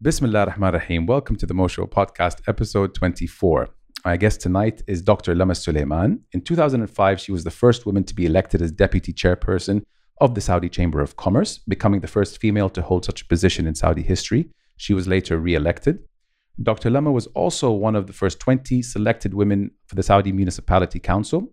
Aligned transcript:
Bismillah 0.00 0.42
ar-Rahman 0.42 0.74
ar-Rahim. 0.74 1.06
Welcome 1.06 1.34
to 1.38 1.44
the 1.44 1.54
Mo 1.54 1.66
Show 1.66 1.84
podcast, 1.84 2.40
episode 2.46 2.94
24. 2.94 3.68
My 4.04 4.16
guest 4.16 4.40
tonight 4.40 4.80
is 4.86 5.02
Dr. 5.02 5.34
Lama 5.34 5.56
Sulaiman. 5.56 6.20
In 6.30 6.40
2005, 6.40 7.18
she 7.18 7.32
was 7.32 7.42
the 7.42 7.50
first 7.50 7.84
woman 7.84 8.04
to 8.04 8.14
be 8.14 8.24
elected 8.24 8.62
as 8.62 8.70
deputy 8.70 9.12
chairperson 9.12 9.82
of 10.20 10.36
the 10.36 10.40
Saudi 10.40 10.68
Chamber 10.68 11.00
of 11.00 11.16
Commerce, 11.16 11.58
becoming 11.58 11.98
the 11.98 12.06
first 12.06 12.40
female 12.40 12.70
to 12.70 12.80
hold 12.80 13.06
such 13.06 13.22
a 13.22 13.24
position 13.24 13.66
in 13.66 13.74
Saudi 13.74 14.02
history. 14.02 14.50
She 14.76 14.94
was 14.94 15.08
later 15.08 15.36
re 15.36 15.56
elected. 15.56 15.98
Dr. 16.62 16.90
Lama 16.90 17.10
was 17.10 17.26
also 17.34 17.72
one 17.72 17.96
of 17.96 18.06
the 18.06 18.12
first 18.12 18.38
20 18.38 18.80
selected 18.82 19.34
women 19.34 19.72
for 19.88 19.96
the 19.96 20.04
Saudi 20.04 20.30
Municipality 20.30 21.00
Council. 21.00 21.52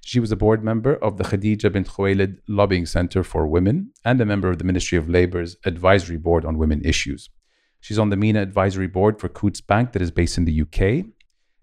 She 0.00 0.18
was 0.18 0.32
a 0.32 0.36
board 0.36 0.64
member 0.64 0.96
of 0.96 1.16
the 1.16 1.22
Khadija 1.22 1.72
bint 1.72 1.86
Khuwailid 1.90 2.38
Lobbying 2.48 2.86
Center 2.86 3.22
for 3.22 3.46
Women 3.46 3.92
and 4.04 4.20
a 4.20 4.26
member 4.26 4.50
of 4.50 4.58
the 4.58 4.64
Ministry 4.64 4.98
of 4.98 5.08
Labor's 5.08 5.56
Advisory 5.64 6.16
Board 6.16 6.44
on 6.44 6.58
Women 6.58 6.82
Issues. 6.84 7.30
She's 7.84 7.98
on 7.98 8.08
the 8.08 8.16
MENA 8.16 8.40
Advisory 8.40 8.86
Board 8.86 9.20
for 9.20 9.28
Coutts 9.28 9.60
Bank, 9.60 9.92
that 9.92 10.00
is 10.00 10.10
based 10.10 10.38
in 10.38 10.46
the 10.46 10.62
UK. 10.62 11.04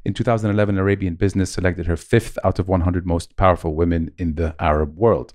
In 0.05 0.13
2011, 0.13 0.77
Arabian 0.77 1.15
Business 1.15 1.51
selected 1.51 1.87
her 1.87 1.97
fifth 1.97 2.37
out 2.43 2.59
of 2.59 2.67
100 2.67 3.07
most 3.07 3.35
powerful 3.37 3.73
women 3.73 4.11
in 4.19 4.35
the 4.35 4.53
Arab 4.59 4.95
world. 4.95 5.33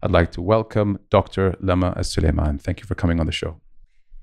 I'd 0.00 0.12
like 0.12 0.30
to 0.30 0.40
welcome 0.40 1.00
Dr. 1.10 1.56
Lama 1.58 1.92
As 1.96 2.12
Sulaiman. 2.12 2.58
Thank 2.58 2.78
you 2.78 2.86
for 2.86 2.94
coming 2.94 3.18
on 3.18 3.26
the 3.26 3.32
show. 3.32 3.60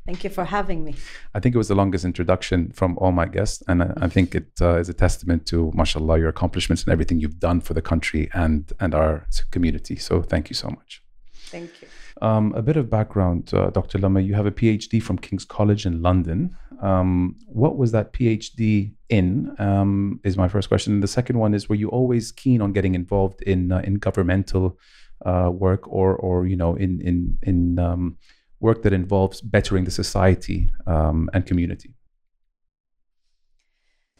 Thank 0.05 0.23
you 0.23 0.29
for 0.29 0.45
having 0.45 0.85
me. 0.85 0.95
I 1.33 1.41
think 1.41 1.53
it 1.53 1.57
was 1.57 1.67
the 1.67 1.75
longest 1.75 2.05
introduction 2.05 2.71
from 2.71 2.97
all 2.99 3.11
my 3.11 3.25
guests, 3.25 3.61
and 3.67 3.83
I, 3.83 3.93
I 3.97 4.07
think 4.07 4.35
it 4.35 4.51
uh, 4.61 4.77
is 4.77 4.87
a 4.87 4.93
testament 4.93 5.45
to, 5.47 5.73
mashallah, 5.75 6.17
your 6.17 6.29
accomplishments 6.29 6.83
and 6.83 6.93
everything 6.93 7.19
you've 7.19 7.41
done 7.41 7.59
for 7.59 7.73
the 7.73 7.81
country 7.81 8.29
and 8.33 8.71
and 8.79 8.95
our 8.95 9.27
community. 9.51 9.97
So 9.97 10.21
thank 10.21 10.49
you 10.49 10.55
so 10.55 10.69
much. 10.69 11.03
Thank 11.51 11.71
you. 11.81 11.89
Um, 12.21 12.53
a 12.55 12.61
bit 12.61 12.77
of 12.77 12.89
background, 12.89 13.53
uh, 13.53 13.69
Dr. 13.71 13.97
Lama. 13.99 14.21
You 14.21 14.35
have 14.35 14.45
a 14.45 14.51
PhD 14.51 15.03
from 15.03 15.17
King's 15.17 15.43
College 15.43 15.85
in 15.85 16.01
London. 16.01 16.55
Um, 16.81 17.35
what 17.45 17.77
was 17.77 17.91
that 17.91 18.13
PhD 18.13 18.93
in? 19.09 19.53
Um, 19.59 20.21
is 20.23 20.37
my 20.37 20.47
first 20.47 20.69
question. 20.69 20.93
And 20.93 21.03
the 21.03 21.07
second 21.07 21.39
one 21.39 21.53
is: 21.53 21.67
Were 21.67 21.75
you 21.75 21.89
always 21.89 22.31
keen 22.31 22.61
on 22.61 22.71
getting 22.71 22.95
involved 22.95 23.41
in 23.41 23.71
uh, 23.71 23.81
in 23.83 23.95
governmental 23.95 24.77
uh, 25.25 25.51
work, 25.53 25.87
or 25.87 26.15
or 26.15 26.47
you 26.47 26.55
know, 26.55 26.75
in 26.75 27.01
in 27.01 27.37
in 27.43 27.79
um, 27.79 28.17
work 28.61 28.81
that 28.83 28.93
involves 28.93 29.41
bettering 29.41 29.83
the 29.83 29.91
society 29.91 30.69
um, 30.87 31.29
and 31.33 31.45
community? 31.45 31.93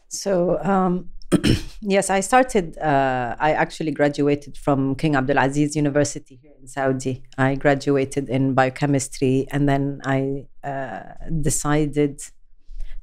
So 0.08 0.62
um, 0.62 1.10
yes, 1.80 2.08
I 2.10 2.20
started. 2.20 2.78
Uh, 2.78 3.34
I 3.38 3.52
actually 3.52 3.90
graduated 3.90 4.56
from 4.56 4.94
King 4.94 5.14
Abdulaziz 5.14 5.74
University 5.74 6.38
here 6.40 6.52
in 6.60 6.68
Saudi. 6.68 7.24
I 7.36 7.56
graduated 7.56 8.28
in 8.28 8.54
biochemistry, 8.54 9.46
and 9.50 9.68
then 9.68 10.00
I 10.04 10.46
uh, 10.62 11.14
decided 11.40 12.22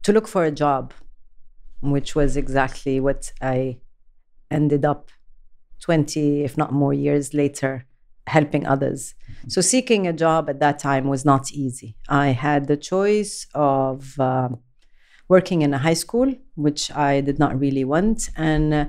to 0.03 0.13
look 0.13 0.27
for 0.27 0.45
a 0.45 0.51
job, 0.51 0.93
which 1.81 2.15
was 2.15 2.37
exactly 2.37 2.99
what 2.99 3.33
I 3.41 3.79
ended 4.49 4.85
up 4.85 5.11
twenty, 5.81 6.43
if 6.43 6.57
not 6.57 6.71
more, 6.71 6.93
years 6.93 7.33
later, 7.33 7.85
helping 8.27 8.65
others. 8.65 9.15
So 9.49 9.59
seeking 9.59 10.07
a 10.07 10.13
job 10.13 10.49
at 10.49 10.59
that 10.59 10.79
time 10.79 11.07
was 11.07 11.25
not 11.25 11.51
easy. 11.51 11.97
I 12.07 12.27
had 12.29 12.67
the 12.67 12.77
choice 12.77 13.47
of. 13.53 14.17
Uh, 14.17 14.49
working 15.29 15.61
in 15.61 15.73
a 15.73 15.77
high 15.77 15.93
school, 15.93 16.33
which 16.55 16.91
I 16.91 17.21
did 17.21 17.39
not 17.39 17.59
really 17.59 17.83
want. 17.83 18.29
And 18.35 18.73
uh, 18.73 18.85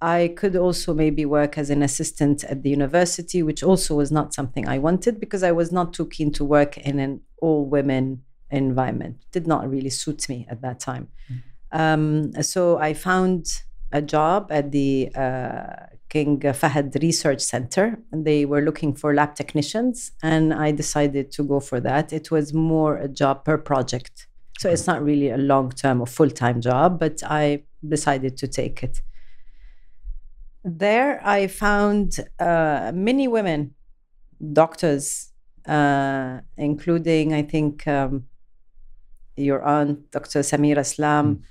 I 0.00 0.34
could 0.36 0.56
also 0.56 0.94
maybe 0.94 1.24
work 1.24 1.58
as 1.58 1.70
an 1.70 1.82
assistant 1.82 2.44
at 2.44 2.62
the 2.62 2.70
university, 2.70 3.42
which 3.42 3.62
also 3.62 3.96
was 3.96 4.10
not 4.10 4.34
something 4.34 4.68
I 4.68 4.78
wanted 4.78 5.20
because 5.20 5.42
I 5.42 5.52
was 5.52 5.72
not 5.72 5.92
too 5.92 6.06
keen 6.06 6.32
to 6.32 6.44
work 6.44 6.78
in 6.78 6.98
an 6.98 7.20
all 7.40 7.66
women 7.66 8.22
environment. 8.50 9.16
Did 9.32 9.46
not 9.46 9.68
really 9.68 9.90
suit 9.90 10.28
me 10.28 10.46
at 10.50 10.62
that 10.62 10.80
time. 10.80 11.08
Mm. 11.30 11.40
Um, 11.72 12.42
so 12.42 12.78
I 12.78 12.94
found 12.94 13.46
a 13.92 14.02
job 14.02 14.50
at 14.50 14.72
the 14.72 15.10
uh, 15.14 15.86
King 16.08 16.40
Fahd 16.40 17.00
Research 17.00 17.40
Center. 17.40 17.98
And 18.12 18.26
they 18.26 18.44
were 18.44 18.60
looking 18.60 18.94
for 18.94 19.14
lab 19.14 19.34
technicians, 19.34 20.12
and 20.22 20.52
I 20.52 20.72
decided 20.72 21.30
to 21.32 21.42
go 21.42 21.60
for 21.60 21.80
that. 21.80 22.12
It 22.12 22.30
was 22.30 22.52
more 22.52 22.96
a 22.96 23.08
job 23.08 23.44
per 23.44 23.56
project. 23.56 24.26
So 24.60 24.68
it's 24.68 24.86
not 24.86 25.02
really 25.02 25.30
a 25.30 25.38
long 25.38 25.70
term 25.70 26.02
or 26.02 26.06
full 26.06 26.28
time 26.28 26.60
job, 26.60 26.98
but 26.98 27.22
I 27.24 27.62
decided 27.88 28.36
to 28.36 28.46
take 28.46 28.82
it. 28.82 29.00
There, 30.62 31.18
I 31.26 31.46
found 31.46 32.20
uh, 32.38 32.92
many 32.94 33.26
women, 33.26 33.74
doctors, 34.52 35.32
uh, 35.66 36.40
including, 36.58 37.32
I 37.32 37.40
think, 37.40 37.88
um, 37.88 38.26
your 39.34 39.62
aunt, 39.64 40.10
Dr. 40.10 40.40
Samira 40.40 40.80
Islam, 40.80 41.36
mm. 41.36 41.42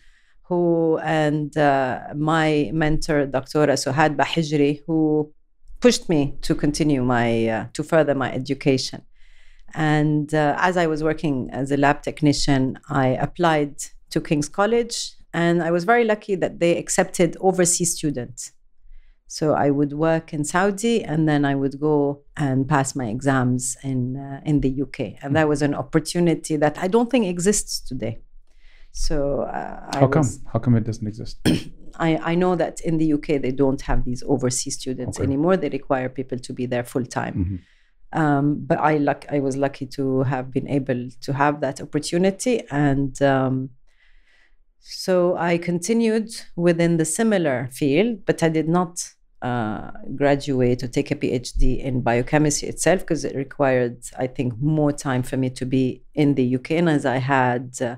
who, 0.43 0.99
and 0.99 1.57
uh, 1.57 2.09
my 2.15 2.69
mentor, 2.75 3.25
Dr. 3.25 3.65
Suhad 3.69 4.17
Bahijri, 4.17 4.81
who 4.85 5.33
pushed 5.79 6.09
me 6.09 6.37
to 6.43 6.53
continue 6.53 7.03
my, 7.03 7.47
uh, 7.47 7.65
to 7.73 7.81
further 7.81 8.13
my 8.13 8.31
education. 8.31 9.01
And 9.74 10.34
uh, 10.34 10.56
as 10.57 10.78
I 10.78 10.88
was 10.88 11.03
working 11.03 11.50
as 11.52 11.72
a 11.72 11.78
lab 11.78 12.03
technician, 12.03 12.80
I 12.90 13.07
applied 13.07 13.75
to 14.12 14.22
King's 14.22 14.50
College, 14.50 15.13
and 15.34 15.62
I 15.62 15.72
was 15.72 15.84
very 15.84 16.03
lucky 16.03 16.35
that 16.35 16.59
they 16.59 16.78
accepted 16.78 17.38
overseas 17.40 17.96
students. 17.96 18.52
So 19.28 19.53
I 19.53 19.69
would 19.69 19.94
work 19.94 20.34
in 20.34 20.44
Saudi, 20.44 21.03
and 21.03 21.30
then 21.30 21.46
I 21.46 21.53
would 21.53 21.80
go 21.80 22.22
and 22.35 22.68
pass 22.68 22.96
my 22.96 23.06
exams 23.06 23.78
in 23.84 24.18
uh, 24.18 24.41
in 24.44 24.62
the 24.62 24.81
UK, 24.81 25.22
and 25.22 25.35
that 25.35 25.47
was 25.47 25.62
an 25.62 25.75
opportunity 25.75 26.57
that 26.57 26.80
I 26.80 26.88
don't 26.88 27.12
think 27.12 27.28
exists 27.28 27.80
today. 27.80 28.19
So 28.91 29.41
uh, 29.41 29.91
how 29.94 30.07
come? 30.07 30.22
Was, 30.22 30.40
how 30.51 30.59
come 30.59 30.75
it 30.75 30.84
doesn't 30.84 31.07
exist? 31.07 31.38
I, 32.00 32.18
I 32.31 32.36
know 32.36 32.56
that 32.56 32.81
in 32.81 32.97
the 32.97 33.13
UK 33.13 33.41
they 33.41 33.51
don't 33.51 33.81
have 33.81 34.06
these 34.06 34.24
overseas 34.25 34.75
students 34.75 35.19
okay. 35.19 35.25
anymore. 35.25 35.57
They 35.57 35.69
require 35.69 36.09
people 36.09 36.40
to 36.40 36.53
be 36.53 36.66
there 36.66 36.84
full 36.84 37.06
time. 37.06 37.34
Mm-hmm. 37.36 37.56
Um, 38.11 38.65
but 38.65 38.79
I 38.79 38.97
luck 38.97 39.25
I 39.29 39.39
was 39.39 39.55
lucky 39.55 39.85
to 39.87 40.23
have 40.23 40.51
been 40.51 40.67
able 40.67 41.09
to 41.21 41.33
have 41.33 41.61
that 41.61 41.79
opportunity, 41.79 42.63
and 42.71 43.21
um, 43.21 43.69
so 44.79 45.35
I 45.37 45.57
continued 45.57 46.31
within 46.55 46.97
the 46.97 47.05
similar 47.05 47.69
field, 47.71 48.25
but 48.25 48.41
I 48.41 48.49
did 48.49 48.67
not 48.67 49.13
uh, 49.41 49.91
graduate 50.15 50.83
or 50.83 50.87
take 50.87 51.11
a 51.11 51.15
PhD 51.15 51.81
in 51.81 52.01
biochemistry 52.01 52.69
itself 52.69 53.01
because 53.01 53.23
it 53.25 53.35
required, 53.35 53.97
I 54.17 54.27
think, 54.27 54.59
more 54.59 54.91
time 54.91 55.23
for 55.23 55.37
me 55.37 55.49
to 55.51 55.65
be 55.65 56.03
in 56.13 56.35
the 56.35 56.55
UK. 56.55 56.71
And 56.71 56.89
as 56.89 57.05
I 57.05 57.17
had, 57.17 57.77
uh, 57.81 57.95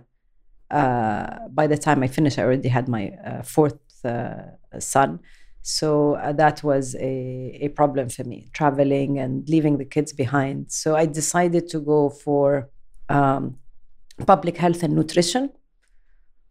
uh, 0.74 1.48
by 1.50 1.68
the 1.68 1.78
time 1.78 2.04
I 2.04 2.08
finished, 2.08 2.38
I 2.38 2.44
already 2.44 2.70
had 2.70 2.88
my 2.88 3.12
uh, 3.26 3.42
fourth 3.44 3.80
uh, 4.06 4.36
son. 4.80 5.20
So 5.62 6.16
uh, 6.16 6.34
that 6.34 6.64
was 6.64 6.96
a, 6.96 7.60
a 7.62 7.70
problem 7.70 8.10
for 8.10 8.24
me, 8.24 8.50
traveling 8.54 9.20
and 9.20 9.48
leaving 9.48 9.78
the 9.78 9.86
kids 9.86 10.12
behind. 10.12 10.72
So 10.72 10.96
I 10.96 11.06
decided 11.06 11.70
to 11.70 11.80
go 11.80 12.10
for 12.10 12.70
um, 13.10 13.58
public 14.26 14.58
health 14.58 14.82
and 14.82 14.96
nutrition, 14.96 15.52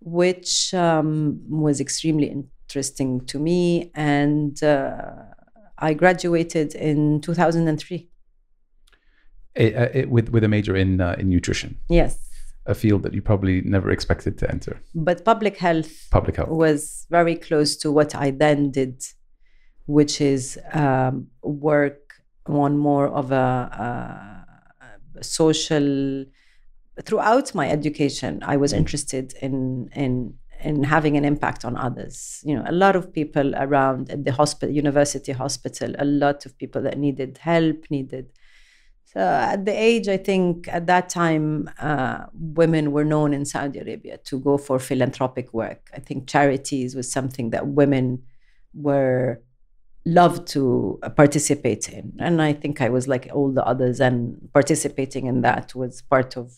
which 0.00 0.72
um, 0.74 1.40
was 1.48 1.80
extremely 1.80 2.28
interesting 2.28 3.26
to 3.26 3.38
me. 3.38 3.90
And 3.94 4.62
uh, 4.62 5.00
I 5.78 5.94
graduated 5.94 6.74
in 6.74 7.20
2003. 7.20 8.08
It, 9.56 9.76
uh, 9.76 9.88
it, 9.92 10.08
with, 10.08 10.28
with 10.28 10.44
a 10.44 10.48
major 10.48 10.76
in, 10.76 11.00
uh, 11.00 11.16
in 11.18 11.28
nutrition? 11.28 11.78
Yes 11.88 12.29
a 12.66 12.74
field 12.74 13.02
that 13.02 13.14
you 13.14 13.22
probably 13.22 13.62
never 13.62 13.90
expected 13.90 14.38
to 14.38 14.50
enter. 14.50 14.80
But 14.94 15.24
public 15.24 15.56
health, 15.56 16.08
public 16.10 16.36
health 16.36 16.48
was 16.48 17.06
very 17.10 17.36
close 17.36 17.76
to 17.78 17.90
what 17.90 18.14
I 18.14 18.30
then 18.30 18.70
did, 18.70 19.02
which 19.86 20.20
is 20.20 20.58
um, 20.72 21.28
work 21.42 22.14
on 22.46 22.76
more 22.76 23.08
of 23.08 23.32
a, 23.32 24.44
a, 25.16 25.22
social. 25.22 26.24
Throughout 27.02 27.54
my 27.54 27.70
education, 27.70 28.42
I 28.42 28.56
was 28.56 28.72
interested 28.72 29.34
in 29.40 29.88
in 29.94 30.34
in 30.62 30.84
having 30.84 31.16
an 31.16 31.24
impact 31.24 31.64
on 31.64 31.76
others. 31.76 32.42
You 32.44 32.54
know, 32.56 32.64
a 32.66 32.72
lot 32.72 32.94
of 32.94 33.12
people 33.12 33.54
around 33.56 34.10
at 34.10 34.24
the 34.24 34.32
hospital, 34.32 34.74
university 34.74 35.32
hospital, 35.32 35.94
a 35.98 36.04
lot 36.04 36.44
of 36.44 36.56
people 36.58 36.82
that 36.82 36.98
needed 36.98 37.38
help, 37.38 37.90
needed 37.90 38.26
so 39.12 39.18
at 39.20 39.64
the 39.64 39.72
age, 39.72 40.06
I 40.06 40.18
think 40.18 40.68
at 40.68 40.86
that 40.86 41.08
time, 41.08 41.68
uh, 41.80 42.26
women 42.32 42.92
were 42.92 43.04
known 43.04 43.34
in 43.34 43.44
Saudi 43.44 43.80
Arabia 43.80 44.18
to 44.18 44.38
go 44.38 44.56
for 44.56 44.78
philanthropic 44.78 45.52
work. 45.52 45.90
I 45.92 45.98
think 45.98 46.28
charities 46.28 46.94
was 46.94 47.10
something 47.10 47.50
that 47.50 47.66
women 47.66 48.22
were 48.72 49.42
loved 50.06 50.46
to 50.48 51.00
participate 51.16 51.88
in, 51.88 52.12
and 52.20 52.40
I 52.40 52.52
think 52.52 52.80
I 52.80 52.88
was 52.88 53.08
like 53.08 53.28
all 53.34 53.50
the 53.50 53.66
others, 53.66 54.00
and 54.00 54.48
participating 54.52 55.26
in 55.26 55.40
that 55.40 55.74
was 55.74 56.02
part 56.02 56.36
of 56.36 56.54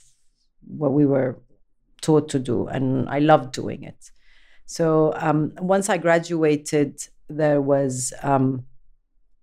what 0.67 0.93
we 0.93 1.07
were 1.07 1.41
taught 2.03 2.29
to 2.29 2.39
do, 2.39 2.67
and 2.67 3.09
I 3.09 3.21
loved 3.21 3.53
doing 3.55 3.83
it. 3.83 4.11
So 4.67 5.15
um, 5.17 5.53
once 5.57 5.89
I 5.89 5.97
graduated, 5.97 7.03
there 7.31 7.63
was 7.63 8.13
um, 8.23 8.67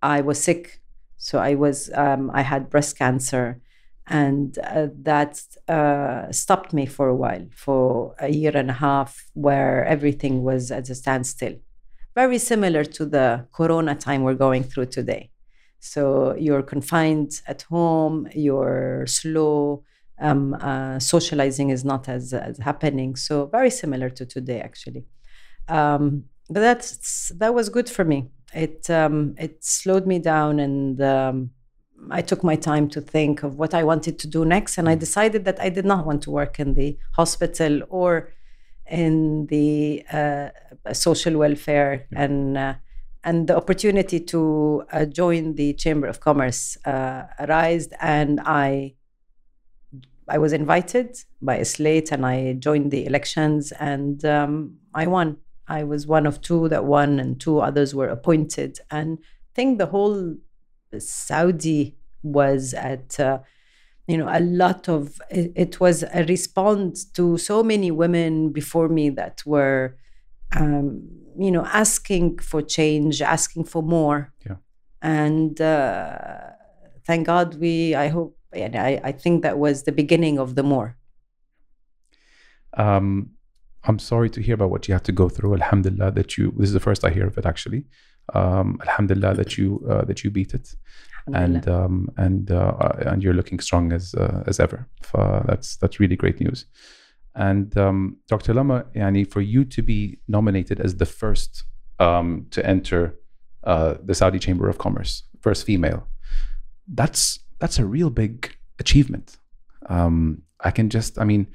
I 0.00 0.20
was 0.20 0.40
sick 0.40 0.79
so 1.22 1.38
I 1.38 1.54
was, 1.54 1.90
um, 1.94 2.30
I 2.32 2.40
had 2.40 2.70
breast 2.70 2.96
cancer 2.96 3.60
and 4.06 4.58
uh, 4.58 4.88
that 5.02 5.42
uh, 5.68 6.32
stopped 6.32 6.72
me 6.72 6.86
for 6.86 7.08
a 7.08 7.14
while, 7.14 7.46
for 7.54 8.14
a 8.18 8.30
year 8.30 8.56
and 8.56 8.70
a 8.70 8.78
half, 8.86 9.26
where 9.34 9.84
everything 9.84 10.42
was 10.42 10.72
at 10.72 10.88
a 10.88 10.94
standstill. 10.94 11.56
Very 12.14 12.38
similar 12.38 12.84
to 12.84 13.04
the 13.04 13.46
Corona 13.52 13.94
time 13.94 14.22
we're 14.22 14.32
going 14.32 14.64
through 14.64 14.86
today. 14.86 15.30
So 15.78 16.34
you're 16.36 16.62
confined 16.62 17.42
at 17.46 17.62
home, 17.62 18.26
you're 18.34 19.04
slow, 19.06 19.84
um, 20.18 20.54
uh, 20.54 20.98
socializing 20.98 21.68
is 21.68 21.84
not 21.84 22.08
as, 22.08 22.32
as 22.32 22.56
happening. 22.58 23.14
So 23.14 23.44
very 23.44 23.70
similar 23.70 24.08
to 24.08 24.24
today, 24.24 24.62
actually. 24.62 25.04
Um, 25.68 26.24
but 26.48 26.60
that's 26.60 27.30
that 27.36 27.54
was 27.54 27.68
good 27.68 27.88
for 27.88 28.04
me. 28.04 28.28
It 28.54 28.90
um, 28.90 29.34
it 29.38 29.64
slowed 29.64 30.06
me 30.06 30.18
down, 30.18 30.60
and 30.60 31.00
um, 31.00 31.50
I 32.10 32.22
took 32.22 32.42
my 32.42 32.56
time 32.56 32.88
to 32.90 33.00
think 33.00 33.42
of 33.42 33.58
what 33.58 33.74
I 33.74 33.84
wanted 33.84 34.18
to 34.20 34.28
do 34.28 34.44
next. 34.44 34.78
And 34.78 34.88
I 34.88 34.94
decided 34.94 35.44
that 35.44 35.60
I 35.60 35.68
did 35.68 35.84
not 35.84 36.06
want 36.06 36.22
to 36.22 36.30
work 36.30 36.58
in 36.58 36.74
the 36.74 36.98
hospital 37.12 37.82
or 37.88 38.32
in 38.86 39.46
the 39.46 40.04
uh, 40.12 40.48
social 40.92 41.36
welfare 41.36 42.06
and. 42.14 42.56
Uh, 42.56 42.74
and 43.22 43.48
the 43.48 43.56
opportunity 43.56 44.18
to 44.18 44.82
uh, 44.92 45.04
join 45.04 45.54
the 45.54 45.74
Chamber 45.74 46.06
of 46.06 46.20
Commerce 46.20 46.78
uh, 46.86 47.24
arose, 47.38 47.88
and 48.00 48.40
I 48.40 48.94
I 50.28 50.38
was 50.38 50.52
invited 50.52 51.18
by 51.42 51.56
a 51.56 51.64
slate, 51.64 52.12
and 52.12 52.24
I 52.24 52.54
joined 52.54 52.92
the 52.92 53.04
elections, 53.04 53.72
and 53.72 54.24
um, 54.24 54.76
I 54.94 55.06
won. 55.06 55.36
I 55.70 55.84
was 55.84 56.06
one 56.06 56.26
of 56.26 56.40
two 56.40 56.68
that 56.68 56.84
won, 56.84 57.20
and 57.20 57.40
two 57.40 57.60
others 57.60 57.94
were 57.94 58.08
appointed. 58.08 58.80
And 58.90 59.18
I 59.22 59.50
think 59.54 59.78
the 59.78 59.86
whole 59.86 60.36
Saudi 60.98 61.96
was 62.22 62.74
at. 62.74 63.18
Uh, 63.18 63.40
you 64.06 64.18
know, 64.18 64.28
a 64.28 64.40
lot 64.40 64.88
of 64.88 65.22
it, 65.30 65.52
it, 65.54 65.78
was 65.78 66.02
a 66.02 66.24
response 66.24 67.04
to 67.04 67.38
so 67.38 67.62
many 67.62 67.92
women 67.92 68.50
before 68.50 68.88
me 68.88 69.08
that 69.10 69.40
were 69.46 69.94
um, 70.56 71.08
you 71.38 71.50
know, 71.50 71.64
asking 71.66 72.38
for 72.38 72.62
change, 72.62 73.22
asking 73.22 73.64
for 73.64 73.82
more. 73.82 74.32
Yeah. 74.46 74.56
And 75.02 75.60
uh, 75.60 76.38
thank 77.06 77.26
God 77.26 77.54
we, 77.56 77.94
I 77.94 78.08
hope, 78.08 78.36
and 78.52 78.76
I, 78.76 79.00
I 79.02 79.12
think 79.12 79.42
that 79.42 79.58
was 79.58 79.84
the 79.84 79.92
beginning 79.92 80.38
of 80.38 80.54
the 80.54 80.62
more. 80.62 80.96
Um, 82.74 83.30
I'm 83.84 83.98
sorry 83.98 84.30
to 84.30 84.42
hear 84.42 84.54
about 84.54 84.70
what 84.70 84.88
you 84.88 84.94
have 84.94 85.02
to 85.04 85.12
go 85.12 85.28
through. 85.28 85.54
Alhamdulillah 85.54 86.12
that 86.12 86.36
you. 86.36 86.52
This 86.56 86.68
is 86.68 86.74
the 86.74 86.80
first 86.80 87.04
I 87.04 87.10
hear 87.10 87.26
of 87.26 87.38
it 87.38 87.46
actually. 87.46 87.84
Um, 88.34 88.78
Alhamdulillah 88.82 89.34
that 89.34 89.58
you 89.58 89.84
uh, 89.88 90.04
that 90.04 90.22
you 90.22 90.30
beat 90.30 90.54
it, 90.54 90.74
and 91.32 91.66
um, 91.68 92.08
and 92.16 92.50
uh, 92.50 92.92
and 93.06 93.22
you're 93.22 93.34
looking 93.34 93.58
strong 93.60 93.92
as 93.92 94.14
uh, 94.14 94.44
as 94.46 94.60
ever. 94.60 94.86
Uh, 95.14 95.40
that's 95.46 95.76
that's 95.76 95.98
really 95.98 96.16
great 96.16 96.40
news. 96.40 96.66
And 97.34 97.76
um, 97.78 98.16
Dr. 98.26 98.54
Lama, 98.54 98.86
yani, 98.94 99.30
for 99.30 99.40
you 99.40 99.64
to 99.64 99.82
be 99.82 100.18
nominated 100.26 100.80
as 100.80 100.96
the 100.96 101.06
first 101.06 101.64
um, 102.00 102.46
to 102.50 102.64
enter 102.66 103.14
uh, 103.64 103.94
the 104.04 104.14
Saudi 104.14 104.38
Chamber 104.38 104.68
of 104.68 104.78
Commerce, 104.78 105.22
first 105.40 105.64
female, 105.64 106.08
that's 106.88 107.38
that's 107.58 107.78
a 107.78 107.86
real 107.86 108.10
big 108.10 108.56
achievement. 108.78 109.38
Um, 109.88 110.42
I 110.60 110.70
can 110.70 110.90
just, 110.90 111.18
I 111.18 111.24
mean, 111.24 111.46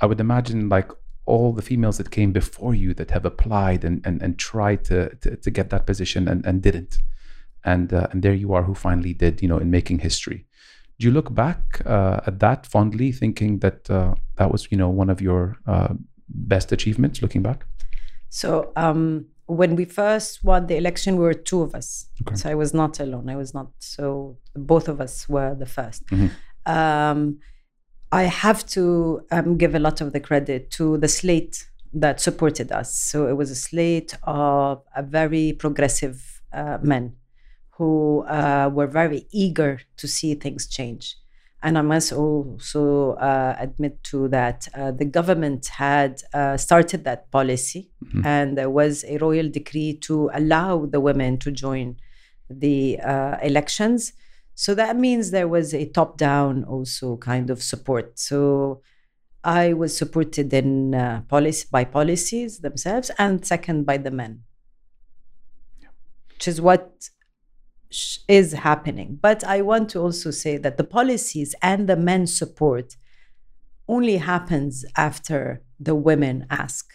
I 0.00 0.06
would 0.06 0.20
imagine 0.20 0.68
like 0.68 0.90
all 1.26 1.52
the 1.52 1.62
females 1.62 1.98
that 1.98 2.10
came 2.10 2.32
before 2.32 2.74
you 2.74 2.94
that 2.94 3.10
have 3.10 3.24
applied 3.24 3.84
and 3.84 4.00
and, 4.06 4.22
and 4.22 4.38
tried 4.38 4.84
to, 4.84 5.14
to, 5.16 5.36
to 5.36 5.50
get 5.50 5.70
that 5.70 5.86
position 5.86 6.28
and, 6.28 6.44
and 6.46 6.62
didn't, 6.62 6.98
and 7.64 7.92
uh, 7.92 8.08
and 8.10 8.22
there 8.22 8.34
you 8.34 8.52
are 8.52 8.62
who 8.62 8.74
finally 8.74 9.14
did, 9.14 9.42
you 9.42 9.48
know, 9.48 9.58
in 9.58 9.70
making 9.70 10.00
history 10.00 10.46
do 11.00 11.06
you 11.06 11.12
look 11.12 11.34
back 11.34 11.80
uh, 11.86 12.20
at 12.26 12.38
that 12.40 12.66
fondly, 12.66 13.10
thinking 13.10 13.58
that 13.60 13.90
uh, 13.90 14.14
that 14.36 14.52
was, 14.52 14.68
you 14.70 14.76
know, 14.76 14.90
one 14.90 15.08
of 15.08 15.20
your 15.22 15.56
uh, 15.66 15.94
best 16.28 16.72
achievements? 16.72 17.22
Looking 17.22 17.42
back. 17.42 17.64
So 18.28 18.70
um, 18.76 19.24
when 19.46 19.76
we 19.76 19.86
first 19.86 20.44
won 20.44 20.66
the 20.66 20.76
election, 20.76 21.16
we 21.16 21.24
were 21.24 21.34
two 21.34 21.62
of 21.62 21.74
us. 21.74 22.06
Okay. 22.22 22.36
So 22.36 22.50
I 22.50 22.54
was 22.54 22.74
not 22.74 23.00
alone. 23.00 23.30
I 23.30 23.36
was 23.36 23.54
not. 23.54 23.68
So 23.78 24.36
both 24.54 24.88
of 24.88 25.00
us 25.00 25.26
were 25.26 25.54
the 25.54 25.64
1st 25.64 26.02
mm-hmm. 26.04 26.72
um, 26.72 27.38
I 28.12 28.24
have 28.24 28.66
to 28.68 29.24
um, 29.30 29.56
give 29.56 29.74
a 29.74 29.78
lot 29.78 30.00
of 30.00 30.12
the 30.12 30.20
credit 30.20 30.70
to 30.72 30.98
the 30.98 31.08
slate 31.08 31.66
that 31.92 32.20
supported 32.20 32.72
us. 32.72 32.96
So 32.96 33.28
it 33.28 33.36
was 33.36 33.50
a 33.50 33.54
slate 33.54 34.16
of 34.24 34.82
a 34.96 35.02
very 35.02 35.52
progressive 35.52 36.42
uh, 36.52 36.78
men 36.82 37.16
who 37.70 38.24
uh, 38.24 38.70
were 38.72 38.86
very 38.86 39.26
eager 39.30 39.80
to 39.96 40.08
see 40.08 40.34
things 40.34 40.66
change. 40.66 41.16
And 41.62 41.76
I 41.76 41.82
must 41.82 42.12
also 42.12 43.12
uh, 43.12 43.54
admit 43.58 44.02
to 44.04 44.28
that 44.28 44.66
uh, 44.74 44.92
the 44.92 45.04
government 45.04 45.66
had 45.66 46.22
uh, 46.32 46.56
started 46.56 47.04
that 47.04 47.30
policy, 47.30 47.90
mm-hmm. 48.02 48.26
and 48.26 48.56
there 48.56 48.70
was 48.70 49.04
a 49.04 49.18
royal 49.18 49.48
decree 49.50 49.94
to 50.02 50.30
allow 50.32 50.86
the 50.86 51.00
women 51.00 51.36
to 51.38 51.50
join 51.50 51.96
the 52.48 52.98
uh, 53.00 53.36
elections. 53.42 54.14
So 54.60 54.74
that 54.74 54.94
means 54.94 55.30
there 55.30 55.48
was 55.48 55.72
a 55.72 55.86
top-down 55.86 56.64
also 56.64 57.16
kind 57.16 57.48
of 57.48 57.62
support. 57.62 58.18
So 58.18 58.82
I 59.42 59.72
was 59.72 59.96
supported 59.96 60.52
in 60.52 60.94
uh, 60.94 61.22
policy 61.28 61.66
by 61.70 61.84
policies 61.84 62.58
themselves, 62.58 63.10
and 63.18 63.42
second 63.42 63.86
by 63.86 63.96
the 63.96 64.10
men, 64.10 64.42
which 66.28 66.46
is 66.46 66.60
what 66.60 67.08
is 68.28 68.52
happening. 68.52 69.18
But 69.22 69.42
I 69.44 69.62
want 69.62 69.88
to 69.92 70.00
also 70.00 70.30
say 70.30 70.58
that 70.58 70.76
the 70.76 70.84
policies 70.84 71.54
and 71.62 71.88
the 71.88 71.96
men's 71.96 72.36
support 72.36 72.96
only 73.88 74.18
happens 74.18 74.84
after 74.94 75.62
the 75.86 75.94
women 75.94 76.46
ask. 76.50 76.92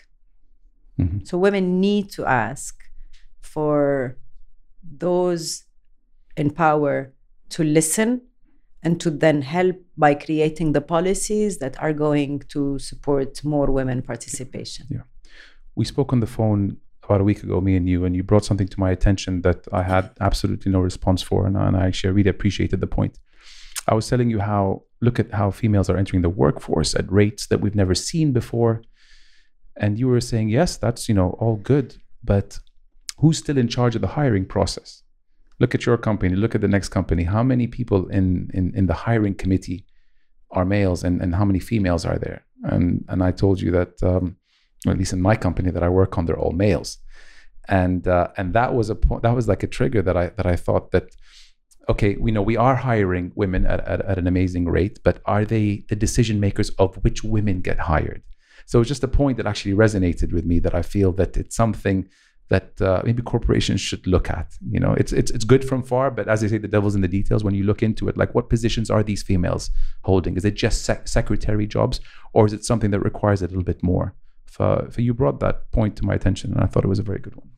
Mm-hmm. 1.00 1.25
So 1.25 1.39
women 1.39 1.81
need 1.81 2.12
to 2.12 2.27
ask 2.27 2.75
for 3.41 4.19
those 4.83 5.63
in 6.38 6.51
power 6.51 7.12
to 7.50 7.63
listen 7.63 8.21
and 8.83 9.01
to 9.01 9.09
then 9.09 9.42
help 9.42 9.77
by 9.97 10.13
creating 10.13 10.74
the 10.74 10.81
policies 10.81 11.57
that 11.57 11.81
are 11.81 11.94
going 11.94 12.39
to 12.50 12.77
support 12.77 13.44
more 13.44 13.71
women 13.71 14.01
participation. 14.01 14.86
Yeah. 14.89 15.01
We 15.75 15.86
spoke 15.86 16.13
on 16.13 16.19
the 16.19 16.27
phone 16.27 16.77
about 17.03 17.21
a 17.21 17.24
week 17.24 17.44
ago, 17.44 17.62
me 17.62 17.75
and 17.75 17.89
you, 17.89 18.06
and 18.06 18.15
you 18.15 18.24
brought 18.24 18.45
something 18.45 18.68
to 18.68 18.80
my 18.80 18.92
attention 18.92 19.42
that 19.42 19.68
I 19.71 19.83
had 19.83 20.12
absolutely 20.21 20.71
no 20.71 20.80
response 20.80 21.21
for, 21.21 21.45
and, 21.45 21.56
and 21.57 21.75
I 21.75 21.88
actually 21.88 22.13
really 22.13 22.30
appreciated 22.30 22.80
the 22.80 22.88
point. 22.88 23.18
I 23.88 23.94
was 23.94 24.07
telling 24.07 24.30
you 24.30 24.39
how 24.39 24.83
look 25.01 25.19
at 25.19 25.31
how 25.31 25.51
females 25.51 25.89
are 25.89 25.98
entering 25.98 26.24
the 26.24 26.30
workforce 26.30 26.95
at 26.95 27.12
rates 27.12 27.48
that 27.48 27.62
we've 27.62 27.75
never 27.75 27.95
seen 27.95 28.31
before, 28.33 28.81
and 29.77 30.00
you 30.00 30.07
were 30.07 30.22
saying 30.22 30.50
yes, 30.50 30.77
that's 30.77 31.08
you 31.08 31.15
know 31.15 31.31
all 31.39 31.55
good, 31.55 31.98
but 32.24 32.60
who's 33.19 33.38
still 33.38 33.58
in 33.58 33.67
charge 33.67 33.96
of 33.96 34.01
the 34.01 34.08
hiring 34.19 34.46
process? 34.46 35.03
Look 35.59 35.74
at 35.75 35.85
your 35.85 35.97
company. 35.97 36.35
Look 36.35 36.55
at 36.55 36.62
the 36.62 36.67
next 36.67 36.89
company. 36.89 37.24
How 37.24 37.43
many 37.43 37.67
people 37.67 38.07
in 38.09 38.50
in, 38.53 38.74
in 38.75 38.88
the 38.88 38.93
hiring 38.93 39.35
committee 39.35 39.85
are 40.51 40.65
males, 40.65 41.03
and, 41.03 41.21
and 41.21 41.35
how 41.35 41.45
many 41.45 41.59
females 41.59 42.05
are 42.05 42.17
there? 42.17 42.45
And 42.63 43.05
and 43.09 43.24
I 43.24 43.31
told 43.31 43.62
you 43.62 43.71
that. 43.71 44.01
Um, 44.03 44.38
at 44.88 44.97
least 44.97 45.13
in 45.13 45.21
my 45.21 45.35
company 45.35 45.71
that 45.71 45.83
I 45.83 45.89
work 45.89 46.17
on, 46.17 46.25
they're 46.25 46.38
all 46.38 46.51
males, 46.51 47.00
and 47.67 48.07
uh, 48.07 48.27
and 48.38 48.53
that 48.53 48.74
was 48.74 48.89
a 48.89 48.95
point 48.95 49.24
that 49.24 49.35
was 49.35 49.47
like 49.47 49.63
a 49.63 49.67
trigger 49.67 50.01
that 50.01 50.15
I 50.15 50.27
that 50.38 50.45
I 50.45 50.55
thought 50.55 50.91
that 50.91 51.15
okay, 51.88 52.15
we 52.15 52.31
know 52.31 52.41
we 52.41 52.57
are 52.57 52.75
hiring 52.75 53.31
women 53.35 53.65
at, 53.65 53.79
at, 53.88 54.01
at 54.01 54.17
an 54.17 54.27
amazing 54.27 54.65
rate, 54.67 55.00
but 55.03 55.19
are 55.25 55.45
they 55.45 55.85
the 55.89 55.95
decision 55.95 56.39
makers 56.39 56.69
of 56.71 56.95
which 57.03 57.24
women 57.24 57.62
get 57.62 57.77
hired? 57.77 58.24
So 58.65 58.79
it's 58.79 58.88
just 58.88 59.03
a 59.03 59.07
point 59.07 59.38
that 59.38 59.45
actually 59.45 59.75
resonated 59.75 60.33
with 60.33 60.45
me 60.45 60.57
that 60.59 60.74
I 60.74 60.81
feel 60.81 61.12
that 61.13 61.38
it's 61.38 61.55
something 61.55 62.07
that 62.49 62.79
uh, 62.81 63.01
maybe 63.03 63.21
corporations 63.21 63.81
should 63.81 64.05
look 64.05 64.29
at. 64.29 64.53
You 64.69 64.79
know, 64.79 64.93
it's 64.93 65.11
it's 65.11 65.31
it's 65.31 65.43
good 65.45 65.65
from 65.67 65.83
far, 65.83 66.11
but 66.11 66.27
as 66.27 66.43
I 66.43 66.47
say, 66.47 66.57
the 66.57 66.67
devil's 66.67 66.95
in 66.95 67.01
the 67.01 67.07
details. 67.07 67.43
When 67.43 67.55
you 67.55 67.63
look 67.63 67.81
into 67.81 68.07
it, 68.07 68.17
like 68.17 68.35
what 68.35 68.49
positions 68.49 68.89
are 68.89 69.03
these 69.03 69.23
females 69.23 69.71
holding? 70.03 70.37
Is 70.37 70.45
it 70.45 70.55
just 70.55 70.83
sec- 70.83 71.07
secretary 71.07 71.67
jobs, 71.67 71.99
or 72.33 72.45
is 72.45 72.53
it 72.53 72.63
something 72.63 72.91
that 72.91 72.99
requires 72.99 73.41
a 73.41 73.47
little 73.47 73.63
bit 73.63 73.81
more? 73.83 74.13
For, 74.45 74.87
for 74.89 75.01
you 75.01 75.13
brought 75.13 75.41
that 75.41 75.69
point 75.71 75.97
to 75.97 76.05
my 76.05 76.13
attention, 76.13 76.53
and 76.53 76.61
I 76.61 76.67
thought 76.67 76.85
it 76.85 76.87
was 76.87 76.99
a 76.99 77.03
very 77.03 77.19
good 77.19 77.35
one. 77.35 77.49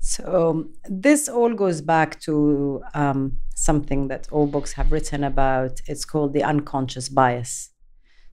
So 0.00 0.68
this 0.88 1.28
all 1.28 1.52
goes 1.54 1.82
back 1.82 2.20
to 2.22 2.82
um, 2.94 3.36
something 3.54 4.08
that 4.08 4.26
all 4.32 4.46
books 4.46 4.72
have 4.72 4.90
written 4.90 5.22
about. 5.22 5.80
It's 5.86 6.06
called 6.06 6.32
the 6.32 6.42
unconscious 6.42 7.08
bias. 7.10 7.70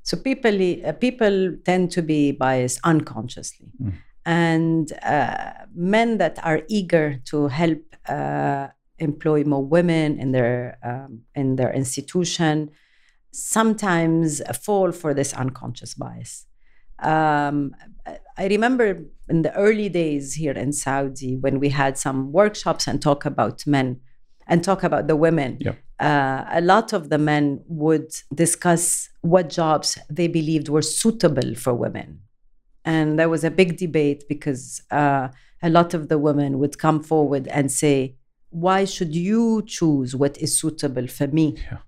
So 0.02 0.16
people 0.16 0.56
uh, 0.86 0.94
people 0.94 1.58
tend 1.66 1.92
to 1.92 2.02
be 2.02 2.32
biased 2.32 2.80
unconsciously, 2.86 3.68
mm. 3.84 3.92
And 4.28 4.86
uh, 5.04 5.52
men 5.74 6.18
that 6.18 6.36
are 6.44 6.62
eager 6.78 7.08
to 7.32 7.48
help 7.48 7.82
uh, 8.18 8.68
employ 9.00 9.40
more 9.54 9.66
women 9.78 10.20
in 10.24 10.30
their 10.38 10.78
um, 10.90 11.12
in 11.42 11.56
their 11.60 11.72
institution 11.82 12.70
sometimes 13.32 14.42
fall 14.66 14.92
for 14.92 15.14
this 15.14 15.34
unconscious 15.34 15.94
bias 15.94 16.46
um, 17.00 17.76
I 18.38 18.48
remember 18.48 18.88
in 19.30 19.42
the 19.44 19.54
early 19.56 19.90
days 19.90 20.34
here 20.36 20.54
in 20.54 20.72
Saudi 20.74 21.36
when 21.36 21.60
we 21.60 21.70
had 21.70 21.98
some 21.98 22.32
workshops 22.32 22.88
and 22.88 23.02
talk 23.02 23.26
about 23.26 23.66
men, 23.68 24.00
and 24.48 24.64
talk 24.64 24.82
about 24.84 25.08
the 25.08 25.16
women, 25.16 25.58
Yeah. 25.60 25.74
uh, 26.00 26.46
a 26.60 26.62
lot 26.62 26.94
of 26.94 27.10
the 27.10 27.18
men 27.18 27.62
would 27.68 28.10
discuss 28.34 29.10
what 29.22 29.50
jobs 29.50 29.98
they 30.10 30.28
believed 30.28 30.70
were 30.70 30.82
suitable 30.82 31.54
for 31.56 31.74
women. 31.74 32.22
And 32.88 33.20
there 33.20 33.30
was 33.30 33.44
a 33.44 33.52
big 33.52 33.78
debate 33.78 34.22
because 34.30 34.82
uh, 34.92 35.28
a 35.62 35.70
lot 35.70 35.94
of 35.94 36.08
the 36.10 36.18
women 36.18 36.58
would 36.60 36.78
come 36.86 37.00
forward 37.04 37.46
and 37.50 37.72
say, 37.72 38.16
Why 38.50 38.86
should 38.86 39.14
you 39.16 39.64
choose 39.68 40.16
what 40.16 40.38
is 40.38 40.58
suitable 40.62 41.08
for 41.08 41.28
me? 41.28 41.48
Yeah. 41.70 41.80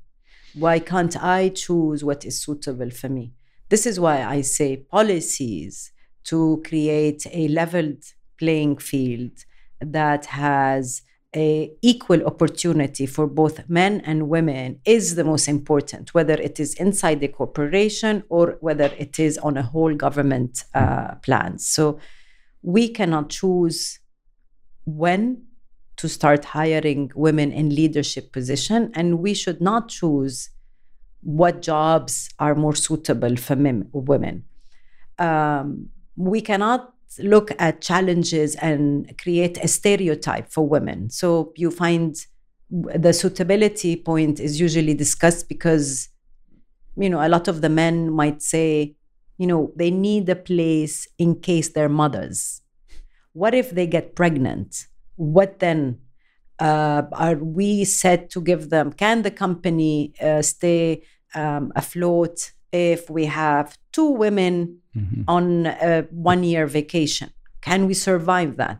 Why 0.53 0.79
can't 0.79 1.15
I 1.24 1.50
choose 1.50 2.03
what 2.03 2.25
is 2.25 2.41
suitable 2.41 2.89
for 2.91 3.10
me? 3.10 3.34
This 3.70 3.86
is 3.86 4.00
why 4.00 4.24
I 4.24 4.41
say 4.41 4.77
policies 4.77 5.91
to 6.25 6.62
create 6.65 7.25
a 7.32 7.48
leveled 7.48 8.03
playing 8.38 8.77
field 8.77 9.36
that 9.79 10.25
has 10.27 11.03
a 11.36 11.71
equal 11.81 12.25
opportunity 12.25 13.05
for 13.05 13.27
both 13.27 13.69
men 13.69 14.01
and 14.01 14.29
women 14.29 14.79
is 14.83 15.13
the 15.15 15.24
most 15.24 15.48
important 15.48 16.13
whether 16.13 16.33
it 16.33 16.59
is 16.59 16.74
inside 16.75 17.19
the 17.19 17.27
corporation 17.27 18.24
or 18.29 18.57
whether 18.62 18.91
it 18.98 19.19
is 19.19 19.38
on 19.38 19.55
a 19.55 19.62
whole 19.62 19.93
government 19.93 20.63
uh, 20.74 21.15
plan. 21.21 21.59
So 21.59 22.00
we 22.63 22.89
cannot 22.89 23.29
choose 23.29 24.00
when 24.86 25.43
to 25.98 26.09
start 26.09 26.45
hiring 26.45 27.12
women 27.13 27.51
in 27.51 27.75
leadership 27.75 28.31
position 28.31 28.91
and 28.95 29.19
we 29.19 29.33
should 29.33 29.62
not 29.62 29.89
choose 29.89 30.50
what 31.21 31.62
jobs 31.62 32.29
are 32.39 32.55
more 32.55 32.75
suitable 32.75 33.36
for 33.36 33.55
women. 33.55 34.45
Um, 35.19 35.89
we 36.15 36.41
cannot 36.41 36.93
look 37.18 37.51
at 37.58 37.82
challenges 37.82 38.56
and 38.56 39.18
create 39.18 39.58
a 39.58 39.68
stereotype 39.68 40.51
for 40.51 40.68
women. 40.68 41.10
So 41.10 41.54
you 41.56 41.72
find 41.72 42.16
the 42.70 43.13
suitability 43.13 43.96
point 43.96 44.39
is 44.39 44.60
usually 44.60 44.94
discussed 44.94 45.50
because, 45.50 46.10
you 46.96 47.10
know, 47.10 47.25
a 47.25 47.30
lot 47.30 47.48
of 47.48 47.62
the 47.62 47.70
men 47.70 48.12
might 48.12 48.42
say, 48.44 48.96
you 49.38 49.48
know, 49.48 49.72
they 49.75 49.89
need 49.89 50.30
a 50.30 50.36
place 50.36 51.08
in 51.18 51.39
case 51.39 51.70
they're 51.70 51.89
mothers. 51.89 52.62
What 53.34 53.56
if 53.56 53.72
they 53.72 53.88
get 53.88 54.16
pregnant? 54.16 54.88
What 55.16 55.60
then? 55.60 56.00
Uh, 56.60 57.04
are 57.13 57.36
we 57.36 57.86
set 57.86 58.30
to 58.32 58.42
give 58.42 58.70
them? 58.70 58.92
Can 58.92 59.22
the 59.22 59.32
company 59.32 60.13
uh, 60.22 60.42
stay 60.42 61.04
um, 61.34 61.72
afloat 61.74 62.51
if 62.72 63.10
we 63.10 63.26
have 63.26 63.78
two 63.92 64.10
women 64.10 64.78
Mhm. 64.96 65.24
on 65.28 65.66
a 65.66 66.06
one 66.12 66.44
year 66.44 66.66
vacation. 66.68 67.30
Can 67.62 67.86
we 67.88 67.94
survive 67.94 68.58
that? 68.58 68.80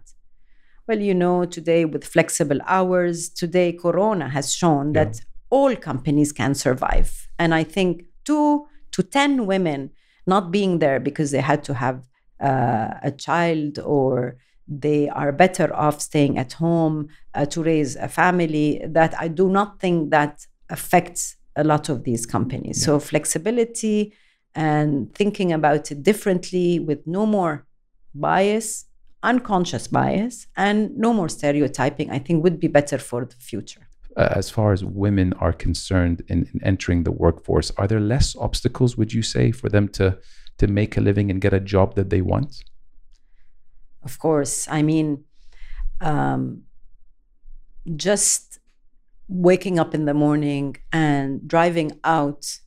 Well, 0.88 1.00
you 1.00 1.14
know, 1.14 1.46
today 1.46 1.86
with 1.86 2.04
flexible 2.06 2.60
hours, 2.66 3.30
today 3.30 3.74
Corona 3.74 4.30
has 4.30 4.54
shown 4.54 4.88
Yeah. 4.94 5.04
that 5.06 5.22
all 5.50 5.76
companies 5.76 6.32
can 6.32 6.54
survive. 6.56 7.28
And 7.38 7.54
I 7.54 7.64
think 7.64 8.04
two 8.26 8.68
to 8.92 9.04
10 9.04 9.46
women 9.46 9.92
not 10.26 10.52
being 10.52 10.80
there 10.80 11.00
because 11.00 11.32
they 11.32 11.42
had 11.42 11.64
to 11.64 11.74
have 11.74 12.08
uh, 12.42 12.94
a 13.04 13.12
child 13.12 13.80
or 13.80 14.38
they 14.66 15.10
are 15.10 15.32
better 15.34 15.76
off 15.76 16.00
staying 16.00 16.38
at 16.38 16.54
home 16.54 17.10
uh, 17.34 17.46
to 17.48 17.62
raise 17.62 17.96
a 17.98 18.08
family, 18.08 18.82
that 18.88 19.14
I 19.20 19.28
do 19.28 19.50
not 19.50 19.80
think 19.82 20.10
that 20.12 20.48
affects 20.70 21.36
a 21.60 21.64
lot 21.64 21.90
of 21.90 22.04
these 22.04 22.26
companies. 22.26 22.84
So 22.86 23.00
flexibility 23.00 24.14
and 24.56 25.14
thinking 25.14 25.52
about 25.52 25.92
it 25.92 26.04
differently 26.04 26.80
with 26.80 27.06
no 27.06 27.26
more 27.26 27.66
bias, 28.16 28.86
unconscious 29.22 29.88
bias, 29.88 30.48
and 30.56 30.98
no 30.98 31.14
more 31.14 31.30
stereotyping, 31.30 32.10
I 32.10 32.20
think 32.20 32.44
would 32.44 32.60
be 32.60 32.68
better 32.68 32.98
for 32.98 33.26
the 33.26 33.36
future. 33.36 33.86
Uh, 34.18 34.30
as 34.42 34.50
far 34.50 34.74
as 34.74 34.84
women 34.84 35.34
are 35.34 35.54
concerned 35.54 36.24
in, 36.28 36.50
in 36.54 36.60
entering 36.64 37.04
the 37.04 37.12
workforce, 37.12 37.72
are 37.78 37.88
there 37.88 38.00
less 38.00 38.36
obstacles, 38.36 38.98
would 38.98 39.14
you 39.14 39.22
say, 39.22 39.52
for 39.52 39.70
them 39.70 39.88
to 39.90 40.18
to 40.58 40.68
make 40.68 40.98
a 40.98 41.02
living 41.02 41.32
and 41.32 41.40
get 41.40 41.54
a 41.54 41.60
job 41.60 41.96
that 41.96 42.10
they 42.10 42.22
want? 42.22 42.52
Of 44.04 44.20
course, 44.20 44.68
I 44.70 44.82
mean, 44.82 45.24
um, 46.02 46.64
just 47.96 48.49
waking 49.30 49.80
up 49.80 49.94
in 49.94 50.06
the 50.06 50.14
morning 50.14 50.76
and 50.92 51.48
driving 51.48 51.92
out, 52.04 52.60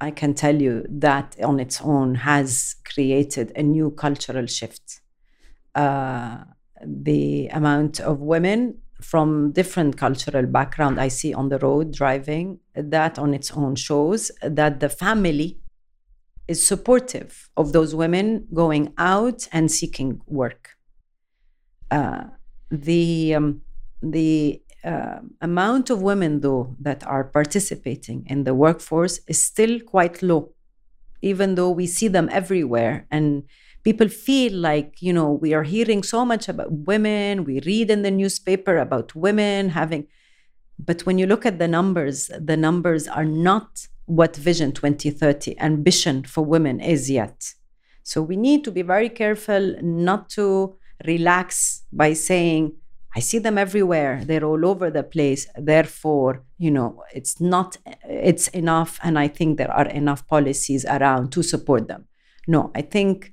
I 0.00 0.10
can 0.10 0.34
tell 0.34 0.60
you 0.60 0.84
that 0.88 1.36
on 1.42 1.58
its 1.58 1.80
own 1.80 2.16
has 2.16 2.76
created 2.84 3.52
a 3.56 3.62
new 3.62 3.90
cultural 3.90 4.46
shift. 4.46 5.00
Uh, 5.74 6.44
the 6.84 7.48
amount 7.48 8.00
of 8.00 8.20
women 8.20 8.78
from 9.00 9.52
different 9.52 9.96
cultural 9.96 10.46
background 10.46 11.00
I 11.00 11.08
see 11.08 11.32
on 11.34 11.48
the 11.48 11.58
road 11.58 11.92
driving, 11.92 12.60
that 12.74 13.18
on 13.18 13.34
its 13.34 13.50
own 13.50 13.74
shows 13.74 14.30
that 14.42 14.80
the 14.80 14.88
family 14.88 15.58
is 16.46 16.64
supportive 16.64 17.48
of 17.56 17.72
those 17.72 17.94
women 17.94 18.46
going 18.52 18.92
out 18.98 19.48
and 19.52 19.70
seeking 19.70 20.20
work. 20.26 20.76
Uh, 21.90 22.24
the 22.70 23.34
um, 23.34 23.62
the 24.02 24.62
uh, 24.84 25.20
amount 25.40 25.90
of 25.90 26.02
women, 26.02 26.40
though, 26.40 26.76
that 26.80 27.06
are 27.06 27.24
participating 27.24 28.26
in 28.28 28.44
the 28.44 28.54
workforce 28.54 29.20
is 29.26 29.40
still 29.40 29.80
quite 29.80 30.22
low, 30.22 30.52
even 31.22 31.54
though 31.54 31.70
we 31.70 31.86
see 31.86 32.08
them 32.08 32.28
everywhere. 32.30 33.06
And 33.10 33.44
people 33.82 34.08
feel 34.08 34.52
like, 34.52 35.00
you 35.00 35.12
know, 35.12 35.30
we 35.30 35.54
are 35.54 35.62
hearing 35.62 36.02
so 36.02 36.24
much 36.24 36.48
about 36.48 36.70
women, 36.70 37.44
we 37.44 37.60
read 37.60 37.90
in 37.90 38.02
the 38.02 38.10
newspaper 38.10 38.76
about 38.78 39.14
women 39.14 39.70
having. 39.70 40.06
But 40.78 41.02
when 41.02 41.18
you 41.18 41.26
look 41.26 41.46
at 41.46 41.58
the 41.58 41.68
numbers, 41.68 42.30
the 42.38 42.56
numbers 42.56 43.06
are 43.08 43.24
not 43.24 43.86
what 44.06 44.36
Vision 44.36 44.72
2030 44.72 45.58
ambition 45.60 46.24
for 46.24 46.44
women 46.44 46.80
is 46.80 47.10
yet. 47.10 47.54
So 48.02 48.20
we 48.20 48.36
need 48.36 48.64
to 48.64 48.70
be 48.70 48.82
very 48.82 49.08
careful 49.08 49.76
not 49.80 50.28
to 50.30 50.76
relax 51.06 51.82
by 51.92 52.12
saying, 52.12 52.72
I 53.16 53.20
see 53.20 53.38
them 53.38 53.58
everywhere. 53.58 54.22
They're 54.24 54.44
all 54.44 54.66
over 54.66 54.90
the 54.90 55.04
place. 55.04 55.46
Therefore, 55.56 56.42
you 56.58 56.70
know, 56.70 57.04
it's 57.14 57.40
not, 57.40 57.76
it's 58.08 58.48
enough. 58.48 58.98
And 59.02 59.18
I 59.18 59.28
think 59.28 59.56
there 59.56 59.70
are 59.70 59.86
enough 59.86 60.26
policies 60.26 60.84
around 60.84 61.30
to 61.32 61.42
support 61.42 61.86
them. 61.86 62.06
No, 62.48 62.72
I 62.74 62.82
think 62.82 63.32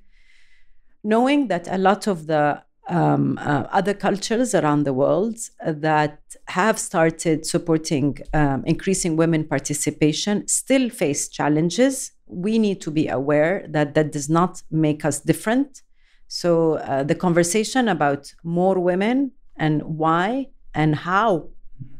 knowing 1.04 1.48
that 1.48 1.68
a 1.68 1.78
lot 1.78 2.08
of 2.08 2.28
the 2.28 2.64
um, 2.88 3.38
uh, 3.40 3.64
other 3.72 3.94
cultures 3.94 4.54
around 4.54 4.84
the 4.84 4.94
world 4.94 5.38
that 5.66 6.20
have 6.48 6.78
started 6.78 7.46
supporting 7.46 8.18
um, 8.34 8.64
increasing 8.66 9.16
women 9.16 9.46
participation 9.46 10.48
still 10.48 10.90
face 10.90 11.30
challenges. 11.30 12.12
We 12.28 12.60
need 12.60 12.82
to 12.82 12.92
be 12.92 13.08
aware 13.08 13.66
that 13.70 13.94
that 13.94 14.12
does 14.12 14.30
not 14.30 14.64
make 14.72 15.06
us 15.06 15.20
different. 15.20 15.84
So 16.28 16.76
uh, 16.76 17.04
the 17.04 17.16
conversation 17.16 17.88
about 17.88 18.34
more 18.44 18.80
women 18.80 19.32
and 19.62 19.84
why 19.84 20.48
and 20.74 20.96
how 20.96 21.48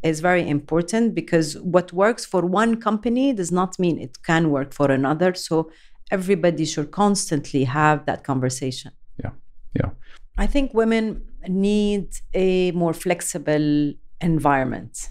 is 0.04 0.20
very 0.20 0.48
important 0.50 1.14
because 1.14 1.48
what 1.76 1.94
works 1.94 2.26
for 2.26 2.42
one 2.42 2.74
company 2.82 3.34
does 3.34 3.52
not 3.52 3.78
mean 3.78 4.00
it 4.00 4.24
can 4.24 4.50
work 4.50 4.74
for 4.74 4.92
another. 4.92 5.34
So 5.36 5.72
everybody 6.10 6.66
should 6.66 6.90
constantly 6.92 7.64
have 7.66 8.06
that 8.08 8.24
conversation. 8.24 8.92
Yeah, 9.24 9.34
yeah. 9.80 9.92
I 10.38 10.48
think 10.48 10.74
women 10.74 11.22
need 11.48 12.08
a 12.34 12.72
more 12.72 12.94
flexible 12.94 13.94
environment. 14.20 15.10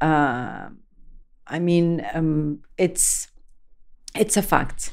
Uh, 0.00 0.68
I 1.46 1.58
mean, 1.58 2.06
um, 2.14 2.60
it's 2.78 3.28
it's 4.14 4.36
a 4.36 4.42
fact, 4.42 4.92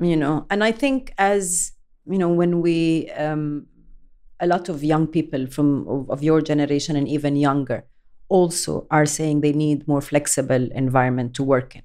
you 0.00 0.16
know. 0.16 0.46
And 0.48 0.64
I 0.64 0.72
think 0.72 1.12
as 1.18 1.72
you 2.06 2.18
know, 2.18 2.30
when 2.30 2.62
we 2.62 3.10
um, 3.10 3.66
a 4.40 4.46
lot 4.46 4.68
of 4.68 4.84
young 4.84 5.06
people 5.06 5.46
from 5.46 5.86
of, 5.88 6.10
of 6.10 6.22
your 6.22 6.40
generation 6.40 6.96
and 6.96 7.08
even 7.08 7.36
younger 7.36 7.84
also 8.28 8.86
are 8.90 9.06
saying 9.06 9.40
they 9.40 9.52
need 9.52 9.86
more 9.86 10.00
flexible 10.00 10.68
environment 10.72 11.34
to 11.34 11.42
work 11.42 11.76
in. 11.76 11.82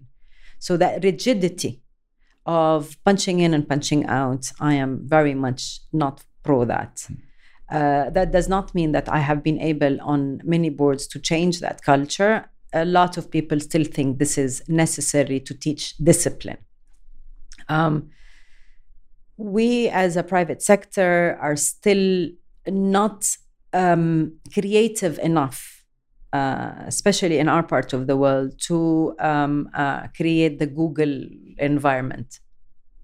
So 0.60 0.78
that 0.78 1.04
rigidity 1.04 1.82
of 2.46 2.98
punching 3.04 3.40
in 3.40 3.54
and 3.54 3.68
punching 3.68 4.06
out, 4.08 4.52
I 4.60 4.74
am 4.74 5.02
very 5.08 5.34
much 5.34 5.82
not 5.94 6.24
pro 6.44 6.66
that. 6.66 7.08
Uh, 7.70 8.10
that 8.10 8.32
does 8.32 8.50
not 8.50 8.76
mean 8.76 8.92
that 8.92 9.08
I 9.08 9.20
have 9.20 9.44
been 9.44 9.60
able 9.60 10.02
on 10.02 10.42
many 10.44 10.70
boards 10.70 11.08
to 11.08 11.20
change 11.20 11.60
that 11.62 11.84
culture. 11.84 12.50
A 12.74 12.86
lot 12.86 13.18
of 13.18 13.32
people 13.32 13.60
still 13.60 13.86
think 13.86 14.18
this 14.18 14.38
is 14.38 14.64
necessary 14.68 15.40
to 15.40 15.54
teach 15.54 15.96
discipline. 15.98 16.58
Um, 17.70 18.10
we, 19.38 19.88
as 19.90 20.18
a 20.18 20.24
private 20.24 20.62
sector, 20.62 21.38
are 21.42 21.56
still 21.56 22.30
not 22.68 23.38
um, 23.74 24.38
creative 24.54 25.18
enough, 25.20 25.84
uh, 26.34 26.74
especially 26.86 27.40
in 27.40 27.48
our 27.50 27.64
part 27.64 27.94
of 27.94 28.08
the 28.08 28.18
world, 28.18 28.60
to 28.68 29.16
um, 29.20 29.70
uh, 29.74 30.08
create 30.16 30.60
the 30.60 30.68
Google 30.68 31.26
environment 31.58 32.40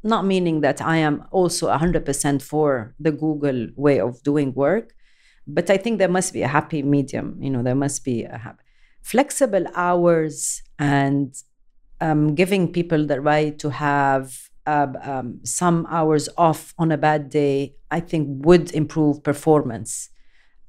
not 0.03 0.25
meaning 0.25 0.61
that 0.61 0.81
I 0.81 0.97
am 0.97 1.25
also 1.31 1.67
100% 1.67 2.41
for 2.41 2.95
the 2.99 3.11
Google 3.11 3.67
way 3.75 3.99
of 3.99 4.21
doing 4.23 4.53
work, 4.53 4.93
but 5.45 5.69
I 5.69 5.77
think 5.77 5.99
there 5.99 6.09
must 6.09 6.33
be 6.33 6.41
a 6.43 6.47
happy 6.47 6.81
medium. 6.81 7.37
You 7.39 7.49
know, 7.49 7.63
there 7.63 7.75
must 7.75 8.03
be 8.03 8.23
a 8.23 8.37
happy. 8.37 8.63
flexible 9.01 9.65
hours 9.73 10.61
and 10.77 11.33
um, 12.01 12.35
giving 12.35 12.71
people 12.71 13.05
the 13.05 13.21
right 13.21 13.57
to 13.59 13.69
have 13.69 14.46
uh, 14.67 14.88
um, 15.01 15.39
some 15.43 15.88
hours 15.89 16.29
off 16.38 16.74
on 16.77 16.91
a 16.91 16.97
bad 16.97 17.29
day, 17.29 17.75
I 17.89 18.01
think 18.01 18.45
would 18.45 18.71
improve 18.74 19.24
performance. 19.24 20.09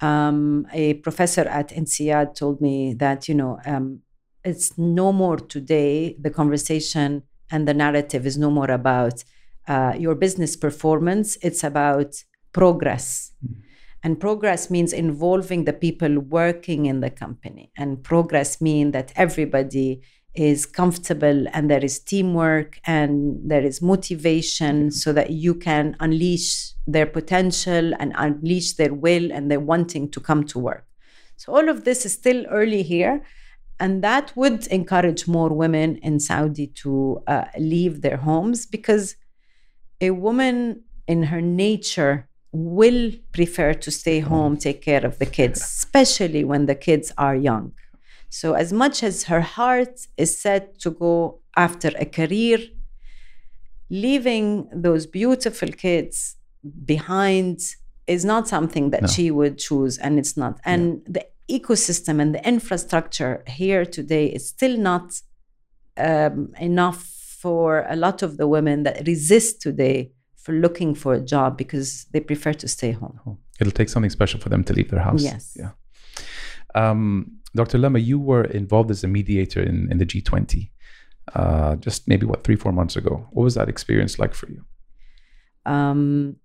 Um, 0.01 0.67
a 0.73 0.95
professor 0.95 1.43
at 1.43 1.69
INSEAD 1.71 2.37
told 2.37 2.61
me 2.61 2.95
that, 2.95 3.29
you 3.29 3.35
know, 3.35 3.59
um, 3.67 4.01
it's 4.45 4.79
no 4.79 5.13
more 5.13 5.37
today, 5.37 6.17
the 6.21 6.31
conversation 6.31 7.25
and 7.51 7.67
the 7.67 7.75
narrative 7.75 8.25
is 8.25 8.39
no 8.39 8.51
more 8.51 8.71
about 8.71 9.25
uh, 9.67 9.95
your 9.99 10.15
business 10.15 10.57
performance, 10.57 11.37
it's 11.43 11.65
about 11.65 12.15
progress. 12.53 13.33
Mm. 13.45 13.57
And 14.05 14.21
progress 14.21 14.71
means 14.71 14.93
involving 14.93 15.65
the 15.65 15.73
people 15.73 16.21
working 16.21 16.87
in 16.87 17.01
the 17.01 17.11
company. 17.11 17.73
And 17.77 18.03
progress 18.03 18.61
means 18.61 18.93
that 18.93 19.13
everybody 19.17 20.03
is 20.39 20.67
comfortable 20.67 21.47
and 21.53 21.71
there 21.71 21.85
is 21.85 21.99
teamwork 21.99 22.79
and 22.85 23.39
there 23.45 23.63
is 23.63 23.83
motivation 23.83 24.91
so 24.91 25.13
that 25.13 25.31
you 25.31 25.55
can 25.55 25.97
unleash 26.01 26.73
their 26.87 27.07
potential 27.07 27.93
and 27.99 28.13
unleash 28.17 28.75
their 28.75 28.95
will 28.95 29.33
and 29.33 29.51
their 29.51 29.61
wanting 29.61 30.11
to 30.11 30.21
come 30.21 30.45
to 30.45 30.59
work. 30.59 30.87
So 31.37 31.55
all 31.55 31.69
of 31.69 31.85
this 31.85 32.07
is 32.07 32.13
still 32.13 32.47
early 32.47 32.83
here. 32.83 33.23
And 33.81 34.03
that 34.03 34.33
would 34.37 34.67
encourage 34.69 35.29
more 35.29 35.51
women 35.51 35.97
in 35.97 36.19
Saudi 36.19 36.67
to 36.83 37.23
uh, 37.27 37.45
leave 37.59 38.03
their 38.03 38.17
homes 38.17 38.67
because 38.67 39.17
a 40.01 40.11
woman 40.11 40.83
in 41.07 41.25
her 41.25 41.41
nature 41.41 42.29
will 42.53 43.13
prefer 43.33 43.75
to 43.75 43.91
stay 43.91 44.21
home, 44.21 44.57
take 44.57 44.83
care 44.83 45.05
of 45.05 45.19
the 45.19 45.27
kids, 45.27 45.61
especially 45.61 46.45
when 46.45 46.67
the 46.67 46.75
kids 46.75 47.13
are 47.19 47.37
young. 47.37 47.73
So, 48.31 48.55
as 48.55 48.73
much 48.73 49.03
as 49.03 49.25
her 49.25 49.41
heart 49.41 50.07
is 50.17 50.39
set 50.39 50.79
to 50.81 50.91
go 50.91 51.41
after 51.57 51.91
a 51.99 52.05
career, 52.05 52.59
leaving 53.91 54.69
those 54.73 55.07
beautiful 55.07 55.69
kids 55.69 56.37
behind 56.85 57.61
is 58.07 58.25
not 58.25 58.49
something 58.49 58.91
that 58.91 59.03
no. 59.03 59.09
she 59.09 59.31
would 59.31 59.59
choose, 59.59 59.99
and 59.99 60.19
it's 60.19 60.37
not. 60.37 60.61
And 60.65 61.03
yeah. 61.07 61.13
the 61.17 61.59
ecosystem 61.59 62.21
and 62.21 62.35
the 62.35 62.47
infrastructure 62.47 63.43
here 63.47 63.85
today 63.85 64.27
is 64.27 64.47
still 64.49 64.77
not 64.77 65.21
um, 65.97 66.53
enough 66.61 67.03
for 67.41 67.87
a 67.89 67.97
lot 67.97 68.23
of 68.23 68.37
the 68.37 68.47
women 68.47 68.83
that 68.83 69.07
resist 69.07 69.63
today 69.63 70.11
for 70.37 70.53
looking 70.53 70.95
for 70.95 71.15
a 71.15 71.21
job 71.21 71.57
because 71.57 72.07
they 72.13 72.21
prefer 72.21 72.53
to 72.53 72.69
stay 72.69 72.93
home. 72.93 73.39
It'll 73.61 73.73
take 73.73 73.89
something 73.89 74.11
special 74.11 74.41
for 74.41 74.49
them 74.49 74.65
to 74.65 74.73
leave 74.73 74.91
their 74.91 75.01
house. 75.01 75.23
Yes. 75.23 75.57
Yeah. 75.59 75.71
Um, 76.75 77.38
Dr. 77.55 77.79
Lama, 77.79 77.99
you 77.99 78.19
were 78.19 78.45
involved 78.45 78.91
as 78.91 79.03
a 79.05 79.09
mediator 79.09 79.63
in, 79.63 79.91
in 79.91 79.99
the 79.99 80.07
G20 80.07 80.71
uh, 81.35 81.77
just 81.77 82.09
maybe 82.09 82.27
what, 82.27 82.45
three, 82.45 82.57
four 82.57 82.73
months 82.73 82.97
ago. 82.97 83.27
What 83.31 83.45
was 83.45 83.55
that 83.55 83.69
experience 83.69 84.19
like 84.19 84.35
for 84.35 84.49
you? 84.51 84.65
Um, 85.67 86.37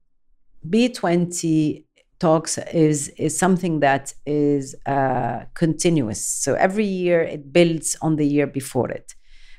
B20 0.70 1.86
talks 2.20 2.58
is, 2.74 3.10
is 3.18 3.38
something 3.38 3.80
that 3.82 4.14
is 4.26 4.76
uh, 4.86 5.42
continuous. 5.54 6.26
So 6.26 6.56
every 6.56 6.86
year 6.86 7.22
it 7.22 7.52
builds 7.52 7.98
on 8.02 8.16
the 8.16 8.28
year 8.28 8.48
before 8.48 8.90
it. 8.90 9.16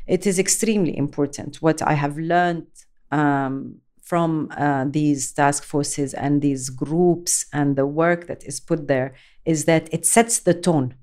It 0.06 0.26
is 0.26 0.38
extremely 0.38 0.96
important. 0.96 1.62
What 1.62 1.82
I 1.82 1.94
have 1.94 2.18
learned 2.18 2.66
um, 3.10 3.76
from 4.02 4.50
uh, 4.56 4.84
these 4.88 5.32
task 5.32 5.64
forces 5.64 6.12
and 6.12 6.42
these 6.42 6.68
groups 6.68 7.46
and 7.52 7.76
the 7.76 7.86
work 7.86 8.26
that 8.26 8.44
is 8.44 8.60
put 8.60 8.86
there 8.86 9.14
is 9.46 9.64
that 9.64 9.92
it 9.92 10.04
sets 10.04 10.40
the 10.40 10.52
tone 10.52 10.94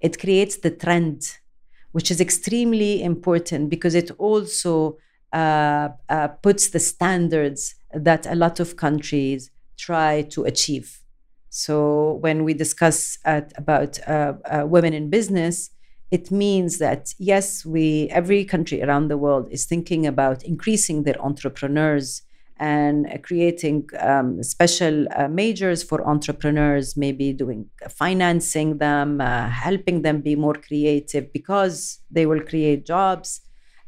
it 0.00 0.18
creates 0.18 0.56
the 0.56 0.70
trend, 0.70 1.38
which 1.92 2.10
is 2.10 2.20
extremely 2.20 3.02
important 3.02 3.70
because 3.70 3.94
it 3.94 4.10
also 4.18 4.98
uh, 5.32 5.90
uh, 6.08 6.28
puts 6.42 6.70
the 6.70 6.80
standards 6.80 7.74
that 7.92 8.26
a 8.26 8.34
lot 8.34 8.60
of 8.60 8.76
countries 8.76 9.50
try 9.76 10.22
to 10.22 10.44
achieve. 10.44 11.00
So 11.50 12.14
when 12.20 12.44
we 12.44 12.54
discuss 12.54 13.18
at, 13.24 13.52
about 13.56 13.98
uh, 14.08 14.34
uh 14.44 14.66
women 14.66 14.94
in 14.94 15.10
business, 15.10 15.70
it 16.10 16.30
means 16.30 16.78
that 16.78 17.14
yes, 17.18 17.64
we 17.64 18.08
every 18.10 18.44
country 18.44 18.82
around 18.82 19.08
the 19.08 19.18
world 19.18 19.48
is 19.50 19.64
thinking 19.64 20.06
about 20.06 20.42
increasing 20.42 21.02
their 21.02 21.20
entrepreneurs 21.20 22.22
and 22.60 23.08
creating 23.22 23.88
um, 24.00 24.42
special 24.42 25.06
uh, 25.16 25.26
majors 25.28 25.82
for 25.82 26.06
entrepreneurs, 26.06 26.94
maybe 26.94 27.32
doing 27.32 27.64
uh, 27.84 27.88
financing 27.88 28.76
them, 28.76 29.18
uh, 29.22 29.48
helping 29.48 30.02
them 30.02 30.20
be 30.20 30.36
more 30.36 30.52
creative 30.52 31.32
because 31.32 32.00
they 32.10 32.26
will 32.26 32.42
create 32.42 32.84
jobs, 32.84 33.40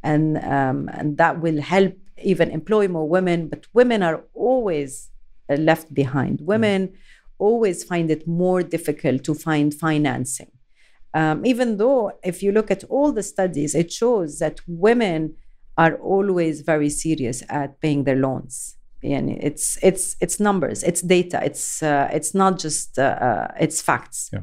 and 0.02 0.38
um, 0.38 0.88
and 0.94 1.18
that 1.18 1.40
will 1.42 1.61
help 1.61 1.94
even 2.22 2.50
employ 2.50 2.88
more 2.88 3.06
women. 3.06 3.48
But 3.48 3.66
women 3.74 4.02
are 4.02 4.24
always 4.32 5.11
uh, 5.50 5.56
left 5.56 5.92
behind. 5.92 6.38
Mm. 6.38 6.44
Women 6.46 6.88
mm. 6.88 6.94
always 7.38 7.85
find 7.85 8.11
it 8.11 8.26
more 8.26 8.62
difficult 8.62 9.22
to 9.24 9.35
find 9.35 9.74
financing. 9.74 10.50
Um, 11.12 11.44
even 11.44 11.76
though, 11.76 12.12
if 12.24 12.42
you 12.42 12.52
look 12.52 12.70
at 12.70 12.85
all 12.85 13.12
the 13.12 13.22
studies, 13.22 13.74
it 13.74 13.92
shows 13.92 14.38
that 14.38 14.61
women 14.66 15.35
are 15.78 15.94
always 15.96 16.61
very 16.61 16.90
serious 16.90 17.42
at 17.48 17.80
paying 17.80 18.04
their 18.04 18.16
loans 18.16 18.76
and 19.02 19.30
it's 19.30 19.78
it's 19.82 20.16
it's 20.20 20.38
numbers 20.38 20.82
it's 20.82 21.02
data 21.02 21.40
it's 21.42 21.82
uh, 21.82 22.08
it's 22.12 22.35
not 22.35 22.58
just 22.58 22.98
uh, 22.98 23.02
uh, 23.02 23.48
it's 23.58 23.82
facts 23.82 24.30
yeah. 24.32 24.40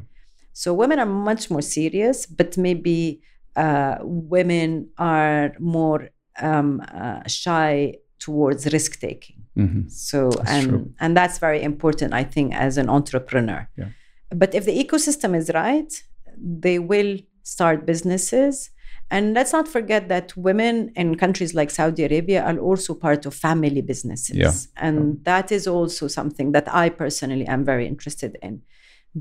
so 0.53 0.73
women 0.73 0.99
are 0.99 1.05
much 1.05 1.49
more 1.49 1.61
serious 1.61 2.25
but 2.25 2.57
maybe 2.57 3.21
uh, 3.55 3.97
women 4.01 4.89
are 4.97 5.53
more 5.59 6.09
um, 6.41 6.81
uh, 6.93 7.21
shy 7.27 7.93
towards 8.19 8.71
risk 8.73 8.99
taking 8.99 9.43
mm-hmm. 9.57 9.87
so 9.87 10.29
that's 10.29 10.51
and 10.51 10.69
true. 10.69 10.93
and 10.99 11.15
that's 11.15 11.37
very 11.37 11.61
important 11.61 12.13
i 12.13 12.23
think 12.23 12.53
as 12.53 12.77
an 12.77 12.89
entrepreneur 12.89 13.67
yeah. 13.77 13.89
but 14.29 14.53
if 14.53 14.65
the 14.65 14.83
ecosystem 14.83 15.35
is 15.35 15.49
right 15.53 16.03
they 16.37 16.79
will 16.79 17.17
start 17.43 17.85
businesses 17.85 18.71
and 19.11 19.33
let's 19.33 19.53
not 19.53 19.67
forget 19.67 20.07
that 20.09 20.35
women 20.37 20.91
in 20.95 21.15
countries 21.15 21.55
like 21.55 21.71
Saudi 21.71 22.03
Arabia 22.03 22.43
are 22.43 22.59
also 22.59 22.93
part 22.93 23.25
of 23.25 23.33
family 23.33 23.81
businesses. 23.81 24.35
Yeah. 24.35 24.53
And 24.77 25.23
that 25.25 25.51
is 25.51 25.67
also 25.67 26.07
something 26.07 26.51
that 26.51 26.71
I 26.73 26.89
personally 26.89 27.47
am 27.47 27.65
very 27.65 27.87
interested 27.87 28.37
in 28.41 28.61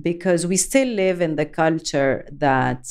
because 0.03 0.47
we 0.47 0.59
still 0.59 0.89
live 0.89 1.23
in 1.23 1.37
the 1.37 1.47
culture 1.47 2.29
that 2.33 2.87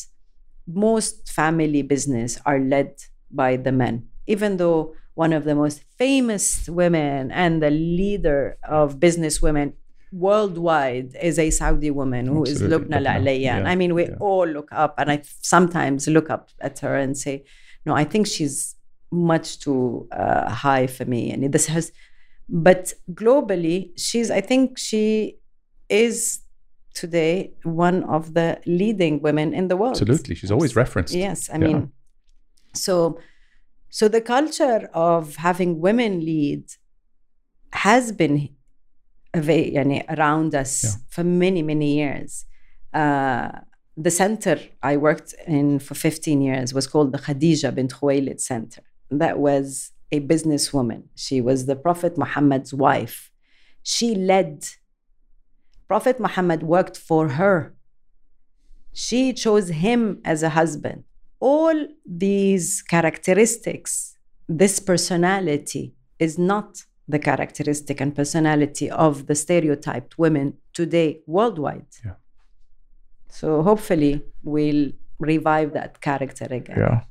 most 0.66 1.30
family 1.30 1.84
business 1.84 2.40
are 2.46 2.60
led 2.60 2.96
by 3.30 3.58
the 3.58 3.72
men, 3.72 4.08
even 4.26 4.58
though 4.58 4.96
one 5.14 5.34
of 5.34 5.44
the 5.44 5.56
most 5.56 5.84
famous 5.98 6.68
women 6.68 7.32
and 7.32 7.62
the 7.62 7.72
leader 7.72 8.58
of 8.68 9.00
business 9.00 9.42
women 9.42 9.74
worldwide 10.12 11.16
is 11.22 11.38
a 11.38 11.50
Saudi 11.50 11.92
woman 11.92 12.28
who 12.28 12.42
Absolutely. 12.42 12.76
is 12.76 13.02
Lubna 13.02 13.42
Yeah. 13.42 13.64
I 13.66 13.76
mean, 13.76 13.94
we 13.94 14.04
yeah. 14.04 14.16
all 14.20 14.48
look 14.48 14.70
up, 14.72 14.96
and 14.98 15.12
I 15.12 15.22
sometimes 15.42 16.08
look 16.08 16.30
up 16.30 16.50
at 16.62 16.80
her 16.80 16.96
and 16.96 17.18
say, 17.18 17.44
no, 17.86 17.94
I 17.94 18.04
think 18.04 18.28
she's 18.28 18.76
much 19.12 19.60
too 19.60 20.08
uh, 20.12 20.50
high 20.50 20.88
for 20.88 21.06
me. 21.06 21.32
And 21.32 21.52
this 21.54 21.68
has, 21.68 21.92
but 22.50 22.94
globally, 23.12 23.92
she's, 23.98 24.30
I 24.30 24.42
think 24.42 24.78
she 24.78 25.38
is 25.90 26.42
today 26.94 27.54
one 27.64 28.04
of 28.06 28.34
the 28.34 28.60
leading 28.66 29.22
women 29.22 29.54
in 29.54 29.68
the 29.68 29.78
world. 29.78 29.92
Absolutely. 29.92 30.36
She's 30.36 30.52
always 30.52 30.76
referenced. 30.76 31.14
Yes. 31.14 31.50
I 31.50 31.54
yeah. 31.54 31.60
mean, 31.60 31.92
so, 32.74 33.20
so 33.90 34.08
the 34.08 34.22
culture 34.22 34.90
of 34.94 35.38
having 35.38 35.80
women 35.80 36.20
lead 36.20 36.64
has 37.72 38.12
been 38.12 38.50
yani, 39.34 40.04
around 40.18 40.56
us 40.56 40.84
yeah. 40.84 40.92
for 41.10 41.24
many, 41.24 41.62
many 41.62 41.96
years. 41.96 42.46
Uh, 42.94 43.50
the 43.96 44.12
center 44.12 44.60
I 44.84 44.98
worked 44.98 45.34
in 45.48 45.80
for 45.80 45.96
15 45.96 46.42
years 46.42 46.74
was 46.74 46.88
called 46.88 47.12
the 47.12 47.18
Khadija 47.18 47.74
bint 47.74 47.94
Khuwailid 47.94 48.40
Center. 48.40 48.82
That 49.10 49.40
was 49.40 49.92
a 50.12 50.20
businesswoman. 50.22 51.04
She 51.16 51.42
was 51.42 51.66
the 51.66 51.76
Prophet 51.76 52.18
Muhammad's 52.18 52.74
wife. 52.74 53.32
She 53.84 54.16
led. 54.16 54.68
Prophet 55.88 56.20
Muhammad 56.20 56.64
worked 56.64 56.98
for 56.98 57.30
her. 57.30 57.74
She 58.94 59.34
chose 59.34 59.70
him 59.70 60.22
as 60.26 60.44
a 60.44 60.50
husband. 60.50 61.04
All 61.40 61.88
these 62.06 62.82
characteristics, 62.82 64.18
this 64.48 64.80
personality, 64.80 65.94
is 66.20 66.38
not 66.38 66.84
the 67.08 67.20
characteristic 67.20 68.02
and 68.02 68.16
personality 68.16 68.90
of 68.90 69.28
the 69.28 69.36
stereotyped 69.36 70.18
women 70.18 70.54
today 70.74 71.22
worldwide. 71.26 71.86
Yeah. 72.06 72.14
So 73.30 73.62
hopefully 73.62 74.24
we'll 74.44 74.92
revive 75.20 75.74
that 75.74 76.02
character 76.02 76.48
again. 76.50 76.78
Yeah. 76.78 77.02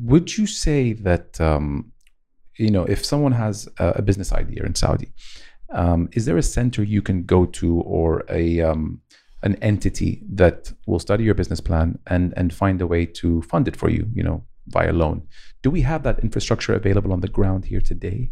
Would 0.00 0.36
you 0.38 0.46
say 0.46 0.92
that 0.94 1.40
um, 1.40 1.92
you 2.56 2.70
know 2.70 2.84
if 2.84 3.04
someone 3.04 3.32
has 3.32 3.68
a, 3.78 3.94
a 3.96 4.02
business 4.02 4.32
idea 4.32 4.62
in 4.64 4.74
Saudi, 4.74 5.12
um, 5.70 6.08
is 6.12 6.24
there 6.24 6.36
a 6.36 6.42
center 6.42 6.82
you 6.82 7.02
can 7.02 7.24
go 7.24 7.46
to 7.46 7.80
or 7.80 8.24
a 8.30 8.60
um, 8.60 9.00
an 9.42 9.56
entity 9.56 10.22
that 10.32 10.72
will 10.86 10.98
study 10.98 11.24
your 11.24 11.34
business 11.34 11.60
plan 11.60 11.98
and 12.06 12.32
and 12.36 12.54
find 12.54 12.80
a 12.80 12.86
way 12.86 13.04
to 13.06 13.42
fund 13.42 13.68
it 13.68 13.76
for 13.76 13.90
you, 13.90 14.08
you 14.14 14.22
know, 14.22 14.44
via 14.68 14.92
loan. 14.92 15.22
Do 15.62 15.70
we 15.70 15.82
have 15.82 16.02
that 16.04 16.20
infrastructure 16.20 16.74
available 16.74 17.12
on 17.12 17.20
the 17.20 17.28
ground 17.28 17.66
here 17.66 17.80
today? 17.80 18.30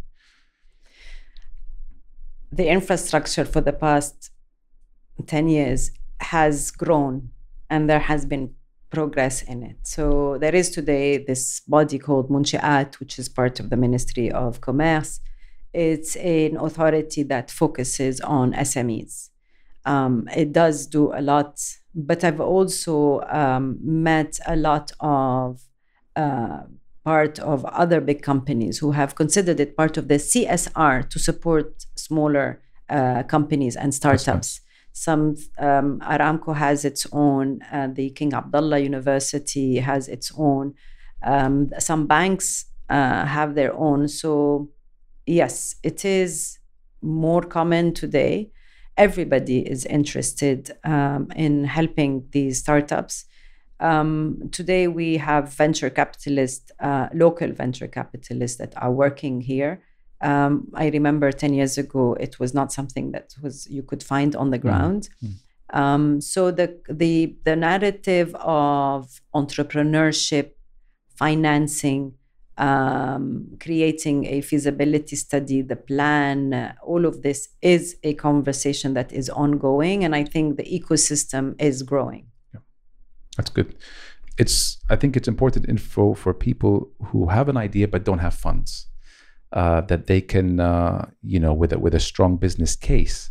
The 2.51 2.67
infrastructure 2.67 3.45
for 3.45 3.61
the 3.61 3.73
past 3.73 4.31
10 5.25 5.49
years 5.49 5.91
has 6.19 6.71
grown 6.71 7.29
and 7.69 7.89
there 7.89 7.99
has 7.99 8.25
been 8.25 8.53
progress 8.89 9.41
in 9.41 9.63
it. 9.63 9.77
So 9.83 10.37
there 10.39 10.55
is 10.55 10.69
today 10.69 11.17
this 11.17 11.59
body 11.61 11.99
called 11.99 12.29
Monsha'at, 12.29 12.99
which 12.99 13.19
is 13.19 13.27
part 13.27 13.59
of 13.59 13.69
the 13.69 13.77
Ministry 13.77 14.31
of 14.31 14.61
Commerce. 14.61 15.19
It's 15.73 16.15
an 16.15 16.55
authority 16.57 17.23
that 17.23 17.51
focuses 17.51 18.21
on 18.21 18.53
SMEs. 18.53 19.29
Um, 19.85 20.29
it 20.35 20.53
does 20.53 20.87
do 20.87 21.13
a 21.13 21.21
lot, 21.21 21.61
but 21.93 22.23
I've 22.23 22.39
also 22.39 23.21
um, 23.29 23.77
met 23.81 24.39
a 24.47 24.55
lot 24.55 24.91
of 24.99 25.61
uh, 26.15 26.61
part 27.05 27.37
of 27.39 27.63
other 27.65 28.01
big 28.01 28.23
companies 28.23 28.79
who 28.79 28.91
have 28.91 29.15
considered 29.15 29.59
it 29.59 29.77
part 29.77 29.95
of 29.95 30.07
the 30.07 30.15
CSR 30.15 31.07
to 31.09 31.19
support 31.19 31.85
smaller 31.95 32.61
uh, 32.89 33.23
companies 33.23 33.75
and 33.75 33.93
startups. 33.93 34.61
Some 34.91 35.35
um, 35.59 35.99
Aramco 35.99 36.55
has 36.55 36.83
its 36.83 37.05
own. 37.11 37.61
Uh, 37.71 37.87
the 37.93 38.09
King 38.09 38.33
Abdullah 38.33 38.79
University 38.79 39.77
has 39.77 40.07
its 40.07 40.31
own. 40.37 40.73
Um, 41.21 41.69
some 41.79 42.07
banks 42.07 42.65
uh, 42.89 43.25
have 43.25 43.55
their 43.55 43.73
own. 43.75 44.07
So 44.07 44.69
yes, 45.25 45.75
it 45.83 46.05
is 46.05 46.59
more 47.01 47.41
common 47.41 47.93
today. 47.93 48.51
Everybody 48.97 49.59
is 49.59 49.85
interested 49.85 50.71
um, 50.83 51.27
in 51.35 51.65
helping 51.65 52.25
these 52.31 52.59
startups. 52.59 53.25
Um, 53.79 54.49
today, 54.51 54.87
we 54.87 55.17
have 55.17 55.53
venture 55.53 55.89
capitalists, 55.89 56.71
uh, 56.79 57.09
local 57.13 57.51
venture 57.51 57.87
capitalists 57.87 58.57
that 58.57 58.73
are 58.77 58.91
working 58.91 59.41
here 59.41 59.81
um, 60.21 60.67
I 60.73 60.87
remember 60.89 61.31
10 61.31 61.53
years 61.53 61.77
ago, 61.77 62.13
it 62.19 62.39
was 62.39 62.53
not 62.53 62.71
something 62.71 63.11
that 63.11 63.35
was 63.41 63.67
you 63.69 63.83
could 63.83 64.03
find 64.03 64.35
on 64.35 64.49
the 64.49 64.57
mm-hmm. 64.57 64.67
ground. 64.67 65.09
Mm-hmm. 65.23 65.77
Um, 65.77 66.21
so 66.21 66.51
the, 66.51 66.79
the, 66.89 67.35
the 67.43 67.55
narrative 67.55 68.33
of 68.35 69.21
entrepreneurship, 69.33 70.51
financing, 71.15 72.13
um, 72.57 73.57
creating 73.59 74.25
a 74.25 74.41
feasibility 74.41 75.15
study, 75.15 75.61
the 75.61 75.75
plan, 75.75 76.53
uh, 76.53 76.73
all 76.83 77.05
of 77.05 77.21
this 77.21 77.49
is 77.61 77.97
a 78.03 78.13
conversation 78.13 78.93
that 78.93 79.11
is 79.11 79.29
ongoing. 79.29 80.05
And 80.05 80.15
I 80.15 80.23
think 80.23 80.57
the 80.57 80.63
ecosystem 80.63 81.55
is 81.59 81.83
growing. 81.83 82.27
That's 83.35 83.49
good. 83.49 83.75
It's, 84.37 84.77
I 84.89 84.95
think 84.95 85.15
it's 85.15 85.27
important 85.27 85.69
info 85.69 86.13
for 86.13 86.33
people 86.33 86.89
who 87.05 87.27
have 87.27 87.47
an 87.49 87.57
idea 87.57 87.87
but 87.87 88.03
don't 88.03 88.19
have 88.19 88.33
funds 88.33 88.87
uh, 89.53 89.81
that 89.81 90.07
they 90.07 90.21
can, 90.21 90.59
uh, 90.59 91.07
you 91.21 91.39
know, 91.39 91.53
with 91.53 91.71
a, 91.71 91.79
with 91.79 91.95
a 91.95 91.99
strong 91.99 92.35
business 92.37 92.75
case, 92.75 93.29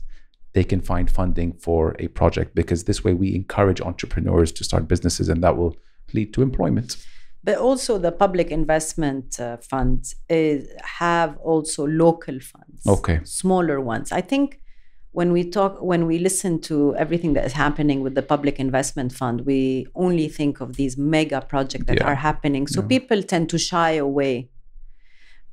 they 0.54 0.64
can 0.64 0.80
find 0.80 1.10
funding 1.10 1.52
for 1.52 1.94
a 1.98 2.08
project 2.08 2.54
because 2.54 2.84
this 2.84 3.04
way 3.04 3.12
we 3.12 3.34
encourage 3.34 3.80
entrepreneurs 3.80 4.52
to 4.52 4.64
start 4.64 4.88
businesses 4.88 5.28
and 5.28 5.42
that 5.42 5.56
will 5.56 5.76
lead 6.12 6.32
to 6.32 6.42
employment. 6.42 6.96
But 7.42 7.58
also 7.58 7.98
the 7.98 8.12
public 8.12 8.50
investment 8.50 9.38
uh, 9.38 9.58
funds 9.58 10.14
is, 10.30 10.66
have 10.82 11.36
also 11.38 11.86
local 11.86 12.40
funds, 12.40 12.86
okay, 12.86 13.20
smaller 13.24 13.80
ones. 13.80 14.12
I 14.12 14.22
think 14.22 14.60
when 15.14 15.30
we 15.32 15.42
talk 15.48 15.80
when 15.80 16.06
we 16.06 16.18
listen 16.18 16.60
to 16.60 16.94
everything 16.96 17.34
that 17.34 17.44
is 17.44 17.52
happening 17.52 18.02
with 18.02 18.14
the 18.14 18.22
public 18.22 18.58
investment 18.58 19.12
fund 19.12 19.42
we 19.42 19.86
only 19.94 20.28
think 20.28 20.60
of 20.60 20.76
these 20.76 20.96
mega 20.98 21.40
projects 21.40 21.86
that 21.86 21.98
yeah. 21.98 22.08
are 22.08 22.16
happening 22.16 22.66
so 22.66 22.80
yeah. 22.80 22.88
people 22.88 23.22
tend 23.22 23.48
to 23.48 23.58
shy 23.58 23.92
away 23.92 24.48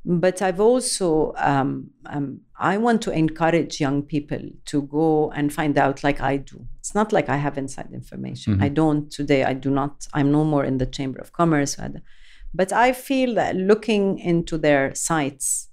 but 0.03 0.41
I've 0.41 0.59
also 0.59 1.33
um, 1.37 1.91
um, 2.07 2.41
I 2.57 2.77
want 2.77 3.03
to 3.03 3.11
encourage 3.11 3.79
young 3.79 4.01
people 4.01 4.41
to 4.65 4.81
go 4.83 5.31
and 5.31 5.53
find 5.53 5.77
out 5.77 6.03
like 6.03 6.19
I 6.21 6.37
do. 6.37 6.65
It's 6.79 6.95
not 6.95 7.13
like 7.13 7.29
I 7.29 7.37
have 7.37 7.57
inside 7.57 7.89
information. 7.93 8.53
Mm-hmm. 8.53 8.63
I 8.63 8.69
don't 8.69 9.11
today. 9.11 9.43
I 9.43 9.53
do 9.53 9.69
not. 9.69 10.07
I'm 10.13 10.31
no 10.31 10.43
more 10.43 10.65
in 10.65 10.79
the 10.79 10.87
Chamber 10.87 11.19
of 11.19 11.33
Commerce, 11.33 11.77
but 12.53 12.73
I 12.73 12.93
feel 12.93 13.35
that 13.35 13.55
looking 13.55 14.17
into 14.17 14.57
their 14.57 14.95
sites 14.95 15.69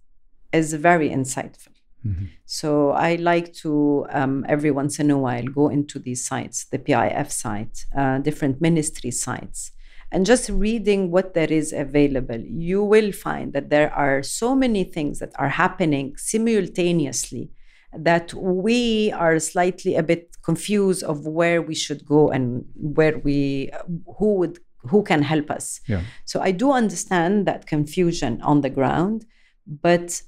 is 0.53 0.75
very 0.75 1.09
insightful. 1.09 1.78
Mm-hmm. 2.09 2.25
So 2.47 2.91
I 2.91 3.17
like 3.17 3.53
to 3.65 4.07
um, 4.11 4.45
every 4.49 4.71
once 4.71 4.99
in 4.99 5.11
a 5.11 5.19
while 5.19 5.45
go 5.45 5.69
into 5.69 5.99
these 5.99 6.25
sites, 6.25 6.65
the 6.65 6.79
PIF 6.79 7.31
site, 7.31 7.87
uh, 7.97 8.19
different 8.19 8.61
ministry 8.61 9.11
sites 9.11 9.73
and 10.11 10.25
just 10.25 10.49
reading 10.49 11.11
what 11.11 11.35
there 11.35 11.53
is 11.53 11.73
available, 11.73 12.41
you 12.41 12.83
will 12.83 13.13
find 13.13 13.53
that 13.53 13.69
there 13.69 13.93
are 13.93 14.23
so 14.23 14.55
many 14.55 14.85
things 14.85 15.19
that 15.19 15.33
are 15.37 15.51
happening 15.51 16.17
simultaneously 16.17 17.51
that 17.93 18.33
we 18.35 19.13
are 19.13 19.39
slightly 19.39 19.97
a 19.97 20.03
bit 20.03 20.37
confused 20.43 21.03
of 21.03 21.27
where 21.27 21.61
we 21.61 21.75
should 21.75 22.07
go 22.07 22.31
and 22.31 22.65
where 22.75 23.19
we 23.19 23.71
who 24.19 24.35
would 24.35 24.59
who 24.83 25.03
can 25.03 25.23
help 25.23 25.51
us. 25.51 25.81
Yeah. 25.87 26.03
So 26.25 26.41
I 26.41 26.53
do 26.53 26.73
understand 26.73 27.47
that 27.47 27.67
confusion 27.67 28.41
on 28.43 28.61
the 28.61 28.71
ground, 28.71 29.27
but 29.67 30.23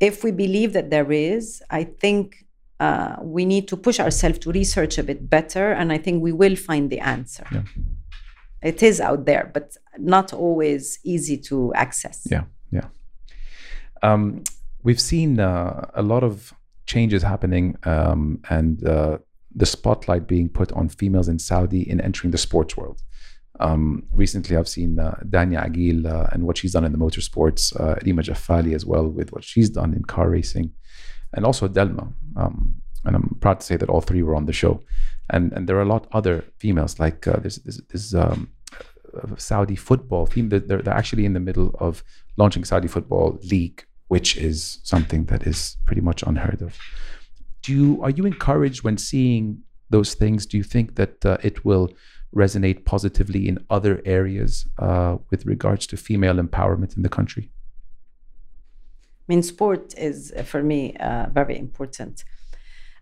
if 0.00 0.24
we 0.24 0.30
believe 0.30 0.72
that 0.72 0.90
there 0.90 1.10
is, 1.10 1.62
I 1.70 1.84
think 1.84 2.46
uh, 2.80 3.16
we 3.20 3.44
need 3.44 3.68
to 3.68 3.76
push 3.76 3.98
ourselves 3.98 4.38
to 4.40 4.52
research 4.52 4.98
a 4.98 5.02
bit 5.02 5.28
better, 5.28 5.72
and 5.72 5.92
I 5.92 5.98
think 5.98 6.22
we 6.22 6.32
will 6.32 6.56
find 6.56 6.90
the 6.90 7.00
answer. 7.00 7.46
Yeah 7.50 7.62
it 8.62 8.82
is 8.82 9.00
out 9.00 9.24
there, 9.24 9.50
but 9.54 9.76
not 9.98 10.32
always 10.32 10.98
easy 11.04 11.36
to 11.36 11.72
access. 11.74 12.26
Yeah, 12.30 12.44
yeah. 12.70 12.86
Um, 14.02 14.44
we've 14.82 15.00
seen 15.00 15.40
uh, 15.40 15.90
a 15.94 16.02
lot 16.02 16.24
of 16.24 16.52
changes 16.86 17.22
happening 17.22 17.76
um, 17.84 18.40
and 18.50 18.84
uh, 18.86 19.18
the 19.54 19.66
spotlight 19.66 20.26
being 20.26 20.48
put 20.48 20.72
on 20.72 20.88
females 20.88 21.28
in 21.28 21.38
Saudi 21.38 21.88
in 21.88 22.00
entering 22.00 22.30
the 22.30 22.38
sports 22.38 22.76
world. 22.76 23.02
Um, 23.60 24.04
recently, 24.12 24.56
I've 24.56 24.68
seen 24.68 24.98
uh, 24.98 25.18
Dania 25.24 25.66
Akeel 25.66 26.06
uh, 26.06 26.28
and 26.32 26.44
what 26.44 26.56
she's 26.58 26.72
done 26.72 26.84
in 26.84 26.92
the 26.92 26.98
motorsports, 26.98 27.78
uh, 27.80 27.96
Reema 27.96 28.22
Juffali 28.22 28.74
as 28.74 28.86
well 28.86 29.08
with 29.08 29.32
what 29.32 29.44
she's 29.44 29.70
done 29.70 29.94
in 29.94 30.04
car 30.04 30.30
racing, 30.30 30.72
and 31.34 31.44
also 31.44 31.68
Dalma. 31.68 32.12
Um, 32.36 32.74
and 33.04 33.16
I'm 33.16 33.36
proud 33.40 33.60
to 33.60 33.66
say 33.66 33.76
that 33.76 33.88
all 33.88 34.00
three 34.00 34.22
were 34.22 34.34
on 34.34 34.46
the 34.46 34.52
show 34.52 34.82
and 35.30 35.52
and 35.52 35.68
there 35.68 35.76
are 35.76 35.82
a 35.82 35.92
lot 35.94 36.06
other 36.12 36.44
females 36.58 36.98
like 36.98 37.26
uh, 37.26 37.36
there's 37.40 37.56
this, 37.56 37.80
this 37.90 38.14
um, 38.14 38.50
uh, 39.16 39.36
Saudi 39.36 39.76
football 39.76 40.26
team. 40.26 40.48
They're, 40.48 40.60
they're 40.60 40.88
actually 40.88 41.24
in 41.24 41.32
the 41.32 41.40
middle 41.40 41.74
of 41.78 42.02
launching 42.36 42.64
Saudi 42.64 42.88
football 42.88 43.38
league, 43.42 43.84
which 44.08 44.36
is 44.36 44.80
something 44.82 45.24
that 45.26 45.46
is 45.46 45.76
pretty 45.86 46.00
much 46.02 46.22
unheard 46.22 46.62
of. 46.62 46.78
Do 47.62 47.72
you 47.72 48.02
are 48.02 48.10
you 48.10 48.24
encouraged 48.26 48.82
when 48.82 48.96
seeing 48.96 49.62
those 49.90 50.14
things? 50.14 50.46
Do 50.46 50.56
you 50.56 50.64
think 50.64 50.96
that 50.96 51.24
uh, 51.24 51.38
it 51.42 51.64
will 51.64 51.90
resonate 52.34 52.84
positively 52.84 53.48
in 53.48 53.64
other 53.70 54.02
areas 54.04 54.66
uh, 54.78 55.16
with 55.30 55.46
regards 55.46 55.86
to 55.88 55.96
female 55.96 56.36
empowerment 56.36 56.96
in 56.96 57.02
the 57.02 57.08
country? 57.08 57.50
I 59.28 59.34
mean, 59.34 59.42
sport 59.42 59.94
is 59.96 60.32
for 60.44 60.62
me 60.62 60.96
uh, 60.96 61.26
very 61.32 61.58
important. 61.58 62.24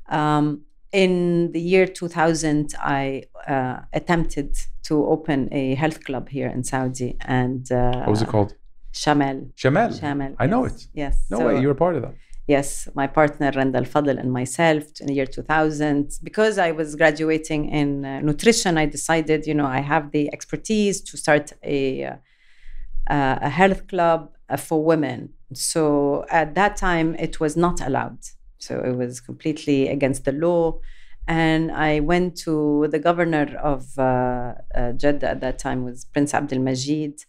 Um, 0.09 0.63
in 0.93 1.53
the 1.53 1.61
year 1.61 1.87
2000, 1.87 2.75
I 2.81 3.25
uh, 3.47 3.81
attempted 3.93 4.57
to 4.85 5.07
open 5.07 5.49
a 5.53 5.75
health 5.75 6.05
club 6.05 6.29
here 6.29 6.49
in 6.49 6.65
Saudi. 6.65 7.17
And 7.21 7.71
uh, 7.71 7.99
what 7.99 8.11
was 8.11 8.23
it 8.23 8.29
called? 8.29 8.55
Shamel. 8.93 9.53
Shamel. 9.55 10.01
Shamel. 10.01 10.35
I 10.39 10.45
yes. 10.45 10.51
know 10.51 10.65
it. 10.65 10.87
Yes. 10.95 11.25
No 11.31 11.39
so, 11.39 11.47
way. 11.47 11.61
You 11.61 11.69
were 11.69 11.75
part 11.75 11.97
of 11.97 12.03
that. 12.03 12.15
Yes, 12.47 12.89
my 12.95 13.09
partner 13.09 13.51
Randa 13.57 13.79
Al-Fadl 13.79 14.19
and 14.21 14.33
myself 14.33 14.85
in 15.01 15.09
the 15.09 15.15
year 15.15 15.27
2000. 15.27 16.13
Because 16.23 16.59
I 16.59 16.71
was 16.71 16.95
graduating 16.95 17.69
in 17.71 18.05
uh, 18.05 18.21
nutrition, 18.21 18.79
I 18.79 18.87
decided, 18.87 19.47
you 19.47 19.55
know, 19.55 19.67
I 19.67 19.81
have 19.81 20.13
the 20.13 20.33
expertise 20.33 21.01
to 21.03 21.17
start 21.17 21.53
a 21.65 22.05
uh, 22.05 23.39
a 23.43 23.49
health 23.49 23.87
club 23.89 24.33
uh, 24.49 24.57
for 24.57 24.83
women. 24.85 25.31
So 25.55 26.25
at 26.31 26.55
that 26.55 26.77
time, 26.77 27.15
it 27.17 27.41
was 27.41 27.57
not 27.57 27.81
allowed 27.81 28.19
so 28.59 28.81
it 28.81 28.97
was 28.97 29.21
completely 29.21 29.87
against 29.89 30.25
the 30.25 30.33
law. 30.33 30.81
And 31.29 31.71
I 31.71 32.01
went 32.01 32.37
to 32.39 32.89
the 32.91 32.99
governor 32.99 33.47
of 33.63 33.99
uh, 33.99 34.55
uh, 34.75 34.93
Jeddah 34.93 35.31
at 35.31 35.41
that 35.41 35.59
time 35.59 35.85
was 35.85 36.05
Prince 36.07 36.33
Abdul 36.35 36.61
Majid, 36.61 37.21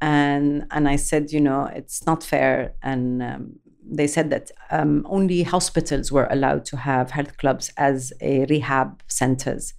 and 0.00 0.66
and 0.70 0.88
I 0.88 0.96
said, 0.96 1.32
you 1.32 1.40
know, 1.40 1.64
it's 1.66 2.06
not 2.06 2.22
fair. 2.24 2.74
And 2.82 3.22
um, 3.22 3.52
they 3.96 4.06
said 4.06 4.30
that 4.30 4.50
um, 4.70 5.06
only 5.08 5.42
hospitals 5.42 6.10
were 6.10 6.28
allowed 6.30 6.64
to 6.66 6.76
have 6.76 7.10
health 7.10 7.36
clubs 7.36 7.70
as 7.76 8.12
a 8.20 8.46
rehab 8.46 9.02
centers, 9.08 9.74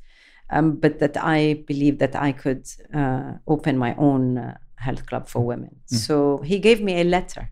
um, 0.50 0.76
but 0.76 1.00
that 1.00 1.18
I 1.18 1.64
believe 1.68 2.00
that 2.00 2.16
I 2.16 2.32
could 2.32 2.68
uh, 2.94 3.34
open 3.48 3.78
my 3.78 3.96
own 3.96 4.38
uh, 4.38 4.58
health 4.76 5.06
club 5.06 5.28
for 5.28 5.42
women. 5.42 5.76
Mm. 5.92 5.98
So 5.98 6.38
he 6.40 6.60
gave 6.60 6.82
me 6.82 7.02
a 7.02 7.04
letter 7.04 7.52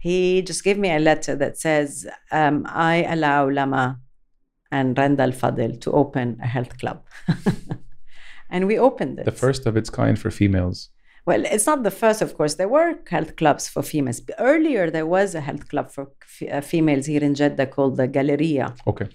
he 0.00 0.40
just 0.42 0.64
gave 0.64 0.78
me 0.78 0.90
a 0.90 0.98
letter 0.98 1.36
that 1.36 1.58
says, 1.58 2.08
um, 2.32 2.66
I 2.66 3.04
allow 3.04 3.48
Lama 3.48 4.00
and 4.72 4.96
Randa 4.96 5.24
Al 5.24 5.32
Fadl 5.32 5.78
to 5.82 5.92
open 5.92 6.38
a 6.42 6.46
health 6.46 6.78
club. 6.78 7.04
and 8.50 8.66
we 8.66 8.78
opened 8.78 9.18
it. 9.18 9.26
The 9.26 9.32
first 9.32 9.66
of 9.66 9.76
its 9.76 9.90
kind 9.90 10.18
for 10.18 10.30
females. 10.30 10.88
Well, 11.26 11.44
it's 11.44 11.66
not 11.66 11.82
the 11.82 11.90
first, 11.90 12.22
of 12.22 12.36
course. 12.36 12.54
There 12.54 12.68
were 12.68 12.98
health 13.08 13.36
clubs 13.36 13.68
for 13.68 13.82
females. 13.82 14.20
Earlier, 14.38 14.90
there 14.90 15.06
was 15.06 15.34
a 15.34 15.40
health 15.40 15.68
club 15.68 15.90
for 15.90 16.10
f- 16.22 16.48
uh, 16.50 16.60
females 16.60 17.06
here 17.06 17.22
in 17.22 17.34
Jeddah 17.34 17.66
called 17.66 17.96
the 17.96 18.08
Galleria. 18.08 18.74
Okay. 18.86 19.08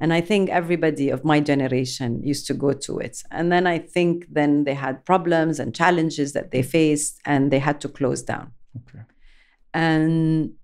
And 0.00 0.12
I 0.12 0.20
think 0.20 0.50
everybody 0.50 1.08
of 1.10 1.24
my 1.24 1.40
generation 1.40 2.22
used 2.22 2.46
to 2.48 2.54
go 2.54 2.72
to 2.72 2.98
it. 2.98 3.22
And 3.30 3.52
then 3.52 3.66
I 3.66 3.78
think 3.78 4.26
then 4.28 4.64
they 4.64 4.74
had 4.74 5.04
problems 5.04 5.60
and 5.60 5.74
challenges 5.74 6.32
that 6.32 6.50
they 6.50 6.62
faced 6.62 7.20
and 7.24 7.50
they 7.50 7.60
had 7.60 7.80
to 7.82 7.88
close 7.88 8.22
down. 8.22 8.52
Okay. 8.76 9.04
And 9.72 10.54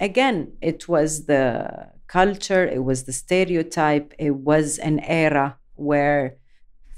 again, 0.00 0.52
it 0.60 0.88
was 0.88 1.26
the 1.26 1.88
culture, 2.08 2.66
it 2.66 2.84
was 2.84 3.04
the 3.04 3.12
stereotype, 3.12 4.12
it 4.18 4.34
was 4.34 4.78
an 4.78 5.00
era 5.00 5.56
where 5.74 6.36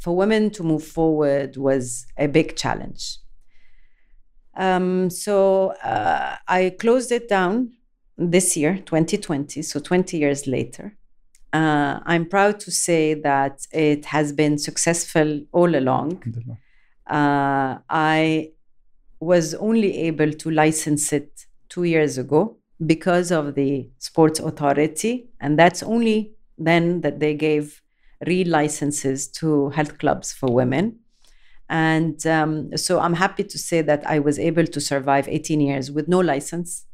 for 0.00 0.16
women 0.16 0.50
to 0.50 0.62
move 0.62 0.84
forward 0.84 1.56
was 1.56 2.06
a 2.16 2.26
big 2.26 2.56
challenge. 2.56 3.18
Um, 4.56 5.10
so 5.10 5.70
uh, 5.82 6.36
I 6.48 6.74
closed 6.78 7.12
it 7.12 7.28
down 7.28 7.72
this 8.16 8.56
year, 8.56 8.78
2020, 8.78 9.62
so 9.62 9.80
20 9.80 10.16
years 10.18 10.46
later. 10.46 10.96
Uh, 11.52 12.00
I'm 12.04 12.26
proud 12.26 12.60
to 12.60 12.70
say 12.70 13.14
that 13.14 13.66
it 13.72 14.06
has 14.06 14.32
been 14.32 14.58
successful 14.58 15.42
all 15.52 15.74
along. 15.76 16.22
Uh, 17.06 17.78
I 17.88 18.50
was 19.20 19.54
only 19.54 19.96
able 19.98 20.32
to 20.32 20.50
license 20.50 21.12
it 21.12 21.46
two 21.68 21.84
years 21.84 22.18
ago 22.18 22.56
because 22.84 23.30
of 23.30 23.54
the 23.54 23.88
sports 23.98 24.40
authority, 24.40 25.28
and 25.40 25.58
that's 25.58 25.82
only 25.82 26.32
then 26.58 27.00
that 27.02 27.20
they 27.20 27.34
gave 27.34 27.82
re 28.26 28.44
licenses 28.44 29.28
to 29.28 29.70
health 29.70 29.98
clubs 29.98 30.32
for 30.32 30.50
women. 30.52 30.98
And 31.68 32.24
um, 32.26 32.76
so 32.76 33.00
I'm 33.00 33.14
happy 33.14 33.44
to 33.44 33.58
say 33.58 33.82
that 33.82 34.06
I 34.06 34.18
was 34.18 34.38
able 34.38 34.66
to 34.66 34.80
survive 34.80 35.28
18 35.28 35.60
years 35.60 35.90
with 35.90 36.08
no 36.08 36.20
license. 36.20 36.84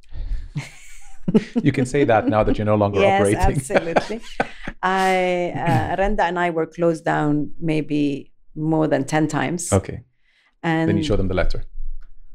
You 1.62 1.70
can 1.70 1.86
say 1.86 2.02
that 2.04 2.26
now 2.26 2.42
that 2.42 2.58
you're 2.58 2.64
no 2.64 2.74
longer 2.74 3.00
yes, 3.00 3.20
operating. 3.20 3.56
absolutely. 3.56 4.20
I 4.82 5.52
uh, 5.54 5.96
Randa 5.96 6.24
and 6.24 6.36
I 6.36 6.50
were 6.50 6.66
closed 6.66 7.04
down 7.04 7.52
maybe 7.60 8.32
more 8.56 8.88
than 8.88 9.04
10 9.04 9.28
times. 9.28 9.72
Okay. 9.72 10.02
And 10.62 10.88
Then 10.88 10.96
you 10.96 11.04
show 11.04 11.16
them 11.16 11.28
the 11.28 11.34
letter. 11.34 11.64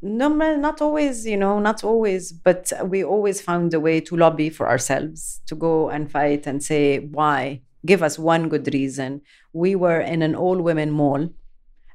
No, 0.00 0.28
not 0.28 0.80
always, 0.80 1.26
you 1.26 1.36
know, 1.36 1.58
not 1.58 1.82
always, 1.82 2.32
but 2.32 2.72
we 2.84 3.02
always 3.02 3.40
found 3.40 3.74
a 3.74 3.80
way 3.80 4.00
to 4.02 4.16
lobby 4.16 4.48
for 4.48 4.68
ourselves, 4.68 5.40
to 5.46 5.56
go 5.56 5.90
and 5.90 6.10
fight 6.10 6.46
and 6.46 6.62
say, 6.62 7.00
why? 7.00 7.62
Give 7.84 8.02
us 8.02 8.18
one 8.18 8.48
good 8.48 8.72
reason. 8.72 9.22
We 9.52 9.74
were 9.74 10.00
in 10.00 10.22
an 10.22 10.36
all 10.36 10.60
women 10.60 10.92
mall. 10.92 11.30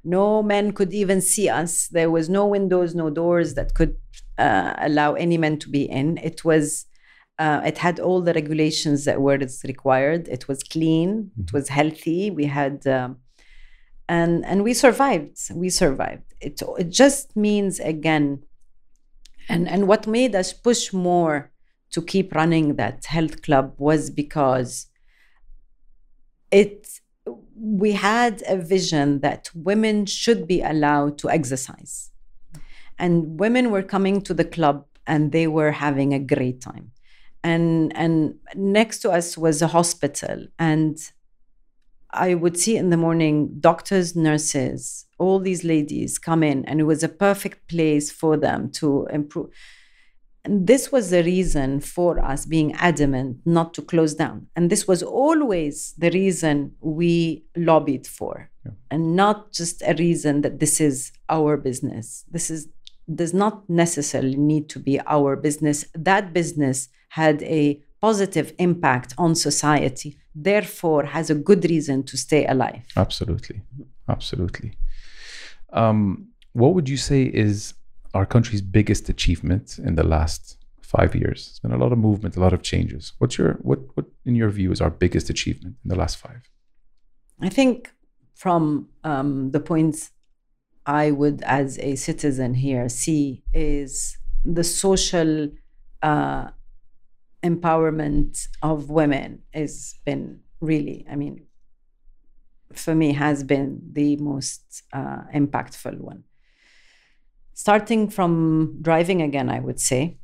No 0.03 0.43
men 0.43 0.73
could 0.73 0.93
even 0.93 1.21
see 1.21 1.49
us. 1.49 1.87
There 1.87 2.11
was 2.11 2.29
no 2.29 2.45
windows, 2.45 2.93
no 2.93 3.09
doors 3.09 3.53
that 3.55 3.73
could 3.73 3.95
uh, 4.37 4.73
allow 4.77 5.13
any 5.13 5.37
men 5.37 5.57
to 5.59 5.69
be 5.69 5.83
in. 5.83 6.17
It 6.17 6.43
was, 6.43 6.85
uh, 7.39 7.61
it 7.65 7.77
had 7.77 7.99
all 7.99 8.21
the 8.21 8.33
regulations 8.33 9.05
that 9.05 9.21
were 9.21 9.39
required. 9.63 10.27
It 10.27 10.47
was 10.47 10.63
clean, 10.63 11.31
it 11.41 11.53
was 11.53 11.69
healthy. 11.69 12.31
We 12.31 12.45
had, 12.45 12.85
um, 12.87 13.17
and 14.09 14.45
and 14.45 14.63
we 14.63 14.73
survived 14.73 15.37
we 15.53 15.69
survived 15.69 16.33
it 16.41 16.61
it 16.77 16.89
just 16.89 17.35
means 17.35 17.79
again 17.79 18.43
and 19.49 19.67
and 19.67 19.87
what 19.87 20.07
made 20.07 20.35
us 20.35 20.53
push 20.53 20.91
more 20.93 21.51
to 21.91 22.01
keep 22.01 22.33
running 22.33 22.75
that 22.75 23.05
health 23.05 23.41
club 23.41 23.73
was 23.77 24.09
because 24.09 24.87
it 26.51 26.82
we 27.55 27.93
had 27.93 28.43
a 28.47 28.57
vision 28.57 29.21
that 29.21 29.49
women 29.53 30.05
should 30.05 30.47
be 30.47 30.61
allowed 30.61 31.17
to 31.19 31.29
exercise. 31.29 32.11
And 32.99 33.39
women 33.39 33.71
were 33.71 33.83
coming 33.83 34.21
to 34.21 34.33
the 34.33 34.45
club 34.45 34.85
and 35.07 35.31
they 35.31 35.47
were 35.47 35.71
having 35.71 36.13
a 36.13 36.19
great 36.19 36.61
time. 36.61 36.91
And 37.43 37.95
and 37.95 38.35
next 38.55 38.99
to 38.99 39.11
us 39.11 39.37
was 39.37 39.61
a 39.61 39.67
hospital. 39.67 40.47
And 40.57 40.97
I 42.11 42.35
would 42.35 42.57
see 42.57 42.77
in 42.77 42.89
the 42.89 42.97
morning 42.97 43.55
doctors, 43.59 44.15
nurses, 44.15 45.05
all 45.17 45.39
these 45.39 45.63
ladies 45.63 46.19
come 46.19 46.43
in, 46.43 46.63
and 46.65 46.79
it 46.79 46.83
was 46.83 47.03
a 47.03 47.09
perfect 47.09 47.67
place 47.67 48.11
for 48.11 48.37
them 48.37 48.69
to 48.71 49.07
improve. 49.11 49.49
And 50.45 50.67
this 50.67 50.91
was 50.91 51.09
the 51.09 51.23
reason 51.23 51.79
for 51.79 52.19
us 52.23 52.45
being 52.45 52.73
adamant 52.73 53.37
not 53.45 53.73
to 53.75 53.81
close 53.81 54.13
down. 54.13 54.47
And 54.55 54.69
this 54.69 54.87
was 54.87 55.01
always 55.01 55.93
the 55.97 56.11
reason 56.11 56.73
we 56.81 57.45
lobbied 57.55 58.05
for, 58.07 58.49
Yeah. 58.65 58.71
and 58.91 59.15
not 59.15 59.53
just 59.53 59.81
a 59.83 59.93
reason 59.93 60.41
that 60.41 60.59
this 60.59 60.81
is 60.81 61.11
our 61.29 61.55
business. 61.57 62.25
This 62.29 62.49
is 62.49 62.67
does 63.15 63.33
not 63.33 63.69
necessarily 63.69 64.37
need 64.37 64.69
to 64.69 64.79
be 64.79 64.97
our 65.07 65.35
business. 65.35 65.85
That 65.93 66.31
business 66.33 66.87
had 67.09 67.43
a 67.43 67.81
positive 67.99 68.53
impact 68.59 69.13
on 69.17 69.35
society, 69.35 70.17
therefore 70.33 71.03
has 71.05 71.29
a 71.29 71.35
good 71.35 71.65
reason 71.69 72.03
to 72.03 72.15
stay 72.17 72.45
alive. 72.45 72.81
Absolutely. 72.95 73.61
Absolutely. 74.07 74.71
Um, 75.73 76.27
what 76.53 76.73
would 76.75 76.87
you 76.87 76.95
say 76.97 77.23
is 77.23 77.73
our 78.13 78.25
country's 78.25 78.61
biggest 78.61 79.09
achievement 79.09 79.79
in 79.79 79.95
the 79.95 80.03
last 80.03 80.57
five 80.81 81.15
years? 81.15 81.45
There's 81.45 81.59
been 81.59 81.79
a 81.79 81.83
lot 81.83 81.91
of 81.91 81.97
movement, 81.97 82.35
a 82.35 82.39
lot 82.39 82.53
of 82.53 82.61
changes. 82.61 83.13
What's 83.17 83.37
your 83.37 83.53
what 83.61 83.79
what 83.95 84.05
in 84.25 84.35
your 84.35 84.49
view 84.49 84.71
is 84.71 84.81
our 84.81 84.89
biggest 84.89 85.29
achievement 85.29 85.75
in 85.83 85.89
the 85.89 85.95
last 85.95 86.17
five? 86.17 86.41
I 87.41 87.49
think 87.49 87.91
from 88.35 88.89
um, 89.03 89.51
the 89.51 89.59
points 89.59 90.11
I 90.85 91.11
would, 91.11 91.41
as 91.43 91.79
a 91.79 91.95
citizen 91.95 92.53
here, 92.55 92.89
see 92.89 93.43
is 93.53 94.17
the 94.43 94.63
social 94.63 95.49
uh, 96.01 96.49
empowerment 97.41 98.47
of 98.61 98.89
women 98.89 99.43
has 99.53 99.95
been 100.05 100.41
really, 100.59 101.05
I 101.09 101.15
mean, 101.15 101.45
for 102.73 102.95
me, 102.95 103.13
has 103.13 103.43
been 103.43 103.81
the 103.91 104.17
most 104.17 104.83
uh, 104.91 105.21
impactful 105.33 105.99
one. 105.99 106.23
Starting 107.63 108.09
from 108.09 108.77
driving 108.81 109.21
again, 109.21 109.49
I 109.49 109.61
would 109.61 109.79
say, 109.79 110.17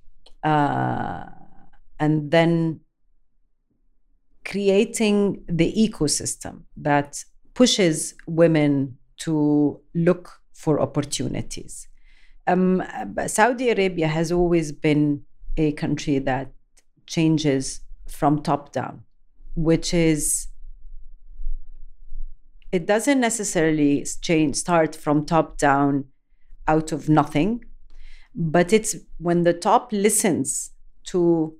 uh, 0.44 1.24
and 1.98 2.32
then 2.32 2.82
creating 4.44 5.46
the 5.48 5.72
ecosystem 5.72 6.64
that 6.76 7.24
pushes 7.54 8.14
women 8.28 8.98
to 9.20 9.80
look 9.96 10.42
for 10.52 10.82
opportunities. 10.82 11.88
Um, 12.46 12.84
Saudi 13.28 13.70
Arabia 13.70 14.10
has 14.10 14.34
always 14.34 14.74
been 14.74 15.22
a 15.56 15.72
country 15.72 16.20
that 16.20 16.52
changes 17.06 17.80
from 18.10 18.42
top 18.42 18.74
down, 18.74 19.04
which 19.56 19.94
is 19.94 20.48
it 22.74 22.86
doesn't 22.86 23.22
necessarily 23.22 24.06
change 24.22 24.58
start 24.58 24.94
from 24.94 25.26
top 25.26 25.58
down 25.58 26.04
out 26.74 26.92
of 26.92 27.10
nothing, 27.10 27.66
but 28.36 28.72
it's 28.72 28.96
when 29.18 29.44
the 29.44 29.54
top 29.54 29.92
listens 29.92 30.72
to 31.12 31.56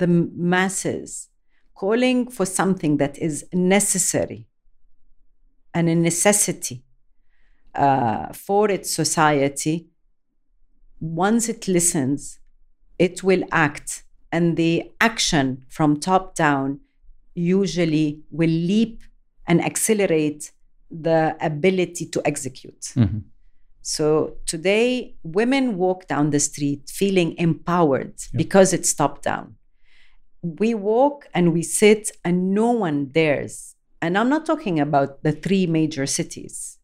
the 0.00 0.06
masses 0.52 1.28
calling 1.74 2.30
for 2.30 2.46
something 2.46 2.96
that 2.98 3.14
is 3.18 3.36
necessary 3.52 4.46
and 5.74 5.88
a 5.88 5.94
necessity 5.94 6.82
uh, 7.74 8.32
for 8.32 8.70
its 8.70 8.94
society, 8.94 9.88
once 11.00 11.48
it 11.48 11.66
listens, 11.68 12.38
it 12.98 13.22
will 13.22 13.44
act. 13.50 14.04
And 14.30 14.56
the 14.56 14.90
action 15.00 15.64
from 15.68 16.00
top 16.00 16.34
down 16.34 16.80
usually 17.34 18.22
will 18.30 18.56
leap 18.72 19.02
and 19.46 19.64
accelerate 19.64 20.52
the 20.90 21.36
ability 21.40 22.06
to 22.06 22.20
execute. 22.24 22.82
Mhm. 22.96 23.22
So 23.82 24.36
today, 24.46 25.16
women 25.24 25.76
walk 25.76 26.06
down 26.06 26.30
the 26.30 26.38
street 26.38 26.88
feeling 26.88 27.36
empowered 27.36 28.14
because 28.34 28.72
it's 28.72 28.94
top 28.94 29.22
down. 29.22 29.56
We 30.40 30.74
walk 30.74 31.28
and 31.34 31.52
we 31.52 31.62
sit, 31.62 32.10
and 32.24 32.54
no 32.54 32.70
one 32.70 33.06
dares. 33.06 33.74
And 34.00 34.16
I'm 34.16 34.28
not 34.28 34.46
talking 34.46 34.80
about 34.80 35.22
the 35.24 35.32
three 35.32 35.66
major 35.66 36.06
cities. 36.06 36.78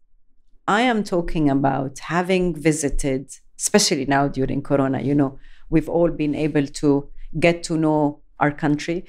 I 0.67 0.83
am 0.83 1.03
talking 1.03 1.49
about 1.49 2.01
having 2.01 2.55
visited, 2.55 3.33
especially 3.59 4.05
now 4.07 4.29
during 4.29 4.63
Corona, 4.63 5.01
you 5.01 5.15
know, 5.15 5.39
we've 5.71 5.89
all 5.89 6.11
been 6.11 6.35
able 6.35 6.67
to 6.67 7.09
get 7.39 7.63
to 7.65 7.77
know 7.77 8.21
our 8.39 8.51
country. 8.51 9.05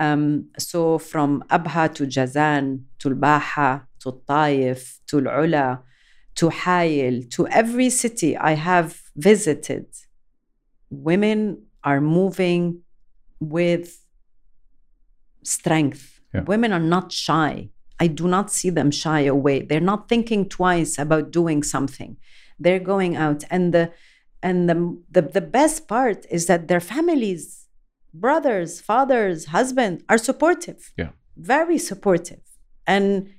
Um, 0.00 0.48
so 0.58 0.98
from 0.98 1.44
Abha 1.50 1.94
to 1.94 2.06
Jazan 2.06 2.84
to 3.00 3.10
Al-Baha 3.10 3.86
to 4.00 4.22
Taif 4.26 5.00
to 5.06 5.28
Al-Ula 5.28 5.82
to 6.36 6.48
Hail, 6.50 7.22
to 7.30 7.46
every 7.48 7.90
city 7.90 8.36
I 8.36 8.52
have 8.54 9.00
visited, 9.16 9.86
women 10.90 11.66
are 11.82 12.00
moving 12.00 12.82
with 13.40 14.00
strength 15.42 16.14
Yeah. 16.34 16.42
Women 16.42 16.72
are 16.72 16.80
not 16.80 17.12
shy. 17.12 17.70
I 18.00 18.08
do 18.08 18.26
not 18.26 18.50
see 18.50 18.70
them 18.70 18.90
shy 18.90 19.20
away. 19.20 19.62
They're 19.62 19.80
not 19.92 20.08
thinking 20.08 20.48
twice 20.48 20.98
about 20.98 21.30
doing 21.30 21.62
something. 21.62 22.16
They're 22.58 22.80
going 22.80 23.14
out. 23.16 23.44
And 23.50 23.72
the 23.72 23.92
and 24.42 24.68
the 24.68 24.98
the, 25.10 25.22
the 25.22 25.40
best 25.40 25.86
part 25.86 26.26
is 26.30 26.46
that 26.46 26.66
their 26.66 26.80
families, 26.80 27.68
brothers, 28.12 28.80
fathers, 28.80 29.46
husband 29.46 30.02
are 30.08 30.18
supportive. 30.18 30.92
Yeah. 30.98 31.10
Very 31.36 31.78
supportive. 31.78 32.42
And 32.86 33.32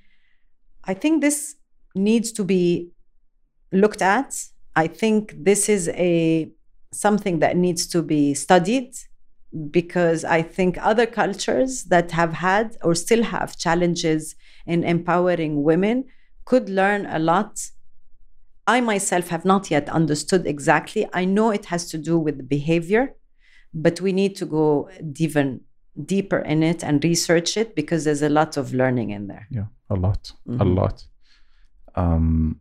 I 0.86 0.94
think 0.94 1.22
this 1.22 1.55
needs 1.96 2.32
to 2.34 2.44
be 2.44 2.90
looked 3.72 4.02
at. 4.02 4.36
I 4.76 4.88
think 4.88 5.34
this 5.38 5.70
is 5.70 5.90
a 5.90 6.52
something 6.92 7.40
that 7.40 7.58
needs 7.58 7.88
to 7.88 8.02
be 8.02 8.34
studied 8.34 8.94
because 9.72 10.24
I 10.24 10.42
think 10.42 10.78
other 10.82 11.06
cultures 11.06 11.86
that 11.86 12.12
have 12.12 12.34
had 12.34 12.78
or 12.84 12.94
still 12.96 13.24
have 13.24 13.58
challenges 13.58 14.36
in 14.66 14.84
empowering 14.84 15.64
women 15.64 16.06
could 16.46 16.70
learn 16.70 17.06
a 17.06 17.20
lot. 17.20 17.70
I 18.68 18.82
myself 18.82 19.30
have 19.30 19.46
not 19.46 19.70
yet 19.72 19.90
understood 19.90 20.46
exactly. 20.46 21.08
I 21.14 21.26
know 21.26 21.52
it 21.52 21.66
has 21.66 21.90
to 21.92 21.98
do 21.98 22.18
with 22.18 22.50
behavior, 22.50 23.16
but 23.74 24.02
we 24.02 24.12
need 24.12 24.36
to 24.38 24.46
go 24.46 24.90
even 25.18 25.62
deeper 26.04 26.40
in 26.40 26.64
it 26.64 26.84
and 26.84 27.04
research 27.04 27.56
it 27.58 27.76
because 27.76 28.04
there's 28.04 28.22
a 28.22 28.30
lot 28.30 28.58
of 28.58 28.74
learning 28.74 29.12
in 29.12 29.28
there. 29.28 29.48
Yeah, 29.50 29.68
a 29.90 29.96
lot, 29.96 30.32
a 30.48 30.52
Mhm. 30.52 30.76
lot. 30.76 31.06
Um, 31.96 32.60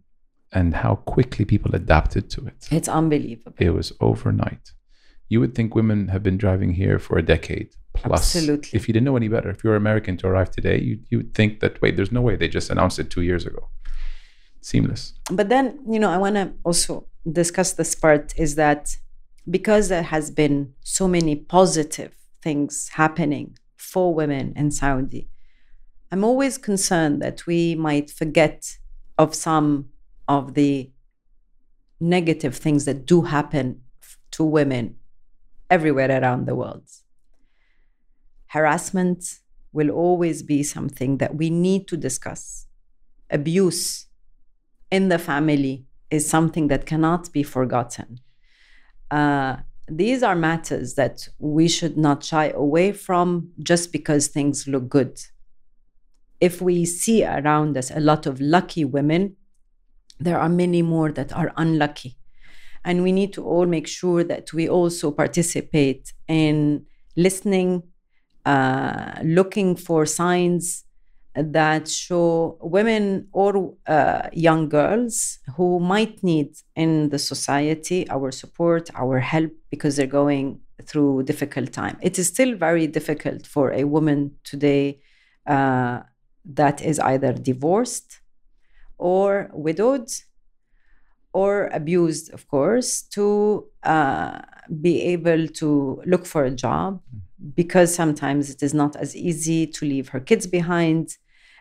and 0.53 0.73
how 0.75 0.95
quickly 0.95 1.45
people 1.45 1.75
adapted 1.75 2.31
to 2.31 2.47
it. 2.47 2.69
It's 2.71 2.89
unbelievable. 2.89 3.57
It 3.59 3.71
was 3.71 3.93
overnight. 4.01 4.71
You 5.29 5.41
would 5.41 5.55
think 5.57 5.75
women 5.75 6.09
have 6.09 6.23
been 6.23 6.37
driving 6.37 6.75
here 6.75 7.01
for 7.01 7.19
a 7.19 7.23
decade 7.23 7.71
plus. 7.95 8.37
Absolutely. 8.37 8.71
If 8.73 8.87
you 8.87 8.93
didn't 8.95 9.05
know 9.05 9.17
any 9.17 9.27
better, 9.29 9.51
if 9.51 9.65
you're 9.65 9.75
American 9.75 10.17
to 10.19 10.29
arrive 10.29 10.51
today, 10.53 10.79
you 10.81 11.01
you 11.11 11.19
would 11.19 11.35
think 11.35 11.59
that 11.61 11.83
wait, 11.83 11.97
there's 11.97 12.13
no 12.13 12.21
way 12.21 12.37
they 12.37 12.47
just 12.49 12.71
announced 12.71 12.99
it 13.01 13.11
two 13.11 13.23
years 13.23 13.45
ago. 13.47 13.69
Seamless. 14.61 15.13
but 15.31 15.51
then 15.51 15.79
you 15.87 16.01
know 16.01 16.11
i 16.11 16.17
want 16.17 16.37
to 16.37 16.51
also 16.65 17.07
discuss 17.31 17.73
this 17.73 17.95
part 17.95 18.33
is 18.39 18.55
that 18.55 18.97
because 19.51 19.91
there 19.91 20.03
has 20.15 20.31
been 20.31 20.73
so 20.83 21.07
many 21.07 21.37
positive 21.37 22.13
things 22.41 22.89
happening 22.95 23.59
for 23.77 24.15
women 24.15 24.55
in 24.57 24.71
saudi 24.71 25.29
i'm 26.11 26.25
always 26.25 26.57
concerned 26.57 27.21
that 27.21 27.47
we 27.47 27.75
might 27.75 28.11
forget 28.11 28.79
of 29.19 29.35
some 29.35 29.89
of 30.29 30.55
the 30.55 30.91
negative 32.01 32.57
things 32.57 32.85
that 32.85 33.07
do 33.07 33.23
happen 33.23 33.81
to 34.31 34.45
women 34.45 34.97
everywhere 35.71 36.11
around 36.11 36.47
the 36.47 36.55
world 36.55 36.89
harassment 38.49 39.41
will 39.73 39.91
always 39.91 40.43
be 40.43 40.63
something 40.63 41.19
that 41.19 41.35
we 41.35 41.51
need 41.51 41.89
to 41.89 41.97
discuss 41.97 42.67
abuse 43.31 44.07
in 44.91 45.09
the 45.09 45.19
family 45.19 45.85
is 46.11 46.29
something 46.29 46.69
that 46.69 46.87
cannot 46.87 47.33
be 47.33 47.43
forgotten. 47.43 48.21
Uh, 49.11 49.57
these 49.89 50.23
are 50.23 50.37
matters 50.37 50.95
that 50.95 51.29
we 51.39 51.69
should 51.69 51.97
not 51.97 52.23
shy 52.23 52.51
away 52.51 52.93
from 52.93 53.51
just 53.63 53.93
because 53.93 54.29
things 54.29 54.69
look 54.69 54.89
good. 54.89 55.21
If 56.41 56.61
we 56.61 56.85
see 56.85 57.25
around 57.25 57.77
us 57.77 57.91
a 57.91 58.01
lot 58.01 58.27
of 58.27 58.41
lucky 58.41 58.85
women, 58.85 59.37
there 60.21 60.39
are 60.39 60.49
many 60.49 60.83
more 60.83 61.11
that 61.13 61.33
are 61.33 61.53
unlucky. 61.57 62.17
And 62.85 63.03
we 63.03 63.13
need 63.13 63.33
to 63.35 63.45
all 63.45 63.67
make 63.67 63.87
sure 63.87 64.23
that 64.25 64.53
we 64.53 64.69
also 64.69 65.11
participate 65.11 66.13
in 66.29 66.85
listening, 67.17 67.83
uh, 68.45 69.21
looking 69.23 69.75
for 69.77 70.05
signs 70.05 70.85
that 71.35 71.89
show 71.89 72.59
women 72.61 73.27
or 73.33 73.75
uh, 73.87 74.29
young 74.33 74.69
girls 74.69 75.39
who 75.57 75.81
might 75.81 76.23
need 76.23 76.55
in 76.77 77.09
the 77.09 77.19
society 77.19 78.09
our 78.09 78.31
support, 78.31 78.89
our 78.95 79.19
help 79.19 79.51
because 79.71 79.97
they're 79.97 80.07
going 80.07 80.61
through 80.85 81.23
difficult 81.25 81.73
time. 81.73 81.97
It 82.03 82.19
is 82.19 82.29
still 82.29 82.55
very 82.55 82.87
difficult 82.87 83.47
for 83.47 83.73
a 83.73 83.85
woman 83.85 84.33
today 84.45 85.01
uh, 85.47 86.01
that 86.45 86.83
is 86.83 86.99
either 87.01 87.33
divorced 87.33 88.21
or 88.99 89.51
widowed 89.53 90.09
or 91.33 91.67
abused, 91.73 92.33
of 92.33 92.47
course, 92.49 93.03
to 93.03 93.67
uh, 93.83 94.39
be 94.81 95.03
able 95.03 95.49
to 95.49 96.01
look 96.07 96.27
for 96.27 96.45
a 96.45 96.51
job 96.51 97.01
because 97.57 97.95
sometimes 97.95 98.51
it 98.51 98.63
is 98.63 98.73
not 98.73 98.95
as 98.97 99.17
easy 99.17 99.67
to 99.67 99.85
leave 99.85 100.11
her 100.11 100.21
kids 100.21 100.47
behind. 100.47 101.17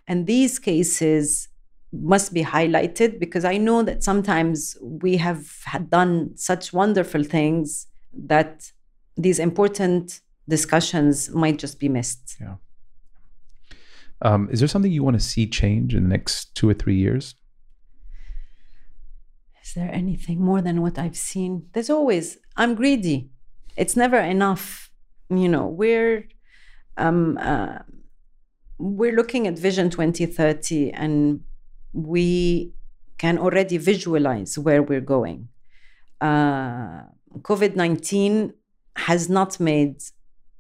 And 0.08 0.28
these 0.28 0.60
cases 0.60 1.50
must 1.92 2.34
be 2.34 2.44
highlighted 2.44 3.20
because 3.20 3.46
I 3.46 3.58
know 3.58 3.84
that 3.84 4.04
sometimes 4.04 4.78
we 4.82 5.18
have 5.18 5.64
had 5.66 5.90
done 5.90 6.32
such 6.36 6.74
wonderful 6.74 7.24
things 7.24 7.88
that 8.14 8.72
these 9.18 9.40
important 9.40 10.22
discussions 10.48 11.30
might 11.30 11.58
just 11.58 11.80
be 11.80 11.90
missed. 11.90 12.36
Yeah. 12.40 12.56
Um, 14.24 14.48
is 14.50 14.60
there 14.60 14.70
something 14.70 14.92
you 14.92 15.04
want 15.04 15.20
to 15.20 15.26
see 15.26 15.46
change 15.46 15.94
in 15.94 16.04
the 16.04 16.10
next 16.10 16.56
two 16.56 16.70
or 16.70 16.74
three 16.74 16.96
years? 16.96 17.36
Is 19.64 19.74
there 19.74 19.90
anything 19.94 20.42
more 20.42 20.62
than 20.62 20.82
what 20.82 20.98
I've 20.98 21.18
seen? 21.18 21.68
There's 21.74 21.90
always, 21.90 22.38
I'm 22.56 22.74
greedy. 22.74 23.30
It's 23.76 23.98
never 23.98 24.18
enough. 24.18 24.90
You 25.30 25.50
know, 25.50 25.68
we're, 25.68 26.28
um, 26.98 27.38
uh, 27.42 27.80
we're 28.78 29.16
looking 29.16 29.46
at 29.46 29.60
Vision 29.60 29.90
2030 29.90 30.92
and 30.92 31.42
we 31.92 32.74
can 33.18 33.38
already 33.38 33.78
visualize 33.78 34.58
where 34.58 34.82
we're 34.82 35.02
going. 35.02 35.50
Uh, 36.22 37.04
COVID 37.40 37.76
19 37.76 38.54
has 38.96 39.30
not 39.30 39.60
made 39.60 40.02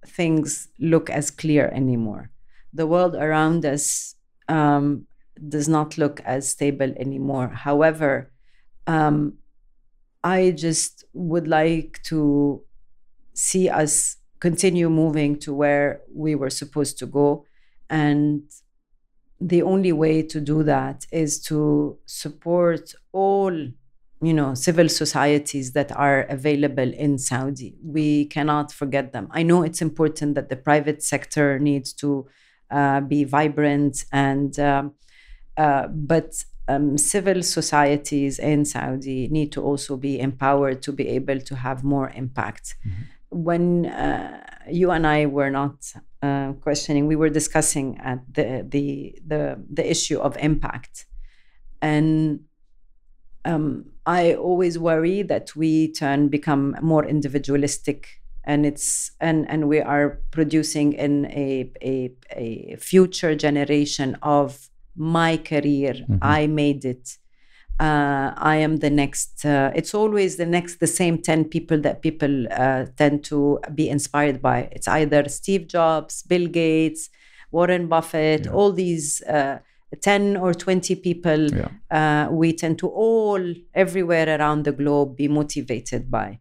things 0.06 0.68
look 0.80 1.10
as 1.10 1.32
clear 1.32 1.70
anymore. 1.70 2.33
The 2.74 2.88
world 2.88 3.16
around 3.16 3.66
us 3.66 4.16
um, 4.48 5.06
does 5.48 5.68
not 5.68 5.98
look 5.98 6.22
as 6.22 6.50
stable 6.50 6.94
anymore. 6.98 7.50
However, 7.50 8.32
um, 8.88 9.38
I 10.24 10.52
just 10.52 11.04
would 11.14 11.48
like 11.48 12.02
to 12.06 12.62
see 13.34 13.70
us 13.70 14.18
continue 14.40 14.90
moving 14.90 15.40
to 15.40 15.54
where 15.54 16.02
we 16.14 16.36
were 16.36 16.50
supposed 16.50 16.98
to 17.00 17.06
go. 17.06 17.46
And 17.90 18.44
the 19.40 19.62
only 19.62 19.92
way 19.92 20.22
to 20.24 20.40
do 20.40 20.64
that 20.64 21.06
is 21.12 21.42
to 21.42 21.98
support 22.06 22.94
all 23.12 23.52
you 23.52 24.34
know 24.34 24.54
civil 24.54 24.88
societies 24.88 25.74
that 25.74 25.92
are 25.92 26.22
available 26.30 26.94
in 26.94 27.18
saudi 27.18 27.76
we 27.84 28.26
cannot 28.26 28.72
forget 28.72 29.12
them 29.12 29.28
i 29.32 29.44
know 29.44 29.64
it's 29.64 29.82
important 29.82 30.34
that 30.36 30.48
the 30.48 30.56
private 30.56 31.04
sector 31.04 31.60
needs 31.60 31.92
to 31.92 32.26
uh, 32.74 33.02
be 33.02 33.24
vibrant 33.24 34.06
and 34.12 34.60
um, 34.60 34.94
uh, 35.58 35.88
but 35.88 36.44
um, 36.68 36.98
civil 36.98 37.44
societies 37.44 38.40
in 38.40 38.66
saudi 38.66 39.28
need 39.28 39.52
to 39.52 39.62
also 39.62 39.98
be 39.98 40.20
empowered 40.20 40.82
to 40.82 40.92
be 40.92 41.08
able 41.08 41.40
to 41.40 41.56
have 41.56 41.84
more 41.84 42.10
impact. 42.16 42.76
When 43.30 43.88
uh, 43.88 44.40
you 44.70 44.92
and 44.92 45.06
i 45.08 45.26
were 45.26 45.50
not 45.50 45.76
uh, 46.24 46.54
questioning 46.62 47.06
we 47.06 47.18
were 47.18 47.30
discussing 47.30 47.98
at 48.00 48.20
the 48.34 48.66
the 48.68 49.16
the, 49.26 49.60
the 49.70 49.90
issue 49.90 50.20
of 50.20 50.38
impact. 50.38 51.06
And 51.82 52.46
um, 53.46 53.86
I 54.06 54.36
always 54.36 54.80
worry 54.80 55.22
that 55.24 55.56
we 55.56 55.92
turn 55.92 56.30
become 56.30 56.78
more 56.82 57.06
individualistic, 57.06 58.22
and 58.46 58.66
it's 58.66 59.12
and 59.20 59.50
and 59.50 59.68
we 59.70 59.80
are 59.80 60.20
producing 60.32 60.94
in 60.94 61.26
a 61.28 61.72
a, 61.82 62.12
a 62.36 62.76
future 62.78 63.36
generation 63.36 64.18
of 64.22 64.70
my 64.96 65.38
career. 65.38 65.94
I 66.22 66.48
made 66.48 66.86
it. 66.86 67.18
Uh, 67.80 68.32
I 68.38 68.58
am 68.58 68.78
the 68.78 68.90
next. 68.90 69.44
Uh, 69.46 69.72
it's 69.76 69.94
always 69.96 70.38
the 70.38 70.46
next, 70.46 70.80
the 70.80 70.88
same 70.88 71.18
ten 71.18 71.46
people 71.46 71.80
that 71.82 72.02
people 72.02 72.48
uh, 72.52 72.86
tend 72.98 73.24
to 73.26 73.60
be 73.74 73.90
inspired 73.90 74.42
by. 74.42 74.70
It's 74.72 74.88
either 74.88 75.28
Steve 75.30 75.68
Jobs, 75.68 76.22
Bill 76.24 76.48
Gates, 76.48 77.10
Warren 77.52 77.88
Buffett, 77.88 78.48
all 78.48 78.72
these. 78.72 79.22
Uh, 79.24 79.60
10 80.02 80.38
or 80.38 80.56
20 80.56 80.96
people 80.96 81.52
Yeah. 81.54 81.68
uh, 81.92 82.32
we 82.32 82.52
tend 82.52 82.80
to 82.80 82.88
all 82.88 83.40
everywhere 83.76 84.28
around 84.40 84.64
the 84.66 84.72
globe 84.72 85.16
be 85.16 85.28
motivated 85.28 86.10
by 86.10 86.40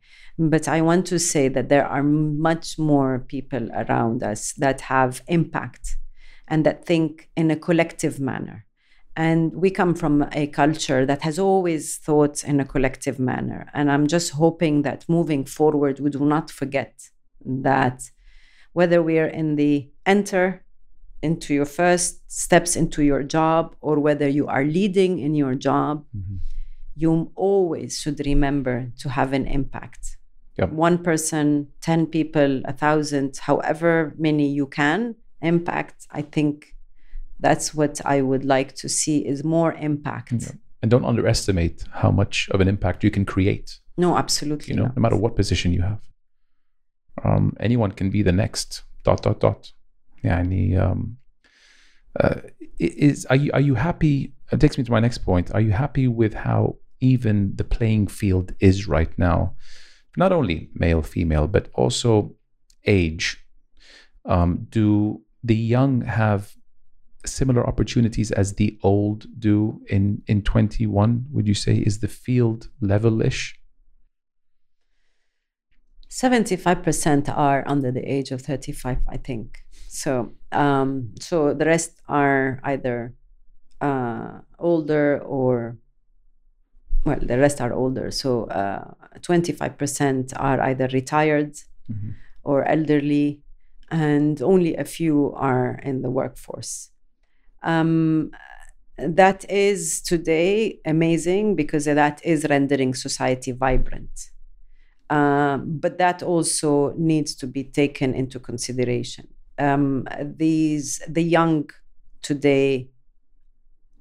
but 0.50 0.66
i 0.68 0.80
want 0.80 1.06
to 1.06 1.18
say 1.18 1.48
that 1.48 1.68
there 1.68 1.86
are 1.86 2.02
much 2.02 2.78
more 2.78 3.18
people 3.18 3.70
around 3.72 4.22
us 4.22 4.52
that 4.54 4.80
have 4.82 5.22
impact 5.28 5.96
and 6.48 6.64
that 6.66 6.84
think 6.84 7.28
in 7.36 7.50
a 7.50 7.56
collective 7.56 8.18
manner 8.18 8.64
and 9.14 9.54
we 9.54 9.70
come 9.70 9.94
from 9.94 10.26
a 10.32 10.46
culture 10.46 11.04
that 11.04 11.22
has 11.22 11.38
always 11.38 11.98
thought 11.98 12.42
in 12.44 12.60
a 12.60 12.64
collective 12.64 13.18
manner 13.18 13.68
and 13.74 13.90
i'm 13.90 14.06
just 14.06 14.32
hoping 14.32 14.82
that 14.82 15.04
moving 15.08 15.44
forward 15.44 16.00
we 16.00 16.10
do 16.10 16.24
not 16.24 16.50
forget 16.50 17.10
that 17.44 18.10
whether 18.72 19.02
we 19.02 19.18
are 19.18 19.26
in 19.26 19.56
the 19.56 19.90
enter 20.06 20.64
into 21.22 21.54
your 21.54 21.66
first 21.66 22.20
steps 22.30 22.74
into 22.74 23.02
your 23.02 23.22
job 23.22 23.76
or 23.80 24.00
whether 24.00 24.26
you 24.28 24.46
are 24.48 24.64
leading 24.64 25.20
in 25.20 25.34
your 25.36 25.54
job, 25.54 26.04
Mhm. 26.16 26.38
you 26.96 27.30
always 27.36 28.00
should 28.00 28.18
remember 28.26 28.90
to 28.98 29.08
have 29.08 29.32
an 29.32 29.46
impact. 29.46 30.11
Yep. 30.58 30.70
One 30.72 30.98
person, 30.98 31.68
10 31.80 32.06
people, 32.06 32.60
a 32.66 32.72
thousand, 32.72 33.36
however 33.38 34.14
many 34.18 34.48
you 34.48 34.66
can 34.66 35.14
impact. 35.40 36.06
I 36.10 36.22
think 36.22 36.74
that's 37.40 37.74
what 37.74 38.00
I 38.04 38.20
would 38.20 38.44
like 38.44 38.74
to 38.76 38.88
see 38.88 39.26
is 39.26 39.42
more 39.44 39.72
impact. 39.74 40.32
Yeah. 40.32 40.52
And 40.82 40.90
don't 40.90 41.04
underestimate 41.04 41.84
how 41.92 42.10
much 42.10 42.48
of 42.50 42.60
an 42.60 42.68
impact 42.68 43.02
you 43.02 43.10
can 43.10 43.24
create. 43.24 43.78
No, 43.96 44.16
absolutely 44.16 44.74
You 44.74 44.76
know, 44.80 44.86
not. 44.86 44.96
no 44.96 45.00
matter 45.00 45.16
what 45.16 45.36
position 45.36 45.72
you 45.72 45.82
have. 45.82 46.00
Um, 47.24 47.54
anyone 47.60 47.92
can 47.92 48.10
be 48.10 48.22
the 48.22 48.32
next. 48.32 48.82
Dot 49.04 49.22
dot 49.22 49.40
dot. 49.40 49.72
Yeah, 50.22 50.38
any 50.38 50.76
um, 50.76 51.16
uh, 52.18 52.36
is 52.78 53.26
are 53.26 53.36
you 53.36 53.50
are 53.52 53.60
you 53.60 53.74
happy? 53.74 54.32
It 54.52 54.60
takes 54.60 54.78
me 54.78 54.84
to 54.84 54.92
my 54.92 55.00
next 55.00 55.18
point. 55.18 55.52
Are 55.52 55.60
you 55.60 55.72
happy 55.72 56.06
with 56.06 56.34
how 56.34 56.76
even 57.00 57.56
the 57.56 57.64
playing 57.64 58.06
field 58.06 58.54
is 58.60 58.86
right 58.86 59.10
now? 59.18 59.54
Not 60.16 60.32
only 60.32 60.70
male, 60.74 61.02
female, 61.02 61.48
but 61.48 61.68
also 61.74 62.34
age. 62.86 63.44
Um, 64.24 64.66
do 64.70 65.22
the 65.42 65.56
young 65.56 66.02
have 66.02 66.54
similar 67.24 67.66
opportunities 67.66 68.30
as 68.30 68.54
the 68.54 68.78
old 68.82 69.26
do 69.38 69.80
in 69.88 70.22
in 70.26 70.42
21 70.42 71.26
would 71.30 71.46
you 71.46 71.54
say? 71.54 71.76
Is 71.76 72.00
the 72.00 72.08
field 72.08 72.68
level-ish? 72.80 73.58
75% 76.10 77.34
are 77.34 77.64
under 77.66 77.90
the 77.90 78.02
age 78.02 78.32
of 78.32 78.42
35 78.42 78.98
i 79.08 79.16
think. 79.16 79.64
So 79.88 80.32
um, 80.52 81.14
so 81.20 81.54
the 81.54 81.64
rest 81.64 82.02
are 82.08 82.60
either 82.64 83.14
uh, 83.80 84.40
older 84.58 85.20
or 85.20 85.78
well 87.04 87.18
the 87.20 87.38
rest 87.38 87.60
are 87.60 87.72
older 87.72 88.10
so 88.10 88.44
uh, 88.44 88.84
25% 89.20 90.32
are 90.36 90.60
either 90.60 90.88
retired 90.92 91.54
Mhm. 91.90 92.14
or 92.44 92.64
elderly 92.64 93.40
and 93.90 94.40
only 94.40 94.76
a 94.76 94.84
few 94.84 95.32
are 95.34 95.80
in 95.82 96.02
the 96.02 96.10
workforce 96.10 96.90
um, 97.62 98.30
that 98.96 99.44
is 99.50 100.00
today 100.00 100.78
amazing 100.86 101.56
because 101.56 101.84
that 101.86 102.20
is 102.24 102.46
rendering 102.48 102.94
society 102.94 103.52
vibrant 103.52 104.30
um, 105.10 105.78
but 105.80 105.98
that 105.98 106.22
also 106.22 106.94
needs 106.96 107.34
to 107.34 107.46
be 107.46 107.64
taken 107.64 108.14
into 108.14 108.38
consideration. 108.40 109.28
Um, 109.58 110.06
these 110.24 111.02
the 111.06 111.22
young 111.22 111.68
today 112.22 112.88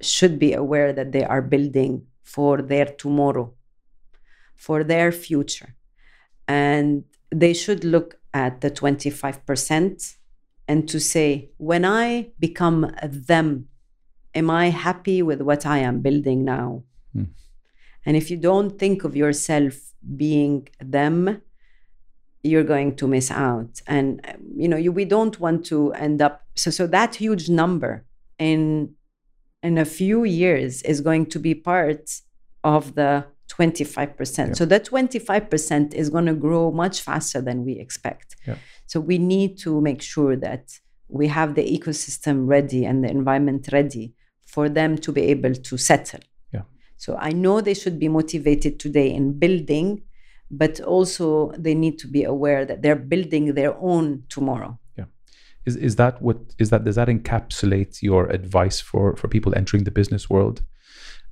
should 0.01 0.39
be 0.39 0.53
aware 0.53 0.93
that 0.93 1.11
they 1.11 1.23
are 1.23 1.41
building 1.41 2.07
for 2.33 2.61
their 2.71 2.87
tomorrow, 3.03 3.47
for 4.55 4.83
their 4.83 5.11
future, 5.11 5.71
and 6.47 7.03
they 7.41 7.53
should 7.53 7.83
look 7.83 8.09
at 8.33 8.61
the 8.61 8.69
twenty 8.69 9.09
five 9.09 9.37
percent 9.45 9.97
and 10.67 10.87
to 10.87 10.99
say, 10.99 11.49
when 11.57 11.83
I 11.83 12.31
become 12.39 12.79
them, 13.03 13.67
am 14.33 14.49
I 14.49 14.65
happy 14.69 15.21
with 15.21 15.41
what 15.41 15.65
I 15.65 15.79
am 15.79 15.99
building 16.01 16.45
now? 16.45 16.83
Hmm. 17.13 17.31
And 18.05 18.15
if 18.15 18.31
you 18.31 18.37
don't 18.37 18.79
think 18.79 19.03
of 19.03 19.15
yourself 19.15 19.75
being 20.15 20.69
them, 20.97 21.41
you're 22.43 22.69
going 22.75 22.95
to 22.95 23.07
miss 23.07 23.29
out. 23.31 23.81
And 23.85 24.21
you 24.55 24.67
know, 24.69 24.77
you, 24.77 24.91
we 24.91 25.05
don't 25.05 25.37
want 25.39 25.65
to 25.65 25.77
end 25.93 26.21
up 26.21 26.35
so 26.55 26.71
so 26.71 26.87
that 26.87 27.15
huge 27.15 27.49
number 27.49 28.05
in 28.39 28.95
in 29.63 29.77
a 29.77 29.85
few 29.85 30.23
years 30.23 30.81
is 30.83 31.01
going 31.01 31.27
to 31.27 31.39
be 31.39 31.53
part 31.53 32.09
of 32.63 32.95
the 32.95 33.25
25%. 33.49 34.47
Yeah. 34.47 34.53
So 34.53 34.65
that 34.65 34.85
25% 34.85 35.93
is 35.93 36.09
going 36.09 36.25
to 36.25 36.33
grow 36.33 36.71
much 36.71 37.01
faster 37.01 37.41
than 37.41 37.65
we 37.65 37.73
expect. 37.73 38.35
Yeah. 38.47 38.55
So 38.87 38.99
we 38.99 39.17
need 39.17 39.57
to 39.59 39.81
make 39.81 40.01
sure 40.01 40.35
that 40.37 40.79
we 41.07 41.27
have 41.27 41.55
the 41.55 41.63
ecosystem 41.77 42.47
ready 42.47 42.85
and 42.85 43.03
the 43.03 43.09
environment 43.09 43.69
ready 43.71 44.13
for 44.45 44.69
them 44.69 44.97
to 44.97 45.11
be 45.11 45.21
able 45.23 45.53
to 45.53 45.77
settle. 45.77 46.21
Yeah. 46.53 46.63
So 46.97 47.17
I 47.19 47.31
know 47.31 47.61
they 47.61 47.73
should 47.73 47.99
be 47.99 48.07
motivated 48.07 48.79
today 48.79 49.13
in 49.13 49.37
building, 49.37 50.03
but 50.49 50.79
also 50.81 51.51
they 51.57 51.75
need 51.75 51.99
to 51.99 52.07
be 52.07 52.23
aware 52.23 52.65
that 52.65 52.81
they're 52.81 52.95
building 52.95 53.53
their 53.53 53.75
own 53.77 54.23
tomorrow. 54.29 54.79
Is 55.65 55.75
is 55.75 55.95
that 55.97 56.21
what 56.21 56.37
is 56.59 56.69
that 56.71 56.83
does 56.83 56.95
that 56.95 57.07
encapsulate 57.07 58.01
your 58.01 58.27
advice 58.27 58.79
for 58.79 59.15
for 59.15 59.27
people 59.27 59.53
entering 59.55 59.83
the 59.83 59.91
business 59.91 60.29
world? 60.29 60.61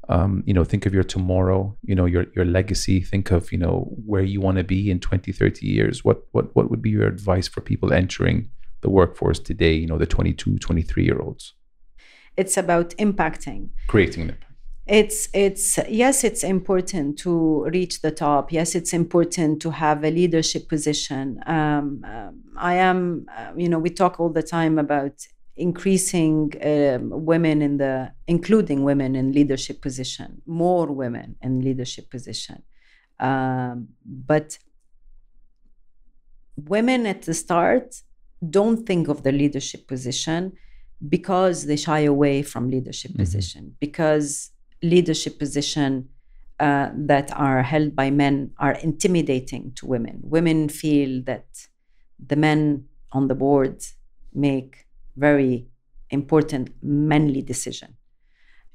Um, 0.07 0.43
you 0.47 0.53
know 0.55 0.63
think 0.63 0.85
of 0.87 0.93
your 0.93 1.03
tomorrow 1.03 1.77
you 1.83 1.95
know 1.95 2.05
your 2.05 2.25
your 2.35 2.45
legacy. 2.45 3.01
Think 3.01 3.31
of 3.31 3.51
you 3.51 3.57
know 3.57 3.75
where 4.05 4.23
you 4.23 4.41
want 4.41 4.57
to 4.57 4.63
be 4.63 4.89
in 4.91 4.99
20 4.99 5.31
30 5.31 5.65
years. 5.65 6.03
What 6.03 6.23
what 6.31 6.55
what 6.55 6.69
would 6.69 6.81
be 6.81 6.89
your 6.91 7.07
advice 7.07 7.47
for 7.47 7.61
people 7.61 7.93
entering 7.93 8.49
the 8.81 8.89
workforce 8.89 9.39
today 9.39 9.73
you 9.73 9.85
know 9.85 9.97
the 9.97 10.05
22 10.05 10.57
23 10.57 11.03
year 11.03 11.19
olds 11.19 11.53
It's 12.37 12.55
about 12.57 12.91
impacting. 12.97 13.69
creating 13.87 14.23
an 14.23 14.29
impact 14.29 14.48
it's 14.89 15.29
it's 15.33 15.77
yes 15.87 16.23
it's 16.23 16.43
important 16.43 17.17
to 17.19 17.63
reach 17.65 18.01
the 18.01 18.11
top. 18.11 18.51
Yes 18.51 18.73
it's 18.75 18.93
important 18.93 19.61
to 19.61 19.69
have 19.69 20.03
a 20.03 20.09
leadership 20.11 20.67
position. 20.67 21.39
Um, 21.45 22.03
um, 22.13 22.41
i 22.57 22.73
am 22.73 23.25
uh, 23.37 23.51
you 23.55 23.69
know 23.69 23.79
we 23.79 23.91
talk 23.91 24.19
all 24.19 24.29
the 24.39 24.43
time 24.57 24.77
about 24.79 25.15
increasing 25.55 26.51
um, 26.63 27.25
women 27.31 27.61
in 27.61 27.77
the 27.77 28.11
including 28.27 28.83
women 28.83 29.15
in 29.15 29.31
leadership 29.31 29.81
position 29.81 30.41
more 30.45 30.87
women 30.87 31.35
in 31.41 31.61
leadership 31.61 32.09
position. 32.09 32.63
Um, 33.19 33.89
but 34.05 34.57
women 36.75 37.05
at 37.05 37.21
the 37.23 37.33
start 37.33 37.87
don't 38.49 38.85
think 38.89 39.07
of 39.07 39.23
the 39.23 39.31
leadership 39.31 39.87
position 39.87 40.53
because 41.07 41.65
they 41.67 41.75
shy 41.75 41.99
away 42.15 42.41
from 42.41 42.69
leadership 42.69 43.11
Mhm. 43.11 43.17
position 43.23 43.63
because 43.79 44.51
leadership 44.81 45.39
position 45.39 46.09
uh, 46.59 46.89
that 46.93 47.31
are 47.35 47.63
held 47.63 47.95
by 47.95 48.09
men 48.09 48.51
are 48.57 48.73
intimidating 48.73 49.71
to 49.73 49.85
women 49.85 50.19
women 50.23 50.69
feel 50.69 51.21
that 51.23 51.67
the 52.27 52.35
men 52.35 52.85
on 53.11 53.27
the 53.27 53.35
board 53.35 53.83
make 54.33 54.85
very 55.15 55.67
important 56.09 56.69
manly 56.83 57.41
decision 57.41 57.95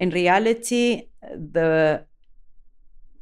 in 0.00 0.10
reality 0.10 1.08
the 1.32 2.04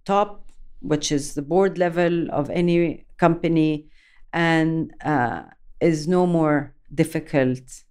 top 0.04 0.42
which 0.80 1.12
is 1.12 1.34
the 1.34 1.42
board 1.42 1.78
level 1.78 2.30
of 2.30 2.50
any 2.50 3.06
company 3.16 3.88
and 4.32 4.92
uh, 5.04 5.42
is 5.80 6.08
no 6.08 6.26
more 6.26 6.74
difficult 6.94 7.84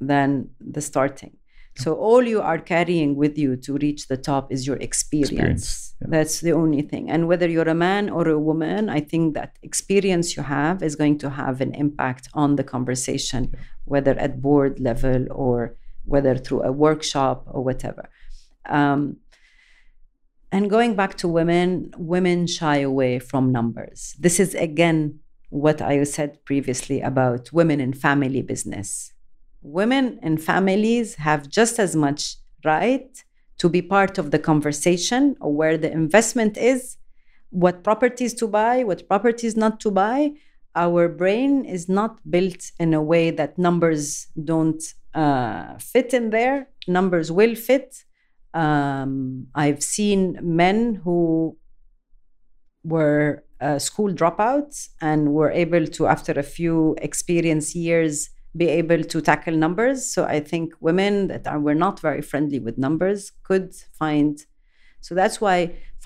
than 0.00 0.50
the 0.60 0.80
starting. 0.80 1.37
So 1.82 1.94
all 1.94 2.22
you 2.32 2.40
are 2.40 2.58
carrying 2.58 3.14
with 3.22 3.38
you 3.38 3.50
to 3.64 3.70
reach 3.84 4.08
the 4.08 4.16
top 4.16 4.44
is 4.54 4.66
your 4.66 4.78
experience. 4.88 5.30
Experience, 5.30 5.94
yeah. 6.00 6.08
That's 6.10 6.40
the 6.40 6.52
only 6.52 6.82
thing. 6.82 7.04
And 7.12 7.28
whether 7.30 7.48
you're 7.48 7.68
a 7.68 7.74
man 7.88 8.10
or 8.10 8.24
a 8.28 8.38
woman, 8.50 8.88
I 8.98 9.00
think 9.10 9.34
that 9.34 9.50
experience 9.62 10.36
you 10.36 10.42
have 10.42 10.82
is 10.82 10.96
going 10.96 11.18
to 11.18 11.30
have 11.30 11.60
an 11.60 11.72
impact 11.84 12.24
on 12.34 12.56
the 12.56 12.64
conversation, 12.64 13.42
Yeah. 13.52 13.60
whether 13.92 14.14
at 14.26 14.32
board 14.42 14.80
level 14.80 15.20
or 15.30 15.76
whether 16.12 16.34
through 16.44 16.62
a 16.62 16.72
workshop 16.72 17.36
or 17.54 17.60
whatever. 17.68 18.04
Um, 18.78 19.18
and 20.50 20.70
going 20.70 20.92
back 20.96 21.12
to 21.18 21.28
women, 21.28 21.92
women 21.96 22.46
shy 22.46 22.78
away 22.78 23.18
from 23.20 23.52
numbers. 23.52 24.16
This 24.18 24.40
is 24.40 24.54
again 24.54 25.20
what 25.50 25.80
I 25.80 26.02
said 26.04 26.30
previously 26.44 27.00
about 27.12 27.52
women 27.52 27.80
in 27.80 27.92
family 27.92 28.42
business. 28.42 29.12
Women 29.62 30.18
and 30.22 30.42
families 30.42 31.16
have 31.16 31.48
just 31.48 31.78
as 31.78 31.96
much 31.96 32.36
right 32.64 33.24
to 33.58 33.68
be 33.68 33.82
part 33.82 34.18
of 34.18 34.30
the 34.30 34.38
conversation 34.38 35.36
or 35.40 35.52
where 35.54 35.76
the 35.76 35.90
investment 35.90 36.56
is, 36.56 36.96
what 37.50 37.82
properties 37.82 38.34
to 38.34 38.46
buy, 38.46 38.84
what 38.84 39.08
properties 39.08 39.56
not 39.56 39.80
to 39.80 39.90
buy. 39.90 40.32
Our 40.74 41.08
brain 41.08 41.64
is 41.64 41.88
not 41.88 42.20
built 42.30 42.70
in 42.78 42.94
a 42.94 43.02
way 43.02 43.30
that 43.32 43.58
numbers 43.58 44.28
don't 44.44 44.82
uh, 45.14 45.76
fit 45.78 46.14
in 46.14 46.30
there. 46.30 46.68
Numbers 46.86 47.32
will 47.32 47.56
fit. 47.56 48.04
Um, 48.54 49.48
I've 49.54 49.82
seen 49.82 50.38
men 50.40 51.00
who 51.04 51.56
were 52.84 53.44
uh, 53.60 53.78
school 53.78 54.12
dropouts 54.12 54.88
and 55.00 55.32
were 55.32 55.50
able 55.50 55.86
to, 55.86 56.06
after 56.06 56.32
a 56.32 56.44
few 56.44 56.94
experience 57.02 57.74
years, 57.74 58.30
be 58.58 58.66
able 58.80 59.02
to 59.12 59.20
tackle 59.30 59.56
numbers. 59.66 59.98
So 60.14 60.20
I 60.36 60.40
think 60.40 60.74
women 60.88 61.28
that 61.28 61.46
are 61.46 61.60
were 61.66 61.78
not 61.86 62.00
very 62.08 62.22
friendly 62.30 62.58
with 62.66 62.76
numbers 62.86 63.20
could 63.48 63.68
find. 64.02 64.32
So 65.00 65.14
that's 65.14 65.40
why 65.40 65.58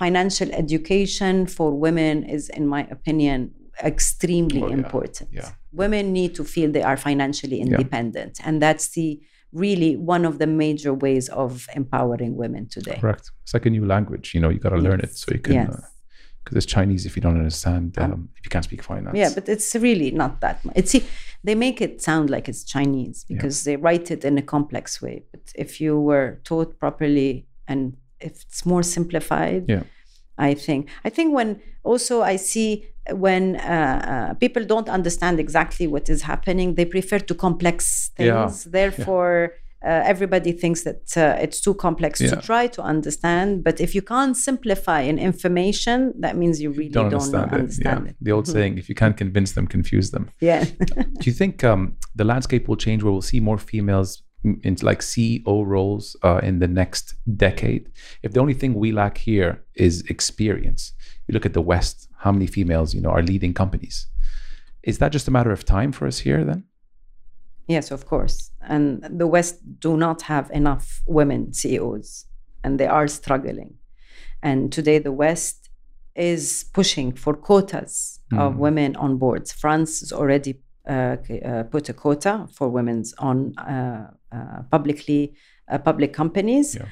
financial 0.05 0.51
education 0.53 1.35
for 1.47 1.69
women 1.87 2.15
is, 2.37 2.49
in 2.59 2.65
my 2.75 2.83
opinion, 2.97 3.39
extremely 3.83 4.63
Oh, 4.63 4.69
yeah. 4.69 4.75
important. 4.75 5.29
Yeah. 5.33 5.51
Women 5.73 6.13
need 6.13 6.35
to 6.39 6.45
feel 6.45 6.71
they 6.71 6.83
are 6.93 6.99
financially 6.99 7.59
independent, 7.61 8.35
and 8.45 8.61
that's 8.61 8.87
the 8.97 9.09
really 9.65 9.97
one 9.97 10.25
of 10.31 10.39
the 10.39 10.47
major 10.47 10.93
ways 10.95 11.29
of 11.31 11.67
empowering 11.75 12.37
women 12.37 12.69
today. 12.69 12.99
Correct. 13.01 13.31
It's 13.43 13.55
like 13.55 13.67
a 13.67 13.71
new 13.71 13.87
language. 13.87 14.35
You 14.35 14.41
know, 14.41 14.51
you 14.51 14.59
got 14.59 14.71
to 14.71 14.83
learn 14.89 15.01
it 15.01 15.17
so 15.17 15.33
you 15.33 15.41
can. 15.41 15.55
Yes. 15.55 15.75
Uh, 15.75 15.81
Because 16.45 16.57
it's 16.57 16.67
Chinese 16.67 17.07
if 17.07 17.17
you 17.17 17.23
don't 17.23 17.37
understand, 17.37 17.97
um, 17.99 18.29
if 18.37 18.45
you 18.45 18.51
can't 18.51 18.65
speak 18.65 18.83
finance. 18.83 19.17
Yeah, 19.17 19.31
but 19.35 19.49
it's 19.49 19.75
really 19.75 20.11
not 20.11 20.41
that 20.41 20.65
much. 20.65 20.75
It's 20.77 20.95
they 21.45 21.55
make 21.55 21.81
it 21.81 22.01
sound 22.03 22.31
like 22.31 22.49
it's 22.49 22.65
Chinese 22.65 23.25
because 23.29 23.65
they 23.65 23.77
write 23.77 24.11
it 24.11 24.25
in 24.25 24.39
a 24.39 24.43
complex 24.43 25.03
way. 25.03 25.25
But 25.31 25.41
if 25.55 25.81
you 25.81 25.99
were 25.99 26.41
taught 26.45 26.79
properly 26.79 27.47
and 27.67 27.97
if 28.21 28.43
it's 28.43 28.65
more 28.65 28.83
simplified, 28.83 29.65
Yeah. 29.69 29.83
I 30.39 30.55
think. 30.55 30.89
I 31.05 31.11
think 31.11 31.35
when 31.35 31.61
also 31.85 32.23
I 32.23 32.37
see 32.37 32.87
when 33.11 33.57
uh, 33.57 34.31
uh, 34.31 34.35
people 34.35 34.65
don't 34.65 34.89
understand 34.89 35.41
exactly 35.41 35.87
what 35.87 36.09
is 36.09 36.23
happening, 36.23 36.75
they 36.75 36.85
prefer 36.85 37.19
to 37.19 37.35
complex 37.35 38.11
things. 38.17 38.27
Yeah, 38.27 38.47
things. 38.47 38.65
Therefore. 38.65 39.55
Uh, 39.85 40.03
everybody 40.05 40.53
thinks 40.53 40.85
that 40.85 41.17
uh, 41.17 41.37
it's 41.45 41.61
too 41.61 41.75
complex 41.75 42.21
Yeah. 42.21 42.31
to 42.31 42.37
try 42.37 42.67
to 42.69 42.83
understand, 42.83 43.65
but 43.65 43.81
if 43.81 43.95
you 43.97 44.03
can't 44.03 44.37
simplify 44.37 45.01
an 45.01 45.19
information, 45.19 46.13
that 46.21 46.37
means 46.37 46.61
you 46.61 46.71
really 46.71 46.89
don't 46.89 47.11
don't, 47.11 47.21
understand, 47.21 47.53
understand, 47.53 48.01
it. 48.01 48.05
Yeah. 48.05 48.11
it. 48.11 48.17
The 48.21 48.33
old 48.33 48.47
saying, 48.47 48.79
if 48.79 48.89
you 48.89 48.95
can't 48.95 49.17
convince 49.17 49.53
them, 49.53 49.67
confuse 49.67 50.11
them. 50.11 50.31
Yeah. 50.41 50.65
Do 51.21 51.25
you 51.31 51.33
think 51.33 51.65
um, 51.65 51.97
the 52.15 52.25
landscape 52.25 52.69
will 52.69 52.77
change 52.77 53.03
where 53.03 53.13
we'll 53.13 53.23
see 53.33 53.41
more 53.41 53.59
females 53.59 54.23
in 54.45 54.77
like 54.83 55.01
CEO 55.01 55.67
roles 55.75 56.17
uh, 56.23 56.41
in 56.43 56.59
the 56.59 56.69
next 56.69 57.15
decade? 57.37 57.91
If 58.23 58.33
the 58.35 58.41
only 58.41 58.55
thing 58.55 58.75
we 58.75 58.93
lack 58.93 59.19
here 59.19 59.65
is 59.75 60.03
experience, 60.09 60.93
you 61.27 61.33
look 61.35 61.47
at 61.47 61.55
the 61.55 61.61
West, 61.73 62.09
how 62.19 62.33
many 62.33 62.47
females 62.47 62.95
you 62.95 63.01
know 63.01 63.11
are 63.11 63.23
leading 63.23 63.55
companies? 63.55 64.07
Is 64.83 64.99
that 64.99 65.13
just 65.13 65.29
a 65.29 65.31
matter 65.31 65.53
of 65.53 65.65
time 65.65 65.93
for 65.93 66.07
us 66.07 66.19
here 66.21 66.45
then? 66.45 66.65
Yes, 67.67 67.91
of 67.91 68.07
course. 68.07 68.51
And 68.61 69.03
the 69.09 69.27
West 69.27 69.81
do 69.81 69.97
not 69.97 70.23
have 70.23 70.51
enough 70.51 71.03
women 71.07 71.53
CEOs, 71.53 72.27
and 72.65 72.79
they 72.79 72.87
are 72.87 73.09
struggling. 73.09 73.75
And 74.43 74.73
today, 74.73 74.99
the 74.99 75.13
West 75.13 75.71
is 76.15 76.67
pushing 76.73 77.13
for 77.13 77.35
quotas 77.35 78.21
of 78.33 78.57
women 78.57 78.97
on 78.97 79.17
boards. 79.17 79.53
France 79.53 80.01
has 80.01 80.13
already 80.13 80.61
uh, 80.89 81.17
uh, 81.45 81.63
put 81.65 81.89
a 81.89 81.93
quota 81.93 82.47
for 82.53 82.69
women 82.69 83.05
on 83.19 83.57
uh, 83.59 84.11
uh, 84.33 84.63
publicly 84.71 85.35
uh, 85.71 85.79
public 85.79 86.13
companies. 86.13 86.75
Yeah. 86.75 86.87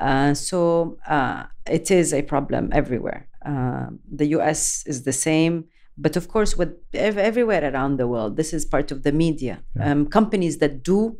Uh, 0.00 0.34
so 0.34 0.96
uh, 1.06 1.44
it 1.66 1.90
is 1.90 2.12
a 2.12 2.22
problem 2.22 2.70
everywhere. 2.72 3.28
The 3.44 4.26
US 4.38 4.82
is 4.86 5.04
the 5.04 5.12
same, 5.12 5.66
but 5.96 6.16
of 6.16 6.28
course, 6.28 6.56
with 6.56 6.76
ev- 6.92 7.18
everywhere 7.18 7.72
around 7.72 7.98
the 7.98 8.08
world, 8.08 8.36
this 8.36 8.52
is 8.52 8.64
part 8.64 8.90
of 8.90 9.02
the 9.02 9.12
media. 9.12 9.62
Um, 9.80 10.06
companies 10.06 10.58
that 10.58 10.82
do 10.82 11.18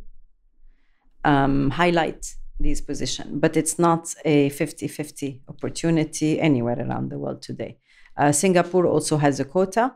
um, 1.24 1.70
highlight 1.70 2.34
these 2.58 2.80
positions, 2.80 3.38
but 3.40 3.56
it's 3.56 3.78
not 3.78 4.14
a 4.24 4.48
50 4.50 4.88
50 4.88 5.42
opportunity 5.48 6.40
anywhere 6.40 6.78
around 6.78 7.10
the 7.10 7.18
world 7.18 7.42
today. 7.42 7.78
Uh, 8.16 8.32
Singapore 8.32 8.86
also 8.86 9.16
has 9.16 9.40
a 9.40 9.44
quota. 9.44 9.94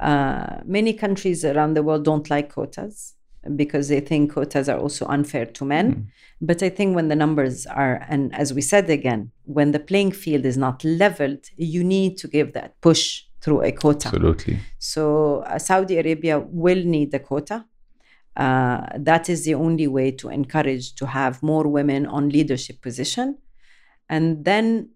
Uh, 0.00 0.58
many 0.64 0.92
countries 0.92 1.44
around 1.44 1.74
the 1.74 1.82
world 1.82 2.04
don't 2.04 2.30
like 2.30 2.52
quotas 2.52 3.14
because 3.56 3.88
they 3.88 4.00
think 4.00 4.32
quotas 4.32 4.68
are 4.68 4.78
also 4.78 5.06
unfair 5.06 5.46
to 5.46 5.64
men. 5.64 6.10
But 6.40 6.62
I 6.62 6.68
think 6.68 6.94
when 6.94 7.08
the 7.08 7.16
numbers 7.16 7.66
are, 7.66 8.04
and 8.08 8.34
as 8.34 8.52
we 8.52 8.60
said 8.60 8.90
again, 8.90 9.32
when 9.44 9.72
the 9.72 9.80
playing 9.80 10.12
field 10.12 10.44
is 10.44 10.56
not 10.56 10.84
leveled, 10.84 11.46
you 11.56 11.82
need 11.82 12.16
to 12.18 12.28
give 12.28 12.52
that 12.52 12.80
push 12.80 13.24
through 13.40 13.62
a 13.62 13.72
quota. 13.72 14.08
Absolutely. 14.08 14.58
So 14.78 15.40
uh, 15.40 15.58
Saudi 15.58 15.98
Arabia 15.98 16.38
will 16.38 16.84
need 16.84 17.14
a 17.14 17.18
quota. 17.18 17.64
Uh, 18.36 18.86
that 18.96 19.28
is 19.28 19.44
the 19.44 19.54
only 19.54 19.88
way 19.88 20.10
to 20.12 20.28
encourage 20.28 20.94
to 20.94 21.06
have 21.06 21.42
more 21.42 21.66
women 21.66 22.06
on 22.06 22.28
leadership 22.28 22.80
position, 22.80 23.36
and 24.08 24.44
then 24.44 24.90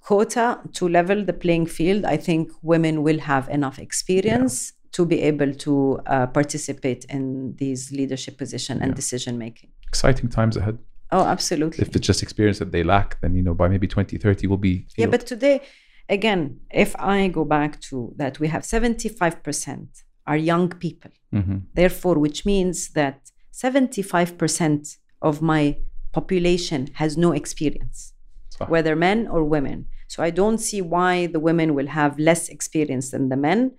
quota 0.00 0.60
to 0.74 0.88
level 0.88 1.24
the 1.24 1.32
playing 1.32 1.66
field. 1.66 2.04
I 2.04 2.18
think 2.18 2.52
women 2.62 3.02
will 3.02 3.20
have 3.20 3.48
enough 3.48 3.78
experience 3.78 4.74
to 4.92 5.04
be 5.04 5.20
able 5.22 5.52
to 5.52 6.00
uh, 6.06 6.26
participate 6.26 7.04
in 7.06 7.54
these 7.56 7.90
leadership 7.90 8.38
position 8.38 8.82
and 8.82 8.94
decision 8.94 9.38
making. 9.38 9.70
Exciting 9.88 10.28
times 10.28 10.56
ahead. 10.56 10.78
Oh, 11.12 11.24
absolutely. 11.24 11.82
If 11.82 11.94
it's 11.94 12.06
just 12.06 12.22
experience 12.22 12.58
that 12.58 12.72
they 12.72 12.82
lack, 12.82 13.20
then 13.20 13.34
you 13.34 13.42
know 13.42 13.54
by 13.54 13.68
maybe 13.68 13.86
2030 13.86 14.46
we'll 14.46 14.58
be. 14.58 14.86
Yeah, 14.96 15.06
but 15.06 15.26
today, 15.26 15.60
again, 16.08 16.60
if 16.70 16.94
I 16.96 17.28
go 17.28 17.44
back 17.44 17.80
to 17.82 18.14
that, 18.16 18.38
we 18.40 18.48
have 18.48 18.62
75% 18.62 20.04
are 20.26 20.36
young 20.36 20.68
people. 20.68 21.10
Mhm. 21.32 21.62
Therefore, 21.74 22.18
which 22.18 22.44
means 22.44 22.88
that 22.90 23.30
75% 23.52 24.98
of 25.22 25.40
my 25.40 25.76
population 26.12 26.88
has 26.94 27.16
no 27.16 27.32
experience, 27.32 28.12
صح. 28.50 28.68
whether 28.68 28.96
men 28.96 29.28
or 29.28 29.44
women. 29.44 29.86
So 30.08 30.22
I 30.22 30.30
don't 30.30 30.58
see 30.58 30.80
why 30.80 31.26
the 31.26 31.40
women 31.40 31.74
will 31.74 31.88
have 31.88 32.18
less 32.18 32.48
experience 32.48 33.10
than 33.10 33.28
the 33.28 33.36
men. 33.36 33.72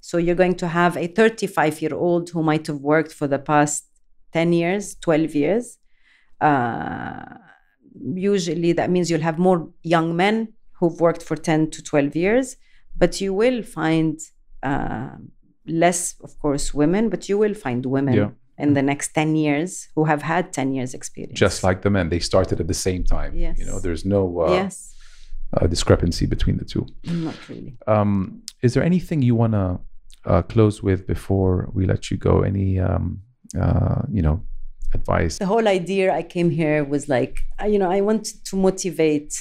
So 0.00 0.18
you're 0.18 0.36
going 0.44 0.56
to 0.56 0.68
have 0.68 0.96
a 0.96 1.06
35 1.06 1.82
year 1.82 1.94
old 1.94 2.30
who 2.30 2.42
might 2.42 2.66
have 2.66 2.80
worked 2.80 3.12
for 3.12 3.26
the 3.26 3.38
past 3.38 3.84
10 4.32 4.52
years, 4.52 4.94
12 4.96 5.34
years. 5.34 5.78
Uh, 6.40 7.24
usually 8.14 8.72
that 8.72 8.90
means 8.90 9.10
you'll 9.10 9.20
have 9.20 9.38
more 9.38 9.68
young 9.82 10.14
men 10.14 10.48
who've 10.78 11.00
worked 11.00 11.22
for 11.22 11.36
10 11.36 11.70
to 11.70 11.82
12 11.82 12.16
years, 12.16 12.56
but 12.96 13.20
you 13.20 13.32
will 13.34 13.62
find 13.62 14.18
uh, 14.62 15.10
less, 15.66 16.14
of 16.22 16.38
course, 16.38 16.72
women, 16.74 17.08
but 17.08 17.28
you 17.28 17.38
will 17.38 17.54
find 17.54 17.84
women 17.86 18.14
Yeah. 18.14 18.30
in 18.58 18.74
the 18.74 18.82
next 18.82 19.12
10 19.14 19.36
years 19.36 19.88
who 19.94 20.04
have 20.04 20.22
had 20.22 20.52
10 20.52 20.74
years 20.74 20.94
experience. 20.94 21.38
Just 21.38 21.62
like 21.64 21.82
the 21.82 21.90
men, 21.90 22.08
they 22.08 22.20
started 22.20 22.60
at 22.60 22.68
the 22.68 22.74
same 22.74 23.04
time. 23.04 23.32
Yes. 23.34 23.58
You 23.58 23.66
know, 23.66 23.78
there's 23.80 24.04
no 24.04 24.40
uh, 24.40 24.50
yes, 24.52 24.94
uh, 25.54 25.66
discrepancy 25.66 26.26
between 26.26 26.56
the 26.58 26.64
two. 26.64 26.86
not 27.04 27.36
really. 27.48 27.76
Um, 27.86 28.42
is 28.62 28.74
there 28.74 28.82
anything 28.84 29.22
you 29.22 29.34
want 29.34 29.52
to 29.52 29.80
uh, 30.24 30.42
close 30.42 30.82
with 30.82 31.06
before 31.06 31.68
we 31.72 31.86
let 31.86 32.10
you 32.10 32.16
go? 32.16 32.42
Any, 32.42 32.78
um, 32.80 33.20
uh, 33.60 34.02
you 34.10 34.22
know, 34.22 34.42
advice? 34.94 35.38
The 35.38 35.46
whole 35.46 35.68
idea 35.68 36.12
I 36.14 36.22
came 36.22 36.50
here 36.50 36.84
was 36.84 37.08
like, 37.08 37.34
I- 37.58 37.66
you 37.72 37.78
know, 37.78 37.90
I 37.90 38.00
wanted 38.00 38.44
to 38.46 38.56
motivate 38.56 39.32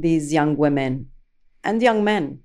these 0.00 0.32
young 0.32 0.56
women 0.56 1.10
and 1.62 1.82
young 1.82 2.04
men 2.04 2.40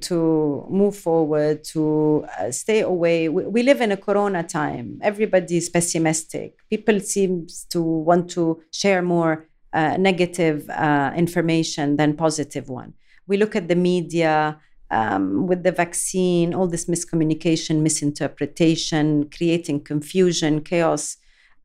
to 0.00 0.66
move 0.68 0.96
forward, 0.96 1.62
to 1.62 2.26
uh, 2.38 2.50
stay 2.50 2.80
away. 2.80 3.28
We, 3.28 3.46
we 3.46 3.62
live 3.62 3.80
in 3.80 3.92
a 3.92 3.96
corona 3.96 4.42
time. 4.42 4.98
Everybody 5.00 5.56
is 5.56 5.68
pessimistic. 5.68 6.56
People 6.68 7.00
seem 7.00 7.46
to 7.70 7.80
want 7.80 8.30
to 8.30 8.62
share 8.72 9.00
more 9.00 9.46
uh, 9.72 9.96
negative 9.96 10.68
uh, 10.70 11.12
information 11.16 11.96
than 11.96 12.16
positive 12.16 12.68
one. 12.68 12.94
We 13.26 13.36
look 13.36 13.54
at 13.54 13.68
the 13.68 13.76
media 13.76 14.58
um, 14.90 15.46
with 15.46 15.62
the 15.62 15.72
vaccine, 15.72 16.54
all 16.54 16.66
this 16.66 16.86
miscommunication, 16.86 17.80
misinterpretation, 17.80 19.30
creating 19.30 19.84
confusion, 19.84 20.62
chaos 20.62 21.16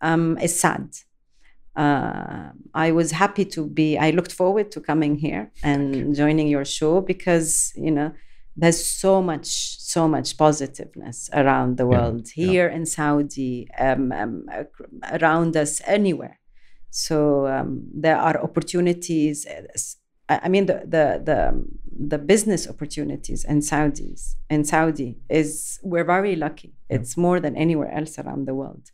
um, 0.01 0.37
is 0.37 0.59
sad. 0.59 0.89
Uh, 1.75 2.51
I 2.73 2.91
was 2.91 3.11
happy 3.11 3.45
to 3.45 3.65
be, 3.67 3.97
I 3.97 4.11
looked 4.11 4.31
forward 4.31 4.71
to 4.71 4.81
coming 4.81 5.15
here 5.15 5.51
and 5.63 6.13
joining 6.15 6.47
your 6.47 6.65
show 6.65 7.01
because, 7.01 7.71
you 7.75 7.91
know, 7.91 8.13
there's 8.57 8.85
so 8.85 9.21
much, 9.21 9.79
so 9.79 10.07
much 10.07 10.37
positiveness 10.37 11.29
around 11.33 11.77
the 11.77 11.87
world 11.87 12.27
yeah. 12.35 12.45
here 12.45 12.67
in 12.67 12.85
Saudi, 12.85 13.69
um, 13.79 14.11
um, 14.11 14.45
around 15.13 15.55
us, 15.55 15.81
anywhere. 15.85 16.39
So 16.89 17.47
um, 17.47 17.87
there 17.93 18.17
are 18.17 18.37
opportunities. 18.41 19.47
I 20.27 20.49
mean, 20.49 20.65
the, 20.65 20.83
the 20.85 21.21
the 21.23 21.65
the 22.07 22.17
business 22.17 22.67
opportunities 22.67 23.45
in 23.45 23.59
Saudis 23.59 24.35
in 24.49 24.63
Saudi 24.65 25.17
is 25.29 25.79
we're 25.83 26.03
very 26.03 26.35
lucky. 26.35 26.73
It's 26.89 27.15
more 27.15 27.39
than 27.39 27.55
anywhere 27.55 27.91
else 27.91 28.19
around 28.19 28.45
the 28.45 28.53
world. 28.53 28.91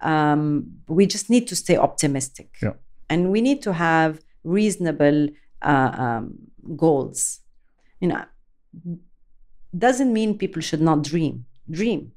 Um, 0.00 0.72
we 0.88 1.06
just 1.06 1.28
need 1.30 1.46
to 1.48 1.56
stay 1.56 1.76
optimistic, 1.76 2.56
Yeah. 2.62 2.74
and 3.10 3.30
we 3.30 3.40
need 3.40 3.62
to 3.62 3.72
have 3.72 4.20
reasonable 4.44 5.28
uh, 5.62 5.92
um, 5.98 6.34
goals. 6.76 7.40
You 8.00 8.08
know, 8.08 8.24
doesn't 9.76 10.12
mean 10.12 10.38
people 10.38 10.62
should 10.62 10.80
not 10.80 11.02
dream. 11.02 11.44
Dream, 11.70 12.12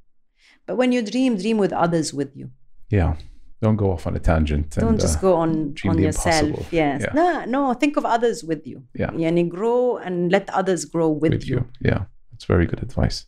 but 0.66 0.76
when 0.78 0.92
you 0.92 1.02
dream, 1.02 1.38
dream 1.38 1.58
with 1.58 1.74
others 1.74 2.14
with 2.14 2.36
you. 2.36 2.52
Yeah. 2.90 3.16
Don't 3.62 3.76
go 3.76 3.92
off 3.92 4.08
on 4.08 4.16
a 4.16 4.20
tangent. 4.20 4.72
Don't 4.72 4.90
and, 4.90 5.00
just 5.00 5.20
uh, 5.20 5.22
go 5.22 5.36
on 5.36 5.76
on 5.86 6.00
yourself. 6.00 6.42
impossible. 6.44 6.66
Yes. 6.72 7.02
Yeah. 7.06 7.14
No, 7.14 7.46
no. 7.46 7.74
Think 7.76 7.96
of 7.96 8.06
others 8.06 8.44
with 8.44 8.66
you. 8.66 8.84
Yeah. 8.96 9.12
Yani 9.12 9.48
grow 9.48 9.98
and 9.98 10.32
let 10.32 10.50
others 10.50 10.86
grow 10.86 11.10
with, 11.10 11.32
with 11.32 11.48
you. 11.48 11.58
you. 11.58 11.66
Yeah, 11.80 12.06
that's 12.32 12.46
very 12.46 12.66
good 12.66 12.82
advice. 12.82 13.26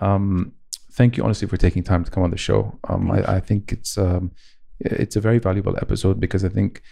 Um, 0.00 0.52
thank 0.96 1.16
you 1.16 1.24
honestly 1.24 1.48
for 1.48 1.56
taking 1.56 1.82
time 1.84 2.04
to 2.04 2.10
come 2.10 2.22
on 2.24 2.30
the 2.30 2.38
show. 2.48 2.60
Um, 2.88 3.10
I, 3.10 3.36
I 3.36 3.40
think 3.40 3.72
it's 3.72 3.92
um, 3.98 4.32
it's 4.80 5.16
a 5.16 5.20
very 5.20 5.38
valuable 5.38 5.76
episode 5.84 6.16
because 6.20 6.44
I 6.44 6.48
think 6.58 6.82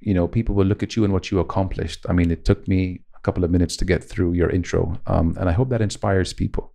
you 0.00 0.14
know 0.14 0.28
people 0.28 0.54
will 0.54 0.66
look 0.66 0.82
at 0.82 0.96
you 0.96 1.04
and 1.04 1.12
what 1.12 1.30
you 1.30 1.40
accomplished. 1.40 2.00
I 2.10 2.12
mean, 2.18 2.30
it 2.30 2.44
took 2.44 2.66
me 2.68 3.00
a 3.16 3.20
couple 3.26 3.44
of 3.44 3.50
minutes 3.50 3.76
to 3.78 3.84
get 3.84 4.02
through 4.10 4.32
your 4.34 4.50
intro, 4.50 4.82
um, 5.06 5.36
and 5.38 5.48
I 5.48 5.52
hope 5.52 5.70
that 5.70 5.82
inspires 5.82 6.32
people. 6.34 6.72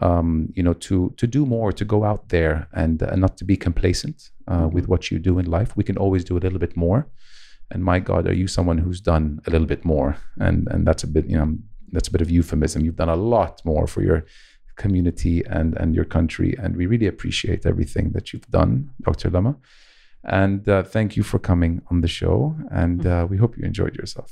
um, 0.00 0.52
you 0.54 0.62
know, 0.62 0.74
to 0.74 1.12
to 1.16 1.26
do 1.26 1.44
more, 1.46 1.72
to 1.72 1.84
go 1.84 2.04
out 2.04 2.28
there 2.28 2.68
and 2.72 3.02
uh, 3.02 3.16
not 3.16 3.36
to 3.38 3.44
be 3.44 3.56
complacent 3.56 4.30
uh, 4.46 4.68
with 4.72 4.86
what 4.88 5.10
you 5.10 5.18
do 5.18 5.38
in 5.38 5.46
life. 5.50 5.76
We 5.76 5.84
can 5.84 5.96
always 5.98 6.24
do 6.24 6.36
a 6.36 6.40
little 6.44 6.58
bit 6.58 6.76
more. 6.76 7.08
And 7.70 7.84
my 7.84 7.98
God, 7.98 8.26
are 8.28 8.34
you 8.34 8.46
someone 8.48 8.78
who's 8.78 9.00
done 9.00 9.40
a 9.46 9.50
little 9.50 9.66
bit 9.66 9.84
more? 9.84 10.16
And 10.40 10.68
and 10.70 10.86
that's 10.86 11.04
a 11.04 11.06
bit, 11.08 11.26
you 11.28 11.36
know, 11.36 11.58
that's 11.92 12.08
a 12.08 12.12
bit 12.12 12.20
of 12.22 12.30
euphemism. 12.30 12.84
You've 12.84 12.96
done 12.96 13.08
a 13.08 13.16
lot 13.16 13.60
more 13.64 13.86
for 13.86 14.02
your 14.02 14.24
community 14.84 15.36
and 15.58 15.70
and 15.80 15.88
your 15.98 16.06
country, 16.16 16.50
and 16.62 16.70
we 16.78 16.84
really 16.92 17.08
appreciate 17.14 17.62
everything 17.72 18.06
that 18.14 18.24
you've 18.32 18.48
done, 18.60 18.72
Dr. 19.08 19.28
Lama. 19.34 19.54
And 20.24 20.68
uh, 20.68 20.82
thank 20.96 21.10
you 21.16 21.22
for 21.30 21.38
coming 21.50 21.72
on 21.90 21.96
the 22.04 22.08
show. 22.20 22.36
And 22.82 23.00
uh, 23.06 23.26
we 23.30 23.36
hope 23.42 23.52
you 23.58 23.64
enjoyed 23.72 23.94
yourself. 24.00 24.28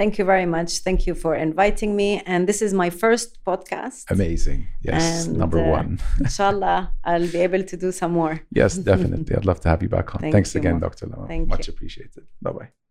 Thank 0.00 0.12
you 0.18 0.24
very 0.34 0.46
much. 0.56 0.70
Thank 0.86 1.00
you 1.08 1.14
for 1.14 1.32
inviting 1.48 1.90
me. 2.00 2.08
And 2.32 2.40
this 2.50 2.60
is 2.66 2.72
my 2.82 2.90
first 2.90 3.28
podcast. 3.48 4.04
Amazing. 4.10 4.60
Yes, 4.88 5.26
And, 5.26 5.38
number 5.42 5.58
uh, 5.64 5.78
one. 5.78 5.90
Inshallah, 6.26 6.78
I'll 7.10 7.30
be 7.36 7.40
able 7.48 7.62
to 7.72 7.76
do 7.76 7.90
some 8.00 8.12
more. 8.20 8.34
yes, 8.60 8.72
definitely. 8.92 9.32
I'd 9.36 9.46
love 9.50 9.60
to 9.64 9.68
have 9.72 9.82
you 9.84 9.90
back 9.96 10.14
on. 10.14 10.20
Thank 10.20 10.34
Thanks 10.34 10.54
you, 10.54 10.60
again, 10.60 10.74
Mo. 10.74 10.86
Dr. 10.86 11.06
Lama. 11.06 11.26
Thank 11.26 11.48
Much 11.48 11.66
you. 11.66 11.72
appreciated. 11.74 12.24
Bye 12.40 12.52
bye. 12.58 12.81